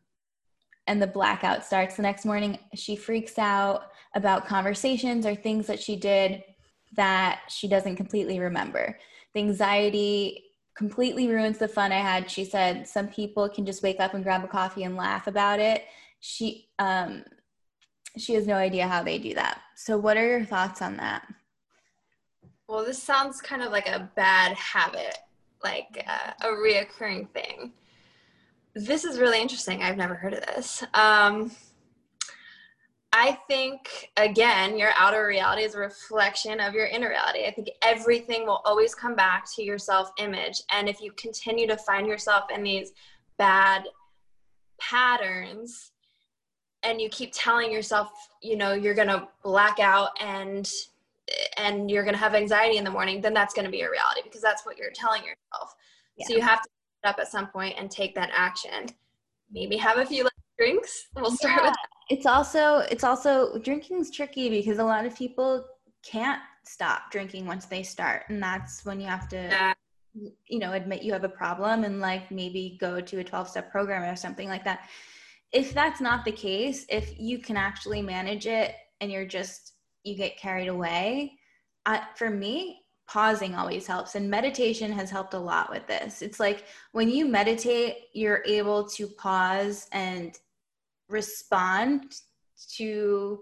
and 0.86 1.00
the 1.00 1.06
blackout 1.06 1.64
starts 1.64 1.96
the 1.96 2.02
next 2.02 2.24
morning. 2.24 2.58
She 2.74 2.96
freaks 2.96 3.38
out 3.38 3.92
about 4.14 4.46
conversations 4.46 5.26
or 5.26 5.34
things 5.34 5.66
that 5.66 5.80
she 5.80 5.96
did 5.96 6.42
that 6.96 7.40
she 7.48 7.68
doesn't 7.68 7.96
completely 7.96 8.40
remember. 8.40 8.98
The 9.34 9.40
anxiety 9.40 10.44
completely 10.74 11.28
ruins 11.28 11.58
the 11.58 11.68
fun 11.68 11.92
I 11.92 11.98
had. 11.98 12.30
She 12.30 12.44
said 12.44 12.88
some 12.88 13.08
people 13.08 13.48
can 13.48 13.66
just 13.66 13.82
wake 13.82 14.00
up 14.00 14.14
and 14.14 14.24
grab 14.24 14.44
a 14.44 14.48
coffee 14.48 14.84
and 14.84 14.96
laugh 14.96 15.26
about 15.26 15.60
it. 15.60 15.84
She 16.20 16.68
um 16.78 17.24
she 18.20 18.34
has 18.34 18.46
no 18.46 18.54
idea 18.54 18.86
how 18.86 19.02
they 19.02 19.18
do 19.18 19.34
that. 19.34 19.60
So 19.76 19.96
what 19.98 20.16
are 20.16 20.26
your 20.26 20.44
thoughts 20.44 20.82
on 20.82 20.96
that? 20.98 21.26
Well, 22.68 22.84
this 22.84 23.02
sounds 23.02 23.40
kind 23.40 23.62
of 23.62 23.72
like 23.72 23.88
a 23.88 24.10
bad 24.14 24.54
habit, 24.54 25.16
like 25.64 26.04
uh, 26.06 26.46
a 26.46 26.48
reoccurring 26.48 27.30
thing. 27.30 27.72
This 28.74 29.04
is 29.04 29.18
really 29.18 29.40
interesting. 29.40 29.82
I've 29.82 29.96
never 29.96 30.14
heard 30.14 30.34
of 30.34 30.44
this. 30.46 30.84
Um, 30.94 31.50
I 33.12 33.38
think, 33.48 34.10
again, 34.18 34.78
your 34.78 34.90
outer 34.94 35.26
reality 35.26 35.62
is 35.62 35.74
a 35.74 35.78
reflection 35.78 36.60
of 36.60 36.74
your 36.74 36.86
inner 36.86 37.08
reality. 37.08 37.46
I 37.46 37.52
think 37.52 37.70
everything 37.82 38.46
will 38.46 38.60
always 38.66 38.94
come 38.94 39.14
back 39.14 39.46
to 39.56 39.62
your 39.62 39.78
self 39.78 40.10
image. 40.18 40.60
And 40.70 40.88
if 40.88 41.00
you 41.00 41.12
continue 41.12 41.66
to 41.68 41.76
find 41.78 42.06
yourself 42.06 42.44
in 42.54 42.62
these 42.62 42.92
bad 43.38 43.84
patterns, 44.78 45.92
and 46.82 47.00
you 47.00 47.08
keep 47.08 47.30
telling 47.34 47.72
yourself, 47.72 48.10
you 48.42 48.56
know, 48.56 48.72
you're 48.72 48.94
to 49.08 49.28
black 49.42 49.78
out 49.80 50.10
and 50.20 50.70
and 51.58 51.90
you're 51.90 52.02
to 52.14 52.20
have 52.20 52.34
anxiety 52.34 52.78
in 52.78 52.84
the 52.84 52.90
morning, 52.90 53.20
then 53.20 53.34
that's 53.34 53.52
to 53.66 53.70
be 53.70 53.82
a 53.82 53.90
reality 53.90 54.22
because 54.24 54.40
that's 54.40 54.64
what 54.64 54.78
you're 54.78 54.90
telling 54.90 55.22
yourself. 55.22 55.74
So 56.26 56.34
you 56.34 56.40
have 56.40 56.62
to 56.62 56.68
get 57.02 57.10
up 57.10 57.18
at 57.18 57.28
some 57.28 57.48
point 57.48 57.74
and 57.78 57.90
take 57.90 58.14
that 58.14 58.30
action. 58.32 58.86
Maybe 59.52 59.76
have 59.76 59.98
a 59.98 60.06
few 60.06 60.24
less 60.24 60.32
drinks. 60.58 61.08
We'll 61.14 61.30
start 61.30 61.62
Yeah. 61.62 61.68
with 61.70 61.76
It's 62.10 62.26
also 62.26 62.78
it's 62.90 63.04
also 63.04 63.58
drinking's 63.58 64.10
tricky 64.10 64.48
because 64.48 64.78
a 64.78 64.84
lot 64.84 65.04
of 65.04 65.14
people 65.16 65.64
can't 66.02 66.40
stop 66.64 67.10
drinking 67.10 67.46
once 67.46 67.66
they 67.66 67.82
start 67.82 68.24
and 68.28 68.42
that's 68.42 68.84
when 68.84 69.00
you 69.00 69.06
have 69.06 69.28
to 69.28 69.36
that. 69.36 69.76
you 70.46 70.58
know 70.58 70.72
admit 70.72 71.02
you 71.02 71.12
have 71.12 71.24
a 71.24 71.28
problem 71.28 71.84
and 71.84 72.00
like 72.00 72.30
maybe 72.30 72.76
go 72.80 73.00
to 73.00 73.18
a 73.18 73.24
12 73.24 73.48
step 73.48 73.70
program 73.70 74.02
or 74.02 74.16
something 74.16 74.48
like 74.48 74.64
that 74.64 74.88
if 75.52 75.72
that's 75.72 76.00
not 76.00 76.24
the 76.24 76.32
case 76.32 76.84
if 76.88 77.18
you 77.18 77.38
can 77.38 77.56
actually 77.56 78.02
manage 78.02 78.46
it 78.46 78.74
and 79.00 79.10
you're 79.10 79.26
just 79.26 79.72
you 80.04 80.14
get 80.14 80.38
carried 80.38 80.68
away 80.68 81.38
I, 81.86 82.02
for 82.16 82.28
me 82.30 82.82
pausing 83.08 83.54
always 83.54 83.86
helps 83.86 84.14
and 84.14 84.30
meditation 84.30 84.92
has 84.92 85.10
helped 85.10 85.32
a 85.32 85.38
lot 85.38 85.70
with 85.70 85.86
this. 85.86 86.20
It's 86.20 86.38
like 86.38 86.64
when 86.92 87.08
you 87.08 87.26
meditate 87.26 87.96
you're 88.12 88.42
able 88.46 88.86
to 88.90 89.06
pause 89.06 89.88
and 89.92 90.38
respond 91.08 92.16
to 92.74 93.40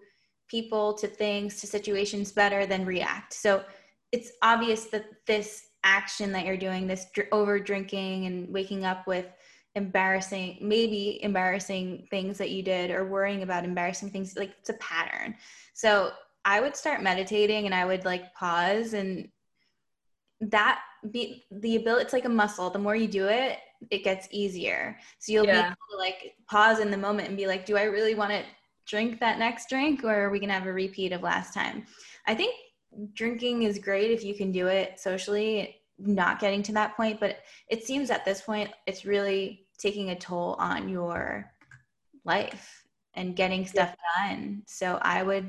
people 0.49 0.95
to 0.95 1.09
things 1.09 1.61
to 1.61 1.67
situations 1.67 2.31
better 2.31 2.65
than 2.65 2.87
react. 2.87 3.35
So 3.35 3.65
it's 4.13 4.31
obvious 4.41 4.85
that 4.87 5.07
this 5.27 5.67
action 5.83 6.31
that 6.33 6.47
you're 6.47 6.57
doing 6.57 6.87
this 6.87 7.07
over 7.33 7.59
drinking 7.59 8.27
and 8.27 8.49
waking 8.53 8.85
up 8.85 9.09
with 9.09 9.27
embarrassing 9.77 10.59
maybe 10.61 11.23
embarrassing 11.23 12.07
things 12.11 12.39
that 12.39 12.51
you 12.51 12.63
did 12.63 12.91
or 12.91 13.07
worrying 13.07 13.43
about 13.43 13.65
embarrassing 13.65 14.11
things 14.11 14.37
like 14.37 14.55
it's 14.59 14.71
a 14.71 14.75
pattern 14.75 15.35
so 15.75 16.11
i 16.45 16.61
would 16.61 16.75
start 16.75 17.03
meditating 17.03 17.67
and 17.67 17.75
i 17.75 17.85
would 17.85 18.05
like 18.05 18.35
pause 18.35 18.95
and 18.95 19.29
that 20.41 20.81
be 21.11 21.45
the 21.51 21.77
ability 21.77 22.03
it's 22.05 22.13
like 22.13 22.25
a 22.25 22.29
muscle 22.29 22.71
the 22.71 22.79
more 22.79 22.97
you 22.97 23.07
do 23.07 23.27
it 23.29 23.59
it 23.91 24.05
gets 24.05 24.29
easier. 24.31 24.99
So 25.19 25.33
you'll 25.33 25.47
Yeah. 25.47 25.53
be 25.53 25.59
able 25.59 25.77
to 25.91 25.97
like 25.97 26.35
pause 26.49 26.79
in 26.81 26.91
the 26.91 26.97
moment 26.97 27.29
and 27.29 27.37
be 27.37 27.47
like, 27.47 27.67
do 27.67 27.77
I 27.77 27.85
really 27.85 28.15
want 28.15 28.31
to 28.31 28.43
drink 28.87 29.21
that 29.21 29.39
next 29.39 29.69
drink 29.69 30.05
or 30.05 30.15
are 30.15 30.31
we 30.31 30.39
going 30.39 30.49
to 30.49 30.55
have 30.55 30.67
a 30.67 30.73
repeat 30.73 31.13
of 31.13 31.23
last 31.23 31.55
time? 31.55 31.87
I 32.27 32.35
think 32.35 32.55
drinking 33.15 33.63
is 33.63 33.79
great 33.79 34.11
if 34.11 34.25
you 34.25 34.35
can 34.35 34.53
do 34.53 34.69
it 34.69 34.99
socially, 34.99 35.77
not 35.99 36.39
getting 36.39 36.63
to 36.65 36.73
that 36.73 36.97
point, 36.97 37.21
but 37.21 37.39
it 37.69 37.85
seems 37.85 38.11
at 38.11 38.25
this 38.25 38.41
point 38.41 38.71
it's 38.87 39.05
really 39.05 39.66
taking 39.79 40.11
a 40.11 40.17
toll 40.17 40.57
on 40.59 40.89
your 40.89 41.51
life 42.25 42.85
and 43.15 43.37
getting 43.37 43.67
stuff 43.67 43.95
done. 44.19 44.63
So 44.67 44.99
I 45.03 45.23
would 45.23 45.49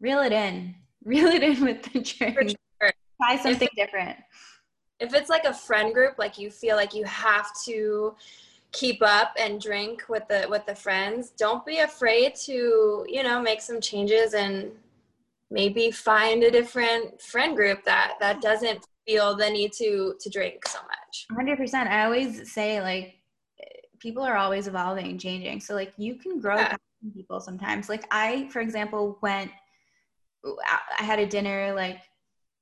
reel 0.00 0.20
it 0.20 0.32
in, 0.32 0.74
reel 1.04 1.26
it 1.28 1.42
in 1.42 1.64
with 1.64 1.82
the 1.84 2.00
drink. 2.00 2.56
sure. 2.80 2.92
Try 3.22 3.36
something 3.36 3.68
different. 3.76 4.16
if 5.00 5.14
it's 5.14 5.28
like 5.30 5.44
a 5.44 5.52
friend 5.54 5.92
group 5.94 6.14
like 6.18 6.38
you 6.38 6.50
feel 6.50 6.76
like 6.76 6.94
you 6.94 7.04
have 7.04 7.48
to 7.64 8.14
keep 8.72 9.02
up 9.02 9.32
and 9.38 9.60
drink 9.60 10.04
with 10.08 10.26
the 10.28 10.46
with 10.50 10.64
the 10.66 10.74
friends 10.74 11.30
don't 11.38 11.64
be 11.64 11.78
afraid 11.78 12.34
to 12.34 13.04
you 13.08 13.22
know 13.22 13.40
make 13.40 13.60
some 13.62 13.80
changes 13.80 14.34
and 14.34 14.70
maybe 15.50 15.90
find 15.90 16.42
a 16.42 16.50
different 16.50 17.20
friend 17.22 17.56
group 17.56 17.84
that 17.84 18.14
that 18.20 18.40
doesn't 18.40 18.80
feel 19.06 19.34
the 19.36 19.48
need 19.48 19.72
to 19.72 20.14
to 20.20 20.28
drink 20.28 20.66
so 20.66 20.78
much 20.80 21.26
100%. 21.32 21.86
I 21.88 22.04
always 22.04 22.52
say, 22.52 22.80
like, 22.82 23.14
people 23.98 24.22
are 24.22 24.36
always 24.36 24.66
evolving 24.66 25.06
and 25.06 25.20
changing. 25.20 25.60
So, 25.60 25.74
like, 25.74 25.92
you 25.96 26.14
can 26.16 26.40
grow 26.40 26.58
Yeah. 26.58 26.76
people 27.14 27.40
sometimes. 27.40 27.88
Like, 27.88 28.04
I, 28.10 28.48
for 28.50 28.60
example, 28.60 29.18
went, 29.22 29.50
I 30.44 31.02
had 31.02 31.18
a 31.18 31.26
dinner 31.26 31.72
like 31.74 32.00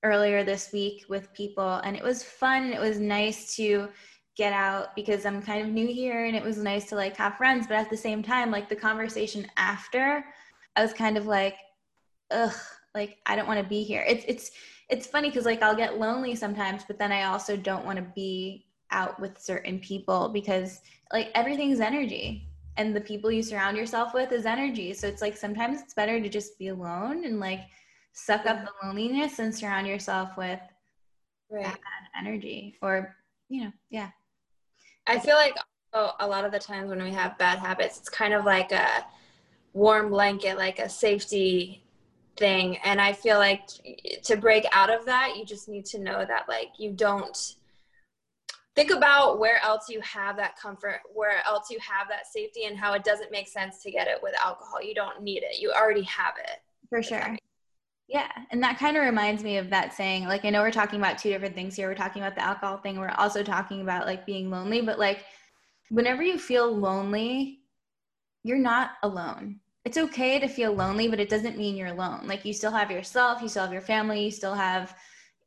earlier 0.02 0.44
this 0.44 0.72
week 0.72 1.04
with 1.08 1.32
people, 1.34 1.80
and 1.84 1.96
it 1.96 2.02
was 2.02 2.22
fun. 2.22 2.72
It 2.72 2.80
was 2.80 2.98
nice 2.98 3.54
to 3.56 3.88
get 4.36 4.52
out 4.52 4.94
because 4.96 5.24
I'm 5.24 5.42
kind 5.42 5.62
of 5.62 5.72
new 5.72 5.86
here, 5.86 6.24
and 6.24 6.36
it 6.36 6.42
was 6.42 6.58
nice 6.58 6.88
to 6.90 6.96
like 6.96 7.16
have 7.16 7.36
friends. 7.36 7.66
But 7.66 7.76
at 7.76 7.90
the 7.90 7.96
same 7.96 8.22
time, 8.22 8.50
like, 8.50 8.68
the 8.68 8.76
conversation 8.76 9.46
after, 9.56 10.24
I 10.76 10.82
was 10.82 10.92
kind 10.92 11.16
of 11.16 11.26
like, 11.26 11.56
ugh, 12.30 12.52
like, 12.94 13.18
I 13.26 13.36
don't 13.36 13.48
want 13.48 13.60
to 13.62 13.68
be 13.68 13.82
here. 13.82 14.04
It's, 14.06 14.24
it's, 14.26 14.50
it's 14.90 15.06
funny 15.06 15.30
because 15.30 15.46
like 15.46 15.62
I'll 15.62 15.74
get 15.74 15.98
lonely 15.98 16.34
sometimes, 16.34 16.84
but 16.86 16.98
then 16.98 17.10
I 17.10 17.24
also 17.24 17.56
don't 17.56 17.86
want 17.86 17.96
to 17.98 18.04
be 18.14 18.66
out 18.90 19.18
with 19.20 19.40
certain 19.40 19.78
people 19.78 20.28
because 20.28 20.80
like 21.12 21.30
everything's 21.34 21.80
energy 21.80 22.48
and 22.76 22.94
the 22.94 23.00
people 23.00 23.30
you 23.30 23.42
surround 23.42 23.76
yourself 23.76 24.14
with 24.14 24.32
is 24.32 24.46
energy. 24.46 24.92
So 24.94 25.06
it's 25.06 25.22
like 25.22 25.36
sometimes 25.36 25.80
it's 25.80 25.94
better 25.94 26.20
to 26.20 26.28
just 26.28 26.58
be 26.58 26.68
alone 26.68 27.24
and 27.24 27.38
like 27.38 27.60
suck 28.14 28.46
up 28.46 28.64
the 28.64 28.86
loneliness 28.86 29.38
and 29.40 29.54
surround 29.54 29.86
yourself 29.86 30.30
with 30.36 30.60
right 31.50 31.76
energy 32.18 32.76
or 32.80 33.14
you 33.48 33.64
know, 33.64 33.72
yeah. 33.90 34.08
i 35.06 35.18
feel 35.18 35.34
like 35.34 35.54
oh, 35.92 36.12
a 36.20 36.26
lot 36.26 36.44
of 36.44 36.52
the 36.52 36.58
times 36.58 36.88
when 36.88 37.02
we 37.02 37.10
have 37.10 37.36
bad 37.38 37.58
habits 37.58 37.98
it's 37.98 38.08
kind 38.08 38.32
of 38.32 38.44
like 38.44 38.72
a 38.72 39.04
warm 39.72 40.10
blanket 40.10 40.56
like 40.56 40.78
a 40.78 40.88
safety 40.88 41.84
thing 42.36 42.76
and 42.78 43.00
i 43.00 43.12
feel 43.12 43.38
like 43.38 43.66
to 44.22 44.36
break 44.36 44.64
out 44.72 44.90
of 44.90 45.04
that 45.04 45.34
you 45.36 45.44
just 45.44 45.68
need 45.68 45.84
to 45.84 45.98
know 45.98 46.24
that 46.24 46.48
like 46.48 46.70
you 46.78 46.92
don't 46.92 47.56
think 48.74 48.90
about 48.90 49.38
where 49.38 49.62
else 49.62 49.88
you 49.88 50.00
have 50.00 50.36
that 50.36 50.58
comfort 50.58 51.00
where 51.12 51.42
else 51.46 51.70
you 51.70 51.78
have 51.80 52.08
that 52.08 52.26
safety 52.26 52.64
and 52.64 52.76
how 52.76 52.92
it 52.92 53.04
doesn't 53.04 53.30
make 53.30 53.48
sense 53.48 53.82
to 53.82 53.90
get 53.90 54.08
it 54.08 54.18
with 54.22 54.34
alcohol 54.44 54.82
you 54.82 54.94
don't 54.94 55.22
need 55.22 55.42
it 55.42 55.60
you 55.60 55.72
already 55.72 56.02
have 56.02 56.34
it 56.42 56.58
For 56.88 57.02
sure. 57.02 57.36
Yeah. 58.06 58.30
And 58.50 58.62
that 58.62 58.78
kind 58.78 58.96
of 58.96 59.02
reminds 59.02 59.42
me 59.42 59.56
of 59.56 59.70
that 59.70 59.94
saying, 59.94 60.26
like, 60.26 60.44
I 60.44 60.50
know 60.50 60.60
we're 60.60 60.70
talking 60.70 61.00
about 61.00 61.16
two 61.16 61.30
different 61.30 61.54
things 61.54 61.74
here. 61.74 61.88
We're 61.88 61.94
talking 61.94 62.22
about 62.22 62.34
the 62.34 62.44
alcohol 62.44 62.76
thing. 62.76 62.98
We're 62.98 63.08
also 63.16 63.42
talking 63.42 63.80
about 63.80 64.06
like 64.06 64.26
being 64.26 64.50
lonely, 64.50 64.82
but 64.82 64.98
like 64.98 65.24
whenever 65.88 66.22
you 66.22 66.38
feel 66.38 66.70
lonely, 66.70 67.60
you're 68.42 68.58
not 68.58 68.92
alone. 69.02 69.60
It's 69.86 69.98
okay 69.98 70.38
to 70.38 70.48
feel 70.48 70.72
lonely, 70.72 71.08
but 71.08 71.18
it 71.18 71.28
doesn't 71.30 71.58
mean 71.58 71.76
you're 71.76 71.88
alone. 71.88 72.26
Like 72.26 72.44
you 72.44 72.52
still 72.52 72.70
have 72.70 72.90
yourself, 72.90 73.40
you 73.40 73.48
still 73.48 73.64
have 73.64 73.72
your 73.72 73.82
family, 73.82 74.24
you 74.24 74.30
still 74.30 74.54
have 74.54 74.94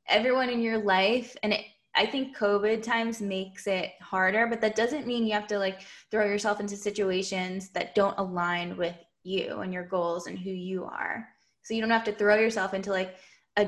everyone 0.07 0.49
in 0.49 0.61
your 0.61 0.79
life. 0.79 1.37
And 1.43 1.53
it, 1.53 1.65
I 1.97 2.05
think 2.05 2.37
COVID 2.37 2.83
times 2.83 3.21
makes 3.21 3.65
it 3.65 3.91
harder, 4.01 4.45
but 4.45 4.61
that 4.61 4.75
doesn't 4.75 5.07
mean 5.07 5.25
you 5.25 5.33
have 5.33 5.47
to 5.47 5.57
like 5.57 5.81
throw 6.11 6.25
yourself 6.25 6.59
into 6.59 6.77
situations 6.77 7.69
that 7.69 7.95
don't 7.95 8.17
align 8.19 8.77
with 8.77 8.95
you 9.23 9.61
and 9.61 9.73
your 9.73 9.85
goals 9.85 10.27
and 10.27 10.37
who 10.37 10.51
you 10.51 10.85
are. 10.85 11.27
So 11.63 11.73
you 11.73 11.81
don't 11.81 11.89
have 11.89 12.03
to 12.03 12.11
throw 12.11 12.35
yourself 12.35 12.75
into 12.75 12.91
like 12.91 13.15
a 13.57 13.67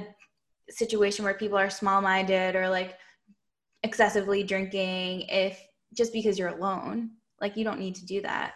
situation 0.69 1.25
where 1.25 1.33
people 1.33 1.57
are 1.57 1.71
small 1.71 2.01
minded 2.01 2.55
or 2.55 2.69
like 2.69 2.97
excessively 3.81 4.43
drinking 4.43 5.21
if 5.21 5.59
just 5.97 6.13
because 6.13 6.37
you're 6.37 6.49
alone. 6.49 7.09
Like 7.41 7.57
you 7.57 7.63
don't 7.63 7.79
need 7.79 7.95
to 7.95 8.05
do 8.05 8.21
that. 8.21 8.53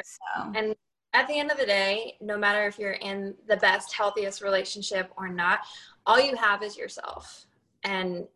So 0.00 0.52
and 0.54 0.76
at 1.12 1.26
the 1.26 1.38
end 1.38 1.50
of 1.50 1.58
the 1.58 1.66
day 1.66 2.14
no 2.20 2.38
matter 2.38 2.66
if 2.68 2.78
you're 2.78 2.92
in 2.92 3.34
the 3.48 3.56
best 3.56 3.92
healthiest 3.92 4.42
relationship 4.42 5.10
or 5.16 5.28
not 5.28 5.60
all 6.06 6.20
you 6.20 6.36
have 6.36 6.62
is 6.62 6.76
yourself 6.76 7.46
and 7.82 8.26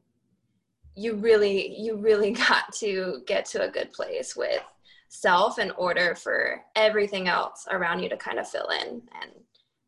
you 0.95 1.15
really 1.17 1.79
you 1.79 1.97
really 1.97 2.31
got 2.49 2.73
to 2.75 3.23
get 3.27 3.45
to 3.47 3.63
a 3.63 3.71
good 3.71 3.93
place 3.93 4.37
with 4.37 4.63
self 5.09 5.59
in 5.59 5.71
order 5.73 6.15
for 6.15 6.63
everything 6.75 7.29
else 7.29 7.67
around 7.71 8.03
you 8.03 8.09
to 8.09 8.17
kind 8.17 8.39
of 8.39 8.49
fill 8.49 8.69
in 8.69 9.03
and 9.21 9.31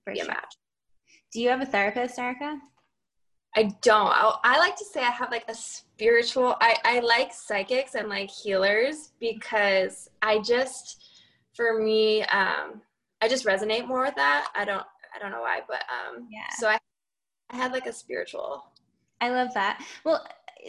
for 0.05 0.13
be 0.13 0.21
a 0.21 0.27
match 0.27 0.57
Do 1.33 1.41
you 1.41 1.49
have 1.49 1.63
a 1.63 1.67
therapist, 1.67 2.19
Ericka? 2.19 2.59
I 3.57 3.75
don't. 3.83 4.09
I, 4.09 4.35
I 4.43 4.59
like 4.59 4.77
to 4.77 4.85
say 4.85 5.01
I 5.01 5.11
have 5.11 5.31
like 5.31 5.45
a 5.49 5.55
spiritual. 5.55 6.57
I 6.61 6.77
I 6.85 7.01
like 7.01 7.33
psychics 7.33 7.95
and 7.95 8.09
like 8.09 8.29
healers 8.29 9.13
because 9.21 10.11
I 10.23 10.41
just, 10.41 11.05
for 11.55 11.81
me, 11.81 12.23
um, 12.25 12.83
I 13.23 13.29
just 13.29 13.47
resonate 13.47 13.87
more 13.87 14.03
with 14.03 14.17
that. 14.17 14.49
I 14.55 14.65
don't. 14.65 14.85
I 15.15 15.21
don't 15.21 15.31
know 15.31 15.43
why, 15.43 15.61
but 15.69 15.83
um, 15.89 16.27
Yeah. 16.31 16.41
So 16.59 16.69
I, 16.69 16.79
I 17.51 17.57
had 17.57 17.71
like 17.71 17.87
a 17.87 17.93
spiritual. 17.93 18.65
I 19.21 19.31
love 19.31 19.55
that. 19.55 19.81
Well, 20.05 20.27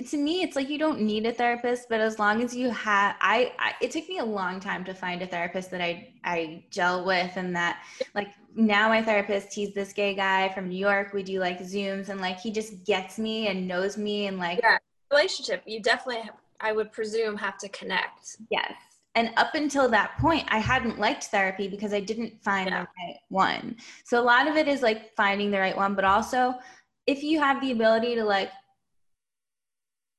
to 0.10 0.18
me, 0.18 0.42
it's 0.44 0.56
like 0.56 0.70
you 0.70 0.78
don't 0.78 1.02
need 1.02 1.26
a 1.26 1.32
therapist, 1.34 1.88
but 1.90 2.02
as 2.02 2.20
long 2.20 2.42
as 2.44 2.56
you 2.56 2.70
have, 2.70 3.16
I, 3.22 3.54
I, 3.60 3.74
it 3.82 3.92
took 3.92 4.08
me 4.10 4.20
a 4.20 4.26
long 4.26 4.60
time 4.60 4.84
to 4.86 4.94
find 4.94 5.22
a 5.22 5.28
therapist 5.28 5.72
that 5.72 5.82
I, 5.82 6.14
I 6.24 6.64
gel 6.70 7.06
with, 7.06 7.32
and 7.38 7.56
that, 7.56 7.84
like, 8.14 8.30
now 8.56 8.90
my 8.90 9.02
therapist, 9.02 9.54
he's 9.54 9.74
this 9.74 9.94
gay 9.94 10.14
guy 10.16 10.50
from 10.54 10.70
New 10.70 10.78
York. 10.78 11.14
We 11.14 11.24
do 11.24 11.40
like 11.40 11.60
Zooms, 11.60 12.10
and 12.10 12.20
like 12.22 12.40
he 12.40 12.52
just 12.52 12.84
gets 12.86 13.18
me 13.18 13.48
and 13.48 13.68
knows 13.68 13.98
me, 13.98 14.28
and 14.28 14.38
like, 14.38 14.60
Yeah. 14.62 14.78
Relationship. 15.12 15.62
You 15.66 15.82
definitely. 15.82 16.30
I 16.62 16.72
would 16.72 16.92
presume 16.92 17.38
have 17.38 17.58
to 17.60 17.70
connect. 17.70 18.38
yes. 18.50 18.74
And 19.18 19.30
up 19.38 19.56
until 19.56 19.88
that 19.90 20.18
point, 20.20 20.46
I 20.50 20.58
hadn't 20.58 21.00
liked 21.00 21.26
therapy 21.26 21.70
because 21.70 21.94
I 21.94 22.02
didn't 22.02 22.42
find 22.44 22.70
Yeah. 22.70 22.82
the 22.82 22.88
right 23.08 23.18
one. 23.30 23.78
So 24.04 24.20
a 24.20 24.24
lot 24.24 24.48
of 24.48 24.58
it 24.58 24.68
is 24.68 24.82
like 24.82 25.16
finding 25.16 25.52
the 25.52 25.60
right 25.60 25.76
one, 25.78 25.96
but 25.96 26.04
also 26.04 26.56
if 27.08 27.24
you 27.24 27.40
have 27.40 27.62
the 27.62 27.72
ability 27.72 28.16
to 28.16 28.26
like 28.26 28.50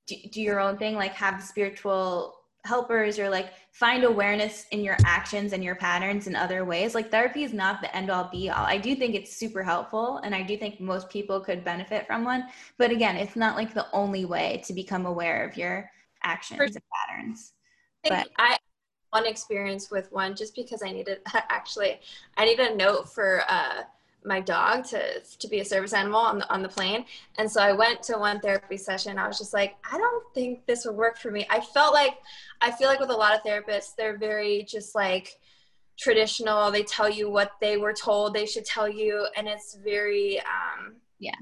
do, 0.06 0.16
do 0.30 0.40
your 0.40 0.60
own 0.60 0.78
thing, 0.78 0.94
like 0.94 1.12
have 1.12 1.42
spiritual 1.42 2.36
helpers 2.66 3.18
or 3.18 3.30
like 3.30 3.52
find 3.70 4.04
awareness 4.04 4.66
in 4.72 4.82
your 4.82 4.96
actions 5.04 5.52
and 5.52 5.62
your 5.62 5.76
patterns 5.76 6.26
in 6.26 6.34
other 6.34 6.64
ways. 6.64 6.94
Like 6.94 7.10
therapy 7.10 7.44
is 7.44 7.52
not 7.52 7.80
the 7.80 7.94
end 7.96 8.10
all 8.10 8.28
be 8.30 8.50
all. 8.50 8.64
I 8.64 8.76
do 8.76 8.94
think 8.94 9.14
it's 9.14 9.34
super 9.34 9.62
helpful 9.62 10.18
and 10.18 10.34
I 10.34 10.42
do 10.42 10.56
think 10.56 10.80
most 10.80 11.08
people 11.08 11.40
could 11.40 11.64
benefit 11.64 12.06
from 12.06 12.24
one. 12.24 12.44
But 12.76 12.90
again, 12.90 13.16
it's 13.16 13.36
not 13.36 13.56
like 13.56 13.72
the 13.72 13.86
only 13.92 14.24
way 14.24 14.62
to 14.66 14.72
become 14.72 15.06
aware 15.06 15.48
of 15.48 15.56
your 15.56 15.90
actions 16.22 16.60
and 16.60 16.84
patterns. 17.08 17.52
I 18.04 18.08
But- 18.08 18.30
I 18.36 18.58
one 19.10 19.26
experience 19.26 19.90
with 19.90 20.10
one 20.12 20.34
just 20.34 20.54
because 20.54 20.82
I 20.82 20.90
needed 20.90 21.20
actually 21.34 22.00
I 22.36 22.44
need 22.44 22.58
a 22.58 22.74
note 22.74 23.08
for 23.08 23.44
uh, 23.48 23.82
my 24.26 24.40
dog 24.40 24.84
to 24.86 25.20
to 25.20 25.48
be 25.48 25.60
a 25.60 25.64
service 25.64 25.92
animal 25.92 26.20
on 26.20 26.38
the 26.38 26.52
on 26.52 26.62
the 26.62 26.68
plane, 26.68 27.04
and 27.38 27.50
so 27.50 27.60
I 27.60 27.72
went 27.72 28.02
to 28.04 28.18
one 28.18 28.40
therapy 28.40 28.76
session. 28.76 29.18
I 29.18 29.28
was 29.28 29.38
just 29.38 29.54
like, 29.54 29.76
I 29.90 29.96
don't 29.96 30.24
think 30.34 30.66
this 30.66 30.84
would 30.84 30.96
work 30.96 31.18
for 31.18 31.30
me. 31.30 31.46
I 31.48 31.60
felt 31.60 31.94
like 31.94 32.18
I 32.60 32.70
feel 32.70 32.88
like 32.88 33.00
with 33.00 33.10
a 33.10 33.16
lot 33.16 33.34
of 33.34 33.42
therapists, 33.42 33.94
they're 33.96 34.18
very 34.18 34.64
just 34.64 34.94
like 34.94 35.38
traditional. 35.98 36.70
They 36.70 36.82
tell 36.82 37.08
you 37.08 37.30
what 37.30 37.52
they 37.60 37.76
were 37.76 37.92
told 37.92 38.34
they 38.34 38.46
should 38.46 38.64
tell 38.64 38.88
you, 38.88 39.26
and 39.36 39.46
it's 39.46 39.76
very 39.76 40.40
um, 40.40 40.96
Yeah. 41.18 41.32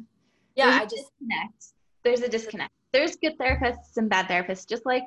yeah. 0.55 0.67
There's 0.67 0.75
I 0.75 0.83
a 0.83 0.87
just 0.87 0.97
disconnect. 0.97 1.65
There's 2.03 2.21
a 2.21 2.29
disconnect. 2.29 2.73
There's 2.93 3.17
good 3.17 3.39
therapists 3.39 3.97
and 3.97 4.09
bad 4.09 4.27
therapists, 4.27 4.69
just 4.69 4.87
like 4.87 5.05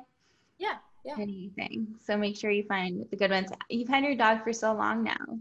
yeah 0.58 0.76
yeah. 1.04 1.14
anything. 1.18 1.86
So 2.00 2.16
make 2.16 2.36
sure 2.36 2.50
you 2.50 2.64
find 2.64 3.06
the 3.10 3.16
good 3.16 3.30
ones. 3.30 3.50
You've 3.68 3.88
had 3.88 4.04
your 4.04 4.16
dog 4.16 4.44
for 4.44 4.52
so 4.52 4.72
long 4.72 5.02
now. 5.02 5.38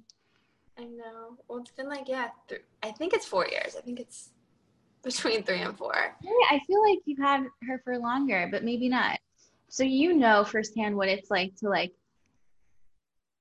I 0.80 0.84
know. 0.86 1.38
Well, 1.47 1.59
it's 1.59 1.71
been 1.71 1.89
like 1.89 2.07
yeah. 2.07 2.30
Th- 2.47 2.63
I 2.84 2.91
think 2.91 3.13
it's 3.13 3.25
four 3.25 3.47
years. 3.47 3.75
I 3.78 3.82
think 3.82 3.99
it's 3.99 4.30
between 5.03 5.43
three 5.43 5.61
and 5.61 5.78
four. 5.78 6.15
I 6.49 6.59
feel 6.67 6.82
like 6.88 6.99
you've 7.05 7.19
had 7.19 7.45
her 7.67 7.82
for 7.84 7.97
longer, 7.97 8.47
but 8.51 8.63
maybe 8.63 8.89
not. 8.89 9.19
So 9.69 9.84
you 9.84 10.13
know 10.13 10.43
firsthand 10.43 10.95
what 10.95 11.09
it's 11.09 11.30
like 11.30 11.55
to 11.57 11.69
like 11.69 11.93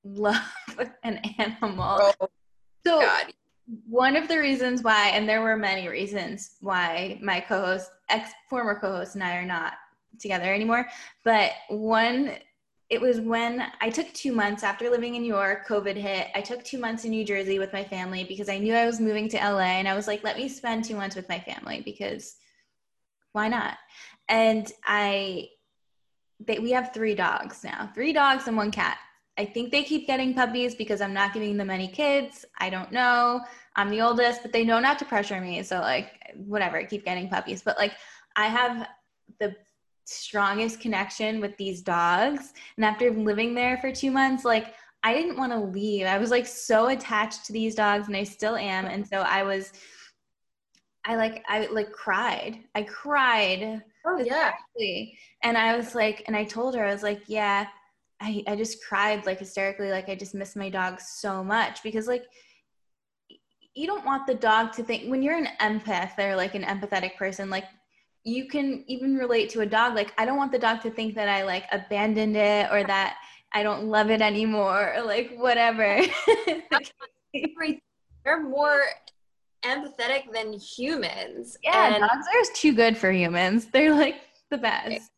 love 0.04 0.36
an 1.04 1.16
animal. 1.38 2.12
Oh 2.20 2.28
So 2.86 3.00
God. 3.00 3.32
one 3.88 4.16
of 4.16 4.28
the 4.28 4.38
reasons 4.38 4.82
why, 4.82 5.08
and 5.08 5.28
there 5.28 5.42
were 5.42 5.56
many 5.56 5.88
reasons 5.88 6.56
why 6.60 7.18
my 7.22 7.40
co-host, 7.40 7.90
ex 8.08 8.30
former 8.48 8.78
co-host 8.78 9.14
and 9.14 9.24
I 9.24 9.36
are 9.36 9.44
not 9.46 9.74
together 10.18 10.52
anymore. 10.52 10.88
But 11.24 11.52
one, 11.68 12.32
it 12.88 13.00
was 13.00 13.20
when 13.20 13.66
I 13.80 13.90
took 13.90 14.12
two 14.12 14.32
months 14.32 14.62
after 14.62 14.88
living 14.88 15.16
in 15.16 15.22
New 15.22 15.34
York, 15.34 15.66
COVID 15.66 15.96
hit. 15.96 16.28
I 16.34 16.40
took 16.40 16.62
two 16.62 16.78
months 16.78 17.04
in 17.04 17.10
New 17.10 17.24
Jersey 17.24 17.58
with 17.58 17.72
my 17.72 17.82
family 17.82 18.22
because 18.22 18.48
I 18.48 18.58
knew 18.58 18.74
I 18.74 18.86
was 18.86 19.00
moving 19.00 19.28
to 19.30 19.36
LA 19.38 19.78
and 19.78 19.88
I 19.88 19.94
was 19.94 20.06
like, 20.06 20.22
let 20.22 20.36
me 20.36 20.48
spend 20.48 20.84
two 20.84 20.94
months 20.94 21.16
with 21.16 21.28
my 21.28 21.40
family 21.40 21.82
because 21.84 22.36
why 23.32 23.48
not? 23.48 23.76
And 24.28 24.70
I, 24.84 25.48
they, 26.38 26.60
we 26.60 26.70
have 26.70 26.94
three 26.94 27.16
dogs 27.16 27.64
now, 27.64 27.90
three 27.92 28.12
dogs 28.12 28.46
and 28.46 28.56
one 28.56 28.70
cat. 28.70 28.98
I 29.36 29.44
think 29.44 29.72
they 29.72 29.82
keep 29.82 30.06
getting 30.06 30.32
puppies 30.32 30.76
because 30.76 31.00
I'm 31.00 31.12
not 31.12 31.34
giving 31.34 31.56
them 31.56 31.70
any 31.70 31.88
kids. 31.88 32.44
I 32.58 32.70
don't 32.70 32.92
know. 32.92 33.40
I'm 33.74 33.90
the 33.90 34.00
oldest, 34.00 34.42
but 34.42 34.52
they 34.52 34.64
know 34.64 34.78
not 34.78 34.98
to 35.00 35.04
pressure 35.04 35.40
me. 35.40 35.62
So 35.64 35.80
like 35.80 36.12
whatever, 36.36 36.82
keep 36.84 37.04
getting 37.04 37.28
puppies. 37.28 37.62
But 37.62 37.76
like 37.78 37.92
I 38.36 38.46
have 38.46 38.88
the 39.40 39.56
strongest 40.06 40.80
connection 40.80 41.40
with 41.40 41.56
these 41.56 41.82
dogs. 41.82 42.52
And 42.76 42.84
after 42.84 43.10
living 43.10 43.54
there 43.54 43.76
for 43.78 43.92
two 43.92 44.10
months, 44.10 44.44
like 44.44 44.74
I 45.02 45.12
didn't 45.12 45.36
want 45.36 45.52
to 45.52 45.58
leave. 45.58 46.06
I 46.06 46.18
was 46.18 46.30
like 46.30 46.46
so 46.46 46.88
attached 46.88 47.44
to 47.46 47.52
these 47.52 47.74
dogs 47.74 48.08
and 48.08 48.16
I 48.16 48.24
still 48.24 48.56
am. 48.56 48.86
And 48.86 49.06
so 49.06 49.18
I 49.18 49.42
was 49.42 49.72
I 51.04 51.16
like 51.16 51.44
I 51.48 51.66
like 51.66 51.92
cried. 51.92 52.58
I 52.74 52.82
cried. 52.82 53.82
Oh 54.04 54.18
yeah. 54.18 54.52
And 55.42 55.56
I 55.58 55.76
was 55.76 55.94
like, 55.94 56.24
and 56.26 56.36
I 56.36 56.44
told 56.44 56.74
her, 56.74 56.84
I 56.84 56.92
was 56.92 57.02
like, 57.02 57.22
yeah, 57.26 57.66
I, 58.20 58.42
I 58.46 58.56
just 58.56 58.84
cried 58.84 59.26
like 59.26 59.38
hysterically, 59.38 59.90
like 59.90 60.08
I 60.08 60.14
just 60.14 60.34
miss 60.34 60.56
my 60.56 60.70
dog 60.70 61.00
so 61.00 61.44
much 61.44 61.82
because 61.82 62.08
like 62.08 62.24
you 63.74 63.86
don't 63.86 64.06
want 64.06 64.26
the 64.26 64.34
dog 64.34 64.72
to 64.72 64.82
think 64.82 65.10
when 65.10 65.22
you're 65.22 65.36
an 65.36 65.48
empath 65.60 66.18
or 66.18 66.34
like 66.34 66.54
an 66.54 66.62
empathetic 66.62 67.16
person, 67.16 67.50
like 67.50 67.66
you 68.26 68.48
can 68.48 68.84
even 68.88 69.14
relate 69.14 69.48
to 69.50 69.60
a 69.60 69.66
dog. 69.66 69.94
Like 69.94 70.12
I 70.18 70.26
don't 70.26 70.36
want 70.36 70.50
the 70.50 70.58
dog 70.58 70.82
to 70.82 70.90
think 70.90 71.14
that 71.14 71.28
I 71.28 71.44
like 71.44 71.64
abandoned 71.70 72.36
it 72.36 72.68
or 72.72 72.82
that 72.84 73.18
I 73.52 73.62
don't 73.62 73.84
love 73.84 74.10
it 74.10 74.20
anymore 74.20 74.94
or 74.96 75.02
like 75.02 75.32
whatever. 75.36 76.00
They're 78.24 78.42
more 78.42 78.82
empathetic 79.64 80.32
than 80.32 80.52
humans. 80.54 81.56
Yeah, 81.62 81.94
and 81.94 82.02
dogs 82.02 82.26
are 82.34 82.54
too 82.54 82.74
good 82.74 82.98
for 82.98 83.12
humans. 83.12 83.66
They're 83.66 83.94
like 83.94 84.16
the 84.50 84.58
best. 84.58 85.08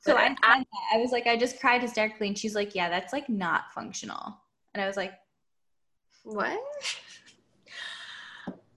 So 0.00 0.16
I, 0.16 0.34
I, 0.42 0.64
I 0.94 0.98
was 0.98 1.12
like, 1.12 1.26
I 1.26 1.36
just 1.36 1.60
cried 1.60 1.80
hysterically, 1.82 2.28
and 2.28 2.36
she's 2.36 2.54
like, 2.54 2.74
"Yeah, 2.74 2.90
that's 2.90 3.12
like 3.12 3.28
not 3.28 3.72
functional." 3.74 4.38
And 4.74 4.82
I 4.82 4.86
was 4.86 4.96
like, 4.96 5.12
"What?" 6.24 6.58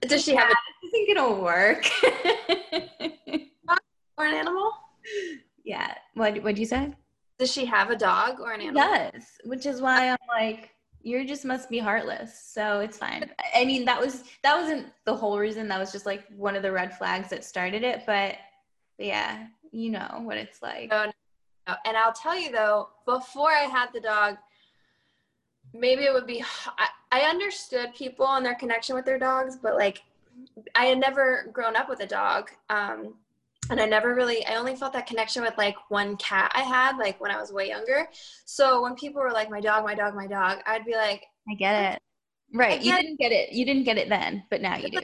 Does 0.02 0.24
she 0.24 0.34
have? 0.34 0.48
A- 0.48 0.52
I 0.52 0.90
think 0.90 1.08
it'll 1.10 1.42
work. 1.42 1.84
Or 4.18 4.26
an 4.26 4.34
animal? 4.34 4.72
Yeah. 5.64 5.94
What 6.14 6.42
What'd 6.42 6.58
you 6.58 6.66
say? 6.66 6.92
Does 7.38 7.52
she 7.52 7.64
have 7.66 7.90
a 7.90 7.96
dog 7.96 8.40
or 8.40 8.52
an 8.52 8.60
animal? 8.60 8.82
Yes, 8.82 9.38
which 9.44 9.64
is 9.64 9.80
why 9.80 10.10
I'm 10.10 10.16
like, 10.28 10.74
you 11.02 11.24
just 11.24 11.44
must 11.44 11.70
be 11.70 11.78
heartless. 11.78 12.40
So 12.52 12.80
it's 12.80 12.98
fine. 12.98 13.30
I 13.54 13.64
mean, 13.64 13.84
that 13.84 14.00
was 14.00 14.24
that 14.42 14.60
wasn't 14.60 14.88
the 15.04 15.14
whole 15.14 15.38
reason. 15.38 15.68
That 15.68 15.78
was 15.78 15.92
just 15.92 16.06
like 16.06 16.24
one 16.36 16.56
of 16.56 16.62
the 16.62 16.72
red 16.72 16.96
flags 16.96 17.30
that 17.30 17.44
started 17.44 17.84
it. 17.84 18.02
But 18.06 18.36
yeah, 18.98 19.46
you 19.70 19.90
know 19.90 20.20
what 20.22 20.36
it's 20.36 20.62
like. 20.62 20.90
No, 20.90 21.12
no. 21.68 21.74
And 21.84 21.96
I'll 21.96 22.12
tell 22.12 22.36
you 22.38 22.50
though, 22.50 22.88
before 23.04 23.50
I 23.52 23.62
had 23.62 23.90
the 23.92 24.00
dog, 24.00 24.36
maybe 25.72 26.02
it 26.02 26.12
would 26.12 26.26
be. 26.26 26.42
I, 26.78 26.88
I 27.12 27.20
understood 27.20 27.94
people 27.94 28.26
and 28.26 28.44
their 28.44 28.56
connection 28.56 28.96
with 28.96 29.04
their 29.04 29.18
dogs, 29.18 29.56
but 29.56 29.76
like, 29.76 30.02
I 30.74 30.86
had 30.86 30.98
never 30.98 31.50
grown 31.52 31.76
up 31.76 31.88
with 31.88 32.00
a 32.00 32.06
dog. 32.06 32.50
Um, 32.68 33.14
and 33.70 33.80
I 33.80 33.86
never 33.86 34.14
really, 34.14 34.44
I 34.46 34.56
only 34.56 34.74
felt 34.76 34.92
that 34.94 35.06
connection 35.06 35.42
with 35.42 35.56
like 35.58 35.76
one 35.88 36.16
cat 36.16 36.52
I 36.54 36.62
had, 36.62 36.96
like 36.96 37.20
when 37.20 37.30
I 37.30 37.40
was 37.40 37.52
way 37.52 37.68
younger. 37.68 38.08
So 38.44 38.82
when 38.82 38.94
people 38.94 39.20
were 39.20 39.32
like, 39.32 39.50
my 39.50 39.60
dog, 39.60 39.84
my 39.84 39.94
dog, 39.94 40.14
my 40.14 40.26
dog, 40.26 40.58
I'd 40.66 40.84
be 40.84 40.94
like, 40.94 41.24
I 41.48 41.54
get 41.54 41.94
it. 41.94 42.02
Right. 42.54 42.82
you 42.82 42.92
didn't 42.92 43.18
get 43.18 43.32
it. 43.32 43.52
You 43.52 43.64
didn't 43.64 43.84
get 43.84 43.98
it 43.98 44.08
then, 44.08 44.44
but 44.50 44.62
now 44.62 44.76
you 44.76 44.90
do. 44.90 45.00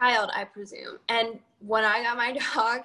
Child, 0.00 0.30
I 0.34 0.44
presume. 0.44 0.98
And 1.08 1.38
when 1.60 1.84
I 1.84 2.02
got 2.02 2.16
my 2.16 2.32
dog, 2.54 2.82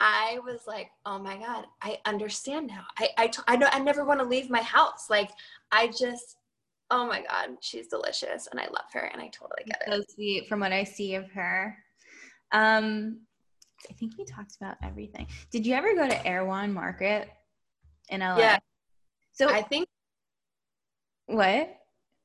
I 0.00 0.38
was 0.44 0.60
like, 0.66 0.90
oh 1.04 1.18
my 1.18 1.36
God, 1.36 1.66
I 1.82 1.98
understand 2.06 2.68
now. 2.68 2.84
I, 2.98 3.08
I, 3.18 3.26
t- 3.26 3.42
I, 3.46 3.56
know, 3.56 3.68
I 3.70 3.80
never 3.80 4.04
want 4.04 4.20
to 4.20 4.26
leave 4.26 4.48
my 4.48 4.62
house. 4.62 5.10
Like, 5.10 5.30
I 5.70 5.88
just, 5.88 6.36
oh 6.90 7.06
my 7.06 7.22
God, 7.22 7.56
she's 7.60 7.88
delicious 7.88 8.48
and 8.50 8.58
I 8.58 8.64
love 8.64 8.86
her 8.92 9.10
and 9.12 9.20
I 9.20 9.28
totally 9.28 9.64
get 9.66 9.82
it. 9.86 9.92
So 9.92 10.14
sweet 10.14 10.48
from 10.48 10.60
what 10.60 10.72
I 10.72 10.84
see 10.84 11.16
of 11.16 11.30
her. 11.32 11.76
Um, 12.52 13.20
I 13.88 13.92
think 13.94 14.18
we 14.18 14.24
talked 14.24 14.56
about 14.60 14.76
everything. 14.82 15.26
Did 15.50 15.66
you 15.66 15.74
ever 15.74 15.94
go 15.94 16.08
to 16.08 16.26
Erewhon 16.26 16.72
Market 16.72 17.28
in 18.08 18.20
LA? 18.20 18.38
Yeah. 18.38 18.58
So 19.32 19.48
I 19.48 19.62
think 19.62 19.88
what? 21.26 21.46
I 21.46 21.76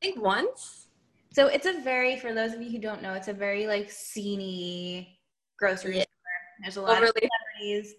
think 0.02 0.22
once. 0.22 0.88
So 1.32 1.48
it's 1.48 1.66
a 1.66 1.82
very, 1.82 2.18
for 2.18 2.34
those 2.34 2.54
of 2.54 2.62
you 2.62 2.72
who 2.72 2.80
don't 2.80 3.02
know, 3.02 3.14
it's 3.14 3.28
a 3.28 3.34
very 3.34 3.68
like 3.68 3.90
sceney 3.90 5.20
grocery 5.58 5.98
yeah. 5.98 6.04
store. 6.04 6.62
There's 6.62 6.78
a 6.78 6.82
lot 6.82 6.92
Overly. 6.92 7.10
of 7.10 7.14
celebrities 7.16 7.96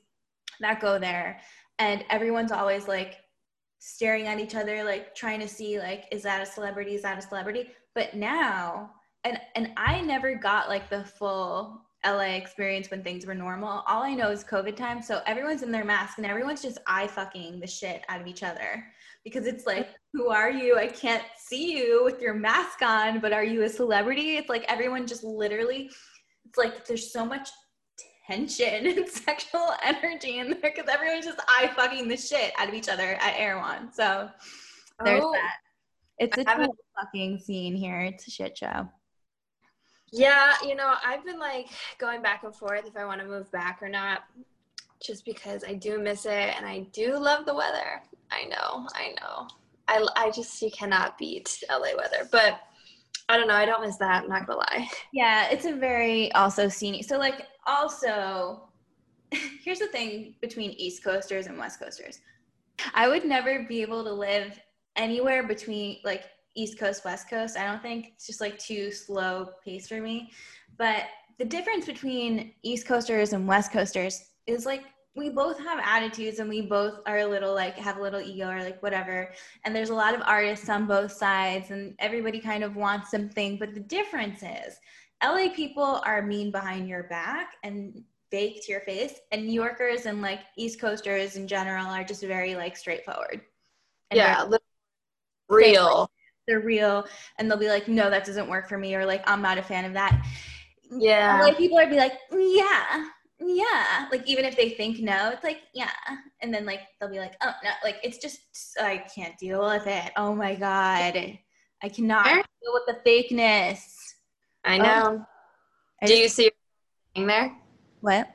that 0.60 0.80
go 0.80 0.98
there, 0.98 1.40
and 1.78 2.04
everyone's 2.10 2.52
always 2.52 2.88
like 2.88 3.18
staring 3.78 4.26
at 4.26 4.40
each 4.40 4.54
other, 4.54 4.82
like 4.84 5.14
trying 5.14 5.40
to 5.40 5.48
see 5.48 5.78
like, 5.78 6.06
is 6.10 6.22
that 6.22 6.42
a 6.42 6.46
celebrity? 6.46 6.94
Is 6.94 7.02
that 7.02 7.18
a 7.18 7.22
celebrity? 7.22 7.68
But 7.94 8.14
now, 8.14 8.90
and 9.24 9.40
and 9.54 9.70
I 9.76 10.00
never 10.00 10.34
got 10.34 10.68
like 10.68 10.88
the 10.90 11.04
full 11.04 11.85
LA 12.06 12.36
experience 12.36 12.90
when 12.90 13.02
things 13.02 13.26
were 13.26 13.34
normal. 13.34 13.82
All 13.86 14.02
I 14.02 14.14
know 14.14 14.30
is 14.30 14.44
COVID 14.44 14.76
time. 14.76 15.02
So 15.02 15.20
everyone's 15.26 15.62
in 15.62 15.72
their 15.72 15.84
mask 15.84 16.18
and 16.18 16.26
everyone's 16.26 16.62
just 16.62 16.78
eye 16.86 17.06
fucking 17.06 17.60
the 17.60 17.66
shit 17.66 18.02
out 18.08 18.20
of 18.20 18.26
each 18.26 18.42
other 18.42 18.86
because 19.24 19.46
it's 19.46 19.66
like, 19.66 19.88
who 20.12 20.28
are 20.28 20.50
you? 20.50 20.78
I 20.78 20.86
can't 20.86 21.24
see 21.36 21.76
you 21.76 22.02
with 22.04 22.20
your 22.20 22.34
mask 22.34 22.82
on, 22.82 23.20
but 23.20 23.32
are 23.32 23.44
you 23.44 23.64
a 23.64 23.68
celebrity? 23.68 24.36
It's 24.36 24.48
like 24.48 24.64
everyone 24.68 25.06
just 25.06 25.24
literally, 25.24 25.90
it's 26.44 26.56
like 26.56 26.86
there's 26.86 27.12
so 27.12 27.24
much 27.24 27.50
tension 28.26 28.86
and 28.98 29.08
sexual 29.08 29.72
energy 29.82 30.38
in 30.38 30.50
there 30.50 30.72
because 30.74 30.88
everyone's 30.88 31.26
just 31.26 31.40
eye 31.48 31.70
fucking 31.74 32.08
the 32.08 32.16
shit 32.16 32.52
out 32.58 32.68
of 32.68 32.74
each 32.74 32.88
other 32.88 33.16
at 33.20 33.34
Erewhon. 33.36 33.92
So 33.92 34.28
there's 35.04 35.22
oh, 35.24 35.32
that. 35.32 35.54
It's 36.18 36.38
a 36.38 36.68
fucking 36.98 37.40
scene 37.40 37.74
here. 37.74 38.00
It's 38.00 38.26
a 38.26 38.30
shit 38.30 38.56
show. 38.56 38.88
Yeah, 40.16 40.54
you 40.64 40.74
know, 40.74 40.94
I've 41.04 41.24
been 41.26 41.38
like 41.38 41.68
going 41.98 42.22
back 42.22 42.42
and 42.42 42.54
forth 42.54 42.86
if 42.86 42.96
I 42.96 43.04
want 43.04 43.20
to 43.20 43.26
move 43.26 43.50
back 43.52 43.82
or 43.82 43.88
not, 43.88 44.24
just 45.04 45.26
because 45.26 45.62
I 45.62 45.74
do 45.74 45.98
miss 45.98 46.24
it 46.24 46.54
and 46.56 46.64
I 46.64 46.86
do 46.92 47.18
love 47.18 47.44
the 47.44 47.54
weather. 47.54 48.00
I 48.30 48.44
know, 48.44 48.88
I 48.94 49.14
know. 49.20 49.46
I, 49.88 50.06
I 50.16 50.30
just, 50.30 50.60
you 50.62 50.70
cannot 50.70 51.18
beat 51.18 51.62
LA 51.70 51.94
weather, 51.96 52.26
but 52.32 52.60
I 53.28 53.36
don't 53.36 53.46
know. 53.46 53.54
I 53.54 53.66
don't 53.66 53.84
miss 53.84 53.96
that. 53.98 54.22
I'm 54.22 54.28
not 54.28 54.46
gonna 54.46 54.60
lie. 54.60 54.88
Yeah, 55.12 55.48
it's 55.50 55.66
a 55.66 55.74
very 55.74 56.32
also 56.32 56.68
scenic. 56.68 57.04
So, 57.04 57.18
like, 57.18 57.46
also, 57.66 58.68
here's 59.62 59.80
the 59.80 59.88
thing 59.88 60.34
between 60.40 60.70
East 60.72 61.04
Coasters 61.04 61.46
and 61.46 61.58
West 61.58 61.78
Coasters. 61.78 62.20
I 62.94 63.08
would 63.08 63.24
never 63.24 63.64
be 63.64 63.82
able 63.82 64.02
to 64.04 64.12
live 64.12 64.58
anywhere 64.96 65.46
between 65.46 65.98
like 66.04 66.24
East 66.56 66.78
Coast, 66.78 67.04
West 67.04 67.30
Coast. 67.30 67.56
I 67.56 67.66
don't 67.66 67.82
think 67.82 68.08
it's 68.14 68.26
just 68.26 68.40
like 68.40 68.58
too 68.58 68.90
slow 68.90 69.50
pace 69.64 69.86
for 69.86 70.00
me. 70.00 70.32
But 70.76 71.04
the 71.38 71.44
difference 71.44 71.86
between 71.86 72.52
East 72.62 72.86
Coasters 72.86 73.32
and 73.32 73.46
West 73.46 73.72
Coasters 73.72 74.30
is 74.46 74.66
like 74.66 74.82
we 75.14 75.30
both 75.30 75.58
have 75.58 75.80
attitudes 75.82 76.38
and 76.38 76.48
we 76.48 76.60
both 76.60 77.00
are 77.06 77.18
a 77.18 77.26
little 77.26 77.54
like 77.54 77.74
have 77.76 77.96
a 77.96 78.02
little 78.02 78.20
ego 78.20 78.48
or 78.48 78.62
like 78.62 78.82
whatever. 78.82 79.32
And 79.64 79.74
there's 79.74 79.90
a 79.90 79.94
lot 79.94 80.14
of 80.14 80.22
artists 80.24 80.68
on 80.68 80.86
both 80.86 81.12
sides 81.12 81.70
and 81.70 81.94
everybody 81.98 82.38
kind 82.40 82.62
of 82.64 82.76
wants 82.76 83.10
something. 83.10 83.58
But 83.58 83.74
the 83.74 83.80
difference 83.80 84.42
is 84.42 84.78
LA 85.24 85.48
people 85.54 86.02
are 86.04 86.20
mean 86.22 86.50
behind 86.50 86.88
your 86.88 87.04
back 87.04 87.54
and 87.62 88.02
fake 88.30 88.64
to 88.66 88.72
your 88.72 88.82
face. 88.82 89.14
And 89.32 89.46
New 89.46 89.52
Yorkers 89.52 90.04
and 90.04 90.20
like 90.20 90.40
East 90.58 90.80
Coasters 90.80 91.36
in 91.36 91.48
general 91.48 91.86
are 91.86 92.04
just 92.04 92.22
very 92.22 92.54
like 92.54 92.76
straightforward. 92.76 93.40
yeah, 94.12 94.44
real 95.48 96.10
they're 96.46 96.60
real 96.60 97.06
and 97.38 97.50
they'll 97.50 97.58
be 97.58 97.68
like 97.68 97.88
no 97.88 98.08
that 98.10 98.24
doesn't 98.24 98.48
work 98.48 98.68
for 98.68 98.78
me 98.78 98.94
or 98.94 99.04
like 99.04 99.22
i'm 99.26 99.42
not 99.42 99.58
a 99.58 99.62
fan 99.62 99.84
of 99.84 99.92
that. 99.94 100.24
Yeah. 100.90 101.40
Like 101.42 101.56
people 101.56 101.78
are 101.78 101.88
be 101.88 101.96
like 101.96 102.12
yeah 102.32 103.06
yeah. 103.38 104.08
Like 104.10 104.26
even 104.26 104.44
if 104.44 104.56
they 104.56 104.70
think 104.70 105.00
no 105.00 105.30
it's 105.30 105.44
like 105.44 105.60
yeah. 105.74 105.90
And 106.40 106.52
then 106.52 106.64
like 106.64 106.80
they'll 107.00 107.10
be 107.10 107.18
like 107.18 107.34
oh 107.42 107.52
no 107.64 107.70
like 107.84 107.96
it's 108.02 108.18
just 108.18 108.38
i 108.80 108.98
can't 109.14 109.36
deal 109.38 109.66
with 109.66 109.86
it. 109.86 110.12
Oh 110.16 110.34
my 110.34 110.54
god. 110.54 111.38
I 111.82 111.88
cannot 111.88 112.24
deal 112.24 112.72
with 112.72 112.84
the 112.86 112.98
fakeness. 113.08 113.82
I 114.64 114.78
know. 114.78 115.18
Oh, 115.20 115.26
I 116.02 116.06
do 116.06 116.12
just, 116.12 116.22
you 116.22 116.28
see 116.28 116.50
staying 117.12 117.26
there? 117.26 117.56
What? 118.00 118.28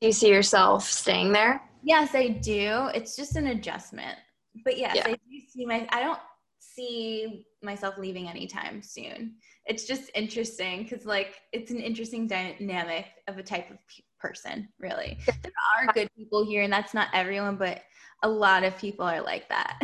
Do 0.00 0.06
you 0.06 0.12
see 0.12 0.28
yourself 0.28 0.84
staying 0.84 1.32
there? 1.32 1.62
Yes 1.82 2.14
i 2.14 2.28
do. 2.28 2.88
It's 2.94 3.16
just 3.16 3.36
an 3.36 3.48
adjustment. 3.48 4.16
But 4.64 4.78
yes 4.78 4.96
yeah. 4.96 5.08
i 5.08 5.12
do 5.12 5.40
see 5.52 5.66
my 5.66 5.86
i 5.90 6.00
don't 6.00 6.18
see 6.80 7.46
myself 7.62 7.98
leaving 7.98 8.28
anytime 8.28 8.82
soon. 8.82 9.34
It's 9.66 9.84
just 9.84 10.10
interesting 10.14 10.82
because, 10.84 11.04
like, 11.04 11.40
it's 11.52 11.70
an 11.70 11.80
interesting 11.80 12.26
dynamic 12.26 13.06
of 13.28 13.38
a 13.38 13.42
type 13.42 13.70
of 13.70 13.78
person, 14.18 14.68
really. 14.78 15.18
there 15.26 15.52
are 15.78 15.92
good 15.92 16.08
people 16.16 16.44
here, 16.44 16.62
and 16.62 16.72
that's 16.72 16.94
not 16.94 17.08
everyone, 17.12 17.56
but 17.56 17.82
a 18.22 18.28
lot 18.28 18.64
of 18.64 18.76
people 18.78 19.04
are 19.04 19.22
like 19.22 19.48
that. 19.48 19.80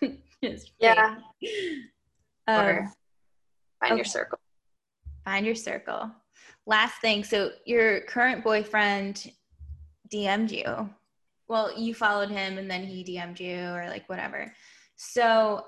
yeah. 0.80 1.16
Um, 2.48 2.90
find 3.80 3.92
okay. 3.92 3.96
your 3.96 4.04
circle. 4.04 4.38
Find 5.24 5.46
your 5.46 5.54
circle. 5.54 6.10
Last 6.66 7.00
thing. 7.00 7.24
So, 7.24 7.50
your 7.64 8.00
current 8.02 8.42
boyfriend 8.42 9.30
DM'd 10.12 10.50
you. 10.50 10.90
Well, 11.48 11.76
you 11.78 11.94
followed 11.94 12.30
him 12.30 12.58
and 12.58 12.70
then 12.70 12.84
he 12.84 13.04
DM'd 13.04 13.38
you 13.38 13.58
or 13.58 13.88
like 13.88 14.08
whatever. 14.08 14.52
So, 14.96 15.64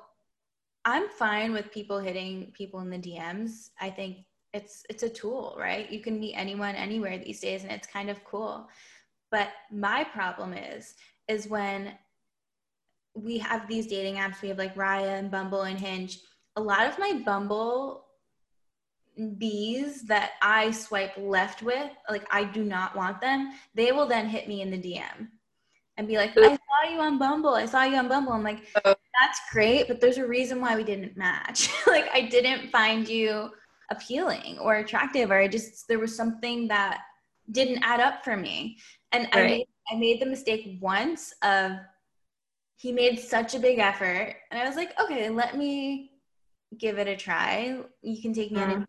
I'm 0.85 1.09
fine 1.09 1.53
with 1.53 1.73
people 1.73 1.99
hitting 1.99 2.53
people 2.53 2.81
in 2.81 2.91
the 2.91 2.99
DMs. 2.99 3.71
I 3.81 3.91
think 3.91 4.19
it's 4.53 4.85
it's 4.89 5.03
a 5.03 5.09
tool, 5.09 5.57
right? 5.59 5.91
You 5.91 6.01
can 6.01 6.21
meet 6.21 6.35
anyone 6.35 6.75
anywhere 6.75 7.19
these 7.19 7.41
days 7.41 7.63
and 7.63 7.73
it's 7.73 7.87
kind 7.87 8.11
of 8.11 8.25
cool. 8.25 8.69
But 9.31 9.49
my 9.73 10.05
problem 10.05 10.53
is 10.53 10.95
is 11.29 11.49
when 11.49 11.93
we 13.15 13.39
have 13.39 13.69
these 13.69 13.87
dating 13.87 14.17
apps, 14.17 14.43
we 14.43 14.49
have 14.49 14.59
like 14.59 14.75
Raya 14.75 15.19
and 15.19 15.31
Bumble 15.31 15.63
and 15.63 15.79
Hinge. 15.79 16.19
A 16.57 16.61
lot 16.61 16.87
of 16.87 16.99
my 16.99 17.23
Bumble 17.25 18.05
bees 19.39 20.03
that 20.03 20.33
I 20.43 20.71
swipe 20.73 21.17
left 21.17 21.63
with, 21.63 21.91
like 22.11 22.27
I 22.31 22.45
do 22.45 22.65
not 22.65 22.97
want 22.97 23.21
them, 23.21 23.53
they 23.75 23.93
will 23.93 24.07
then 24.07 24.29
hit 24.29 24.49
me 24.49 24.61
in 24.61 24.71
the 24.71 24.79
DM 24.79 25.29
and 25.97 26.09
be 26.09 26.17
like, 26.17 26.37
I 26.37 26.57
saw 26.57 26.91
you 26.91 26.99
on 26.99 27.19
Bumble. 27.19 27.55
I 27.55 27.67
saw 27.67 27.85
you 27.85 27.97
on 27.97 28.09
Bumble. 28.09 28.33
I'm 28.33 28.43
like, 28.43 28.65
oh. 28.85 28.95
That's 29.21 29.41
great, 29.53 29.89
but 29.89 30.01
there's 30.01 30.19
a 30.19 30.27
reason 30.27 30.61
why 30.61 30.77
we 30.77 30.85
didn't 30.85 31.17
match. 31.17 31.71
like 31.87 32.09
I 32.13 32.23
didn't 32.23 32.71
find 32.71 33.09
you 33.09 33.51
appealing 33.91 34.59
or 34.59 34.77
attractive, 34.77 35.31
or 35.31 35.39
I 35.39 35.49
just 35.49 35.87
there 35.89 35.99
was 35.99 36.17
something 36.17 36.69
that 36.69 37.01
didn't 37.51 37.83
add 37.83 38.01
up 38.01 38.25
for 38.25 38.37
me. 38.37 38.79
And 39.13 39.29
right. 39.35 39.37
I 39.37 39.47
made 39.47 39.67
I 39.93 39.97
made 39.97 40.21
the 40.21 40.27
mistake 40.27 40.79
once 40.81 41.35
of 41.43 41.73
he 42.77 42.93
made 42.93 43.19
such 43.19 43.55
a 43.55 43.59
big 43.59 43.79
effort 43.79 44.37
and 44.51 44.61
I 44.61 44.67
was 44.67 44.77
like, 44.77 44.99
okay, 45.01 45.31
let 45.31 45.57
me 45.57 46.11
give 46.79 46.99
it 46.99 47.07
a 47.07 47.17
try. 47.17 47.79
You 48.03 48.21
can 48.21 48.33
take 48.33 48.51
me 48.51 48.59
mm-hmm. 48.59 48.73
on 48.73 48.87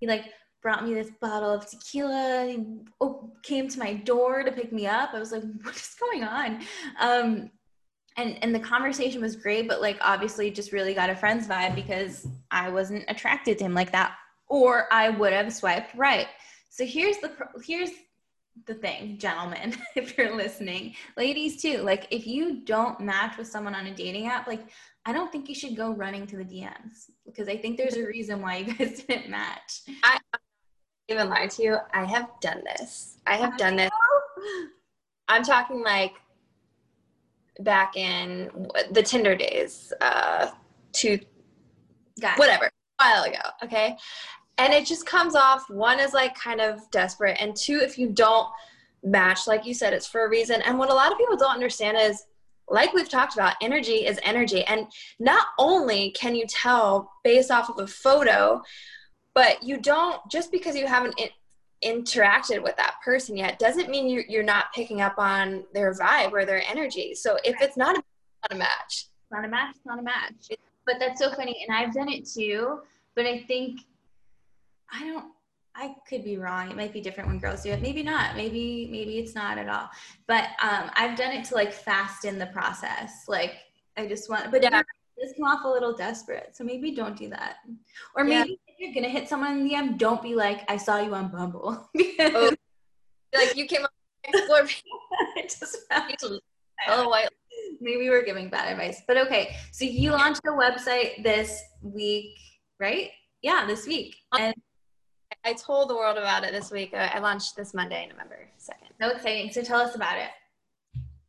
he 0.00 0.06
like 0.06 0.32
brought 0.62 0.84
me 0.84 0.94
this 0.94 1.10
bottle 1.20 1.50
of 1.50 1.68
tequila. 1.68 2.46
He 2.46 2.64
came 3.42 3.68
to 3.68 3.78
my 3.78 3.94
door 3.94 4.42
to 4.42 4.52
pick 4.52 4.72
me 4.72 4.86
up. 4.86 5.10
I 5.12 5.18
was 5.18 5.32
like, 5.32 5.42
what 5.62 5.76
is 5.76 5.94
going 6.00 6.24
on? 6.24 6.62
Um, 7.00 7.50
and 8.18 8.36
and 8.42 8.54
the 8.54 8.60
conversation 8.60 9.22
was 9.22 9.36
great, 9.36 9.66
but 9.68 9.80
like 9.80 9.96
obviously 10.02 10.50
just 10.50 10.72
really 10.72 10.92
got 10.92 11.08
a 11.08 11.16
friend's 11.16 11.46
vibe 11.46 11.74
because 11.74 12.26
I 12.50 12.68
wasn't 12.68 13.04
attracted 13.08 13.56
to 13.58 13.64
him 13.64 13.74
like 13.74 13.92
that, 13.92 14.16
or 14.48 14.92
I 14.92 15.08
would 15.08 15.32
have 15.32 15.52
swiped 15.52 15.94
right. 15.94 16.26
So 16.68 16.84
here's 16.84 17.16
the 17.18 17.32
here's 17.64 17.90
the 18.66 18.74
thing, 18.74 19.18
gentlemen, 19.18 19.76
if 19.96 20.18
you're 20.18 20.36
listening, 20.36 20.96
ladies 21.16 21.62
too. 21.62 21.78
Like 21.78 22.08
if 22.10 22.26
you 22.26 22.60
don't 22.64 23.00
match 23.00 23.38
with 23.38 23.46
someone 23.46 23.74
on 23.74 23.86
a 23.86 23.94
dating 23.94 24.26
app, 24.26 24.48
like 24.48 24.66
I 25.06 25.12
don't 25.12 25.30
think 25.30 25.48
you 25.48 25.54
should 25.54 25.76
go 25.76 25.92
running 25.92 26.26
to 26.26 26.36
the 26.36 26.44
DMs 26.44 27.10
because 27.24 27.48
I 27.48 27.56
think 27.56 27.78
there's 27.78 27.96
a 27.96 28.04
reason 28.04 28.42
why 28.42 28.58
you 28.58 28.74
guys 28.74 29.04
didn't 29.04 29.30
match. 29.30 29.82
I, 30.02 30.18
even 31.08 31.30
lie 31.30 31.46
to 31.46 31.62
you. 31.62 31.78
I 31.94 32.04
have 32.04 32.28
done 32.40 32.62
this. 32.76 33.16
I 33.26 33.36
have 33.36 33.56
done 33.56 33.76
this. 33.76 33.90
I'm 35.28 35.42
talking 35.42 35.82
like 35.82 36.12
back 37.60 37.96
in 37.96 38.50
the 38.92 39.02
Tinder 39.02 39.34
days, 39.34 39.92
uh, 40.00 40.50
to 40.94 41.18
gotcha. 42.20 42.38
whatever, 42.38 42.66
a 42.66 42.70
while 43.04 43.24
ago. 43.24 43.40
Okay. 43.62 43.96
And 44.58 44.72
it 44.72 44.86
just 44.86 45.06
comes 45.06 45.34
off 45.36 45.68
one 45.70 46.00
is 46.00 46.12
like 46.12 46.34
kind 46.34 46.60
of 46.60 46.80
desperate, 46.90 47.36
and 47.40 47.54
two, 47.54 47.78
if 47.82 47.98
you 47.98 48.08
don't 48.08 48.48
match, 49.04 49.46
like 49.46 49.64
you 49.64 49.74
said, 49.74 49.92
it's 49.92 50.06
for 50.06 50.24
a 50.24 50.28
reason. 50.28 50.60
And 50.62 50.78
what 50.78 50.90
a 50.90 50.94
lot 50.94 51.12
of 51.12 51.18
people 51.18 51.36
don't 51.36 51.54
understand 51.54 51.96
is, 51.96 52.24
like 52.68 52.92
we've 52.92 53.08
talked 53.08 53.34
about, 53.34 53.54
energy 53.62 54.04
is 54.06 54.20
energy. 54.22 54.64
And 54.64 54.86
not 55.18 55.46
only 55.58 56.10
can 56.10 56.34
you 56.34 56.44
tell 56.46 57.10
based 57.24 57.50
off 57.50 57.70
of 57.70 57.78
a 57.78 57.86
photo, 57.86 58.60
but 59.34 59.62
you 59.62 59.78
don't 59.78 60.20
just 60.30 60.50
because 60.50 60.76
you 60.76 60.86
haven't 60.86 61.18
in, 61.18 61.28
interacted 61.84 62.62
with 62.62 62.76
that 62.76 62.96
person 63.04 63.36
yet 63.36 63.58
doesn't 63.58 63.88
mean 63.88 64.08
you're, 64.08 64.24
you're 64.28 64.42
not 64.42 64.66
picking 64.74 65.00
up 65.00 65.18
on 65.18 65.64
their 65.72 65.92
vibe 65.94 66.32
or 66.32 66.44
their 66.44 66.62
energy 66.68 67.14
so 67.14 67.38
if 67.44 67.60
it's 67.60 67.76
not 67.76 67.96
a, 67.96 68.02
not 68.42 68.52
a 68.52 68.56
match 68.56 69.06
not 69.30 69.44
a 69.44 69.48
match 69.48 69.76
not 69.84 69.98
a 69.98 70.02
match 70.02 70.48
but 70.86 70.96
that's 70.98 71.20
so 71.20 71.32
funny 71.34 71.64
and 71.66 71.76
i've 71.76 71.94
done 71.94 72.08
it 72.08 72.28
too 72.28 72.80
but 73.14 73.26
i 73.26 73.38
think 73.38 73.80
i 74.92 75.04
don't 75.04 75.26
I 75.80 75.94
could 76.08 76.24
be 76.24 76.38
wrong. 76.38 76.68
It 76.68 76.76
might 76.76 76.92
be 76.92 77.00
different 77.00 77.28
when 77.28 77.38
girls 77.38 77.62
do 77.62 77.70
it. 77.70 77.80
Maybe 77.80 78.02
not. 78.02 78.34
Maybe 78.34 78.88
maybe 78.90 79.18
it's 79.18 79.36
not 79.36 79.58
at 79.58 79.68
all. 79.68 79.88
But 80.26 80.48
um, 80.60 80.90
I've 80.94 81.16
done 81.16 81.30
it 81.30 81.44
to 81.46 81.54
like 81.54 81.72
fast 81.72 82.24
in 82.24 82.36
the 82.36 82.46
process. 82.46 83.26
Like 83.28 83.54
I 83.96 84.06
just 84.08 84.28
want, 84.28 84.50
but 84.50 84.60
yeah, 84.60 84.82
this 85.16 85.34
come 85.36 85.44
off 85.44 85.64
a 85.64 85.68
little 85.68 85.96
desperate. 85.96 86.56
So 86.56 86.64
maybe 86.64 86.90
don't 86.90 87.16
do 87.16 87.28
that. 87.28 87.58
Or 88.16 88.24
maybe 88.24 88.58
you're 88.78 88.94
gonna 88.94 89.08
hit 89.08 89.28
someone 89.28 89.58
in 89.58 89.68
the 89.68 89.74
DM, 89.74 89.98
don't 89.98 90.22
be 90.22 90.34
like, 90.34 90.70
I 90.70 90.76
saw 90.76 91.00
you 91.00 91.14
on 91.14 91.28
Bumble. 91.28 91.90
oh, 92.20 92.54
like 93.34 93.56
you 93.56 93.66
came 93.66 93.84
up 93.84 93.90
explore 94.24 94.66
just 95.42 95.78
oh 96.88 97.08
white. 97.08 97.28
Maybe 97.80 98.08
we're 98.08 98.24
giving 98.24 98.48
bad 98.48 98.72
advice. 98.72 99.02
But 99.06 99.16
okay. 99.18 99.56
So 99.72 99.84
you 99.84 100.10
launched 100.10 100.42
a 100.46 100.50
website 100.50 101.22
this 101.22 101.62
week, 101.82 102.36
right? 102.80 103.10
Yeah, 103.42 103.66
this 103.66 103.86
week. 103.86 104.16
Um, 104.32 104.40
and 104.40 104.54
I 105.44 105.52
told 105.54 105.90
the 105.90 105.94
world 105.94 106.18
about 106.18 106.44
it 106.44 106.52
this 106.52 106.70
week. 106.70 106.94
I 106.94 107.18
launched 107.18 107.56
this 107.56 107.74
Monday, 107.74 108.08
November 108.10 108.48
2nd. 108.58 109.00
So 109.00 109.08
exciting. 109.10 109.52
So 109.52 109.62
tell 109.62 109.80
us 109.80 109.94
about 109.94 110.18
it. 110.18 110.30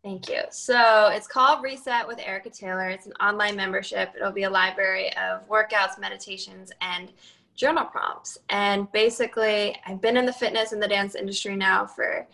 Thank 0.03 0.29
you. 0.29 0.41
So 0.49 1.09
it's 1.11 1.27
called 1.27 1.61
Reset 1.61 2.07
with 2.07 2.17
Ericka 2.19 2.57
Taylor. 2.57 2.89
It's 2.89 3.05
an 3.05 3.13
online 3.19 3.55
membership. 3.55 4.13
It'll 4.15 4.31
be 4.31 4.43
a 4.43 4.49
library 4.49 5.11
of 5.17 5.47
workouts, 5.49 5.99
meditations, 5.99 6.71
and 6.81 7.11
journal 7.59 7.85
prompts. 7.85 8.37
And 8.49 8.89
basically, 8.93 9.75
I've 9.85 10.01
been 10.01 10.17
in 10.17 10.25
the 10.25 10.33
fitness 10.33 10.71
and 10.71 10.81
the 10.81 10.87
dance 10.87 11.13
industry 11.13 11.55
now 11.57 11.85
for 11.85 12.25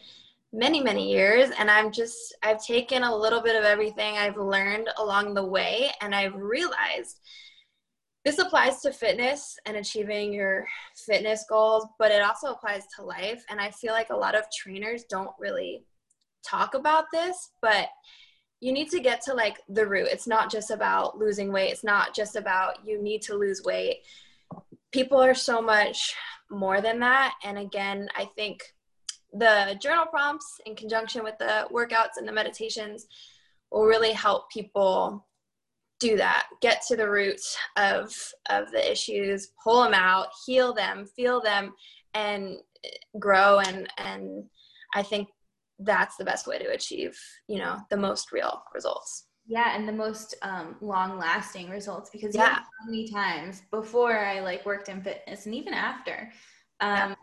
many, 0.54 0.80
many 0.80 1.12
years. 1.12 1.50
And 1.58 1.70
I'm 1.70 1.92
just, 1.92 2.36
I've 2.44 2.64
taken 2.64 3.04
a 3.04 3.16
little 3.16 3.42
bit 3.42 3.56
of 3.56 3.64
everything 3.64 4.18
I've 4.18 4.38
learned 4.38 4.90
along 4.98 5.34
the 5.34 5.44
way. 5.44 5.92
And 6.00 6.14
I've 6.14 6.36
realized 6.36 7.20
this 8.24 8.38
applies 8.38 8.82
to 8.82 8.94
fitness 8.94 9.58
and 9.66 9.78
achieving 9.78 10.32
your 10.32 10.66
fitness 11.06 11.46
goals, 11.50 11.86
but 12.00 12.12
it 12.12 12.22
also 12.22 12.52
applies 12.52 12.84
to 12.96 13.04
life. 13.04 13.44
And 13.50 13.60
I 13.60 13.72
feel 13.72 13.94
like 13.94 14.12
a 14.12 14.16
lot 14.16 14.36
of 14.36 14.46
trainers 14.56 15.04
don't 15.10 15.32
really 15.40 15.84
talk 16.44 16.76
about 16.76 17.06
this, 17.12 17.52
but 17.62 17.90
you 18.62 18.72
need 18.72 18.90
to 18.92 19.00
get 19.00 19.22
to 19.22 19.34
like 19.34 19.58
the 19.70 19.86
root. 19.86 20.08
It's 20.12 20.28
not 20.28 20.52
just 20.52 20.72
about 20.72 21.18
losing 21.18 21.52
weight. 21.52 21.72
It's 21.72 21.84
not 21.84 22.16
just 22.16 22.36
about 22.36 22.86
you 22.86 23.02
need 23.02 23.22
to 23.24 23.36
lose 23.36 23.64
weight. 23.64 23.98
People 24.96 25.22
are 25.22 25.36
so 25.36 25.62
much 25.62 26.16
more 26.50 26.80
than 26.80 27.02
that. 27.02 27.34
And 27.44 27.58
again, 27.58 28.08
I 28.16 28.24
think 28.24 28.64
the 29.34 29.78
journal 29.82 30.06
prompts 30.06 30.62
in 30.66 30.74
conjunction 30.74 31.22
with 31.22 31.38
the 31.38 31.68
workouts 31.70 32.16
and 32.16 32.26
the 32.26 32.32
meditations 32.32 33.06
will 33.72 33.84
really 33.84 34.14
help 34.14 34.50
people 34.50 35.28
do 36.00 36.16
that 36.16 36.48
get 36.62 36.82
to 36.88 36.96
the 36.96 37.10
root 37.10 37.42
of 37.76 38.16
of 38.50 38.72
the 38.72 38.90
issues 38.92 39.50
pull 39.62 39.84
them 39.84 39.94
out 39.94 40.28
heal 40.46 40.74
them 40.74 41.06
feel 41.16 41.42
them 41.42 41.74
and 42.14 42.58
grow 43.18 43.60
and 43.60 43.88
and 43.98 44.44
i 44.94 45.02
think 45.02 45.30
that's 45.80 46.18
the 46.18 46.26
best 46.26 46.48
way 46.48 46.58
to 46.58 46.72
achieve 46.72 47.18
you 47.48 47.58
know 47.58 47.78
the 47.90 47.98
most 47.98 48.34
real 48.34 48.62
results 48.74 49.28
yeah 49.48 49.76
and 49.76 49.88
the 49.88 49.94
most 49.94 50.36
um, 50.42 50.76
long 50.82 51.18
lasting 51.18 51.70
results 51.70 52.10
because 52.10 52.36
yeah. 52.36 52.58
so 52.58 52.86
many 52.86 53.08
times 53.10 53.62
before 53.72 54.18
i 54.18 54.40
like 54.40 54.66
worked 54.66 54.90
in 54.90 55.02
fitness 55.02 55.46
and 55.46 55.56
even 55.56 55.74
after. 55.74 56.32
Um, 56.82 56.90
yeah. 56.90 57.16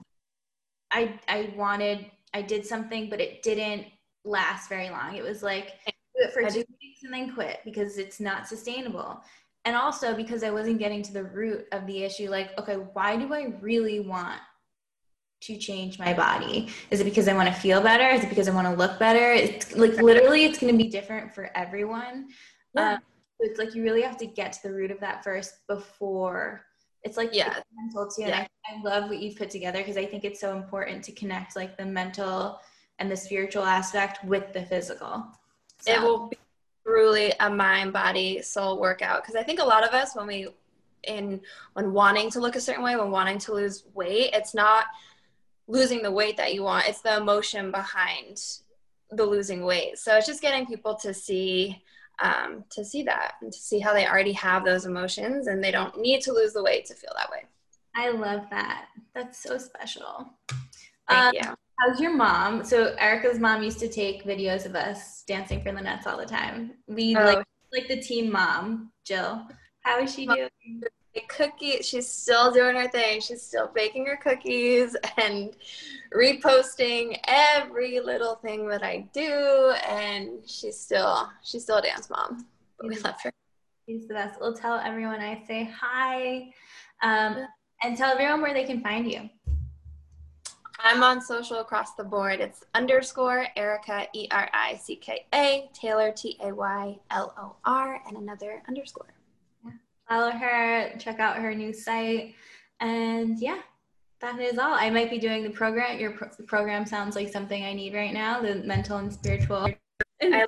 i 0.93 1.21
i 1.29 1.55
wanted 1.57 2.11
i 2.33 2.41
did 2.41 2.65
something 2.65 3.11
but 3.11 3.21
it 3.21 3.43
didn't 3.43 3.87
last 4.25 4.69
very 4.69 4.91
long. 4.91 5.17
It 5.17 5.23
was 5.23 5.43
like 5.43 5.73
do 5.87 5.93
it 6.25 6.33
for 6.33 6.43
two 6.43 6.65
weeks 6.81 7.03
and 7.03 7.13
then 7.13 7.33
quit 7.35 7.61
because 7.65 7.99
it's 7.99 8.21
not 8.21 8.47
sustainable. 8.47 9.21
And 9.65 9.77
also 9.77 10.15
because 10.15 10.43
i 10.43 10.51
wasn't 10.51 10.81
getting 10.81 11.03
to 11.03 11.13
the 11.13 11.23
root 11.23 11.67
of 11.71 11.87
the 11.87 12.03
issue 12.03 12.29
like 12.29 12.51
okay 12.59 12.75
why 12.75 13.17
do 13.17 13.33
i 13.33 13.55
really 13.61 14.01
want 14.01 14.41
to 15.43 15.57
change 15.57 15.99
my 15.99 16.15
body? 16.15 16.69
Is 16.91 17.01
it 17.01 17.05
because 17.05 17.29
I 17.29 17.35
want 17.35 17.49
to 17.49 17.55
feel 17.55 17.81
better? 17.81 18.09
Is 18.09 18.25
it 18.25 18.29
because 18.29 18.49
I 18.49 18.55
want 18.55 18.67
to 18.67 18.75
look 18.75 18.99
better? 18.99 19.33
It's 19.33 19.75
like 19.77 19.97
literally, 20.01 20.45
it's 20.45 20.59
going 20.59 20.73
to 20.73 20.79
be 20.83 20.89
different 20.89 21.35
for 21.35 21.51
everyone. 21.57 22.29
Yeah. 22.75 22.95
Um, 22.95 22.99
it's 23.41 23.59
like 23.59 23.75
you 23.75 23.83
really 23.83 24.03
have 24.03 24.17
to 24.19 24.27
get 24.27 24.53
to 24.55 24.63
the 24.63 24.73
root 24.73 24.91
of 24.91 25.01
that 25.01 25.25
first 25.25 25.67
before 25.67 26.65
it's 27.03 27.17
like 27.17 27.31
yeah 27.33 27.57
mental 27.75 28.09
too. 28.09 28.23
Yeah. 28.23 28.47
I, 28.67 28.75
I 28.75 28.83
love 28.83 29.11
what 29.11 29.19
you've 29.19 29.37
put 29.37 29.51
together 29.51 29.79
because 29.79 29.97
I 29.97 30.07
think 30.07 30.25
it's 30.25 30.41
so 30.41 30.57
important 30.57 31.03
to 31.05 31.13
connect 31.13 31.57
like 31.57 31.77
the 31.77 31.85
mental 31.85 32.61
and 32.99 33.11
the 33.11 33.17
spiritual 33.17 33.65
aspect 33.65 34.25
with 34.25 34.53
the 34.53 34.63
physical. 34.63 35.27
So. 35.81 35.93
It 35.93 36.01
will 36.01 36.29
be 36.29 36.39
truly 36.87 37.33
a 37.41 37.51
mind, 37.51 37.93
body, 37.93 38.43
soul 38.43 38.79
workout 38.79 39.23
because 39.23 39.35
I 39.35 39.43
think 39.43 39.59
a 39.59 39.65
lot 39.65 39.87
of 39.87 39.93
us 39.95 40.15
when 40.15 40.27
we 40.27 40.49
in 41.05 41.41
when 41.73 41.93
wanting 41.93 42.31
to 42.31 42.41
look 42.41 42.55
a 42.55 42.61
certain 42.61 42.85
way, 42.85 42.95
when 42.95 43.11
wanting 43.11 43.39
to 43.39 43.53
lose 43.53 43.85
weight, 43.95 44.31
it's 44.33 44.55
not 44.55 44.87
losing 45.69 46.03
the 46.03 46.11
weight 46.11 46.37
that 46.37 46.55
you 46.55 46.63
want. 46.63 46.89
It's 46.89 47.03
the 47.03 47.17
emotion 47.17 47.71
behind 47.71 48.43
the 49.11 49.25
losing 49.25 49.65
weight. 49.65 49.99
So 49.99 50.17
it's 50.17 50.27
just 50.27 50.43
getting 50.43 50.67
people 50.67 50.95
to 50.97 51.15
see 51.15 51.83
um, 52.21 52.65
to 52.71 52.85
see 52.85 53.03
that 53.05 53.35
and 53.41 53.53
to 53.53 53.59
see 53.59 53.81
how 53.81 53.93
they 53.93 54.07
already 54.07 54.33
have 54.33 54.65
those 54.65 54.87
emotions 54.87 55.47
and 55.47 55.63
they 55.63 55.71
don't 55.71 55.99
need 55.99 56.21
to 56.23 56.33
lose 56.33 56.53
the 56.53 56.63
weight 56.63 56.87
to 56.87 56.95
feel 56.95 57.13
that 57.17 57.31
way. 57.31 57.45
I 57.95 58.11
love 58.11 58.45
that. 58.51 58.87
That's 59.15 59.43
so 59.43 59.59
special. 59.59 60.31
Thank 61.09 61.11
um, 61.11 61.33
you. 61.35 61.55
How's 61.79 62.01
your 62.01 62.15
mom? 62.15 62.65
So 62.65 62.95
Ericka's 62.97 63.39
mom 63.39 63.63
used 63.63 63.81
to 63.81 63.89
take 63.89 64.25
videos 64.25 64.67
of 64.67 64.77
us 64.77 65.25
dancing 65.27 65.63
for 65.63 65.73
the 65.73 65.81
Nets 65.81 66.07
all 66.07 66.17
the 66.17 66.27
time. 66.27 66.73
We 66.87 67.17
oh. 67.17 67.25
like 67.25 67.47
like 67.73 67.89
the 67.89 68.01
team 68.01 68.31
mom, 68.31 68.93
Jill. 69.05 69.47
How 69.81 69.99
is 70.01 70.15
she 70.15 70.27
doing? 70.27 70.49
Cookie, 71.29 71.83
she's 71.83 72.09
still 72.09 72.51
doing 72.53 72.77
her 72.77 72.89
thing. 72.89 73.21
She's 73.21 73.43
still 73.43 73.71
baking 73.75 74.07
her 74.07 74.17
cookies 74.17 74.97
and 75.19 75.55
reposting 76.15 77.19
every 77.27 78.01
little 78.01 78.37
thing 78.37 78.67
that 78.69 78.83
I 78.83 79.09
do, 79.13 79.75
and 79.87 80.41
she's 80.47 80.79
still 80.79 81.29
she's 81.43 81.65
still 81.65 81.79
a 81.79 81.83
dance 81.83 82.09
mom. 82.09 82.47
But 82.79 82.89
we 82.89 82.99
love 82.99 83.17
her. 83.23 83.33
She's 83.87 84.07
the 84.07 84.15
best. 84.15 84.41
We'll 84.41 84.55
tell 84.55 84.79
everyone 84.79 85.21
I 85.21 85.43
say 85.47 85.71
hi, 85.75 86.53
um, 87.03 87.47
and 87.83 87.97
tell 87.97 88.13
everyone 88.13 88.41
where 88.41 88.55
they 88.55 88.65
can 88.65 88.81
find 88.81 89.11
you. 89.11 89.29
I'm 90.85 91.03
on 91.05 91.21
social 91.21 91.61
across 91.61 91.95
the 91.95 92.05
board. 92.05 92.41
It's 92.41 92.65
underscore 92.75 93.47
ericka 93.57 94.07
E 94.15 94.29
R 94.31 94.49
I 94.53 94.77
C 94.77 94.97
K 94.97 95.27
A, 95.35 95.71
Taylor, 95.75 96.11
T 96.11 96.39
A 96.43 96.53
Y 96.53 96.99
L 97.11 97.35
O 97.39 97.57
R, 97.65 98.01
and 98.07 98.17
another 98.17 98.63
underscore. 98.67 99.15
Yeah. 100.13 100.19
Follow 100.19 100.31
her, 100.31 100.99
check 100.99 101.21
out 101.21 101.37
her 101.37 101.55
new 101.55 101.73
site. 101.73 102.35
And 102.81 103.39
yeah, 103.39 103.61
that 104.21 104.41
is 104.41 104.59
all. 104.59 104.75
I 104.75 104.91
might 104.91 105.11
be 105.11 105.19
doing 105.19 105.43
the 105.43 105.51
program. 105.51 105.99
Your 105.99 106.13
pro- 106.13 106.31
program 106.47 106.87
sounds 106.87 107.17
like 107.17 107.33
something 107.33 107.65
I 107.65 107.73
need 107.73 107.95
right 107.95 108.13
now 108.13 108.41
the 108.41 108.57
mental 108.57 108.99
and 108.99 109.13
spiritual. 109.13 109.69
I, 110.21 110.47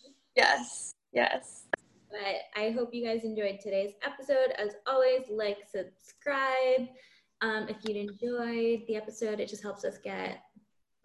yes, 0.36 0.94
yes. 1.12 1.64
But 2.10 2.60
I 2.60 2.70
hope 2.70 2.92
you 2.92 3.04
guys 3.04 3.24
enjoyed 3.24 3.58
today's 3.60 3.92
episode. 4.04 4.52
As 4.58 4.74
always, 4.86 5.22
like, 5.30 5.58
subscribe. 5.70 6.88
Um, 7.40 7.68
if 7.68 7.76
you 7.84 7.94
enjoyed 7.96 8.86
the 8.86 8.96
episode, 8.96 9.40
it 9.40 9.48
just 9.48 9.62
helps 9.62 9.84
us 9.84 9.98
get 9.98 10.42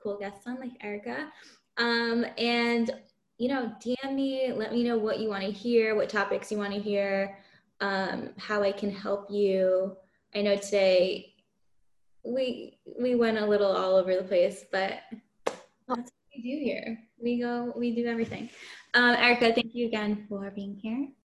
cool 0.02 0.18
guests 0.18 0.46
on 0.46 0.60
like 0.60 0.80
Ericka. 0.84 1.30
Um, 1.78 2.26
and 2.38 2.92
you 3.38 3.50
know, 3.50 3.72
DM 3.84 4.16
me, 4.16 4.52
let 4.52 4.74
me 4.74 4.84
know 4.84 4.98
what 4.98 5.20
you 5.20 5.30
want 5.30 5.44
to 5.44 5.52
hear, 5.52 5.96
what 5.96 6.10
topics 6.10 6.52
you 6.52 6.58
want 6.58 6.74
to 6.74 6.80
hear, 6.80 7.38
um, 7.82 8.30
how 8.38 8.64
I 8.64 8.72
can 8.72 8.92
help 8.92 9.30
you. 9.30 9.96
I 10.36 10.42
know 10.42 10.56
today 10.56 11.34
we 12.24 12.80
we 13.00 13.16
went 13.16 13.38
a 13.38 13.46
little 13.46 13.72
all 13.72 13.96
over 13.96 14.16
the 14.16 14.24
place, 14.24 14.66
but 14.72 15.00
that's 15.46 15.58
what 15.88 16.12
we 16.36 16.42
do 16.42 16.64
here. 16.64 17.00
We 17.20 17.40
go, 17.40 17.74
we 17.76 17.96
do 17.96 18.06
everything. 18.06 18.50
Um, 18.94 19.16
Ericka, 19.16 19.56
thank 19.56 19.74
you 19.74 19.88
again 19.88 20.26
for 20.30 20.52
being 20.52 20.76
here. 20.76 21.08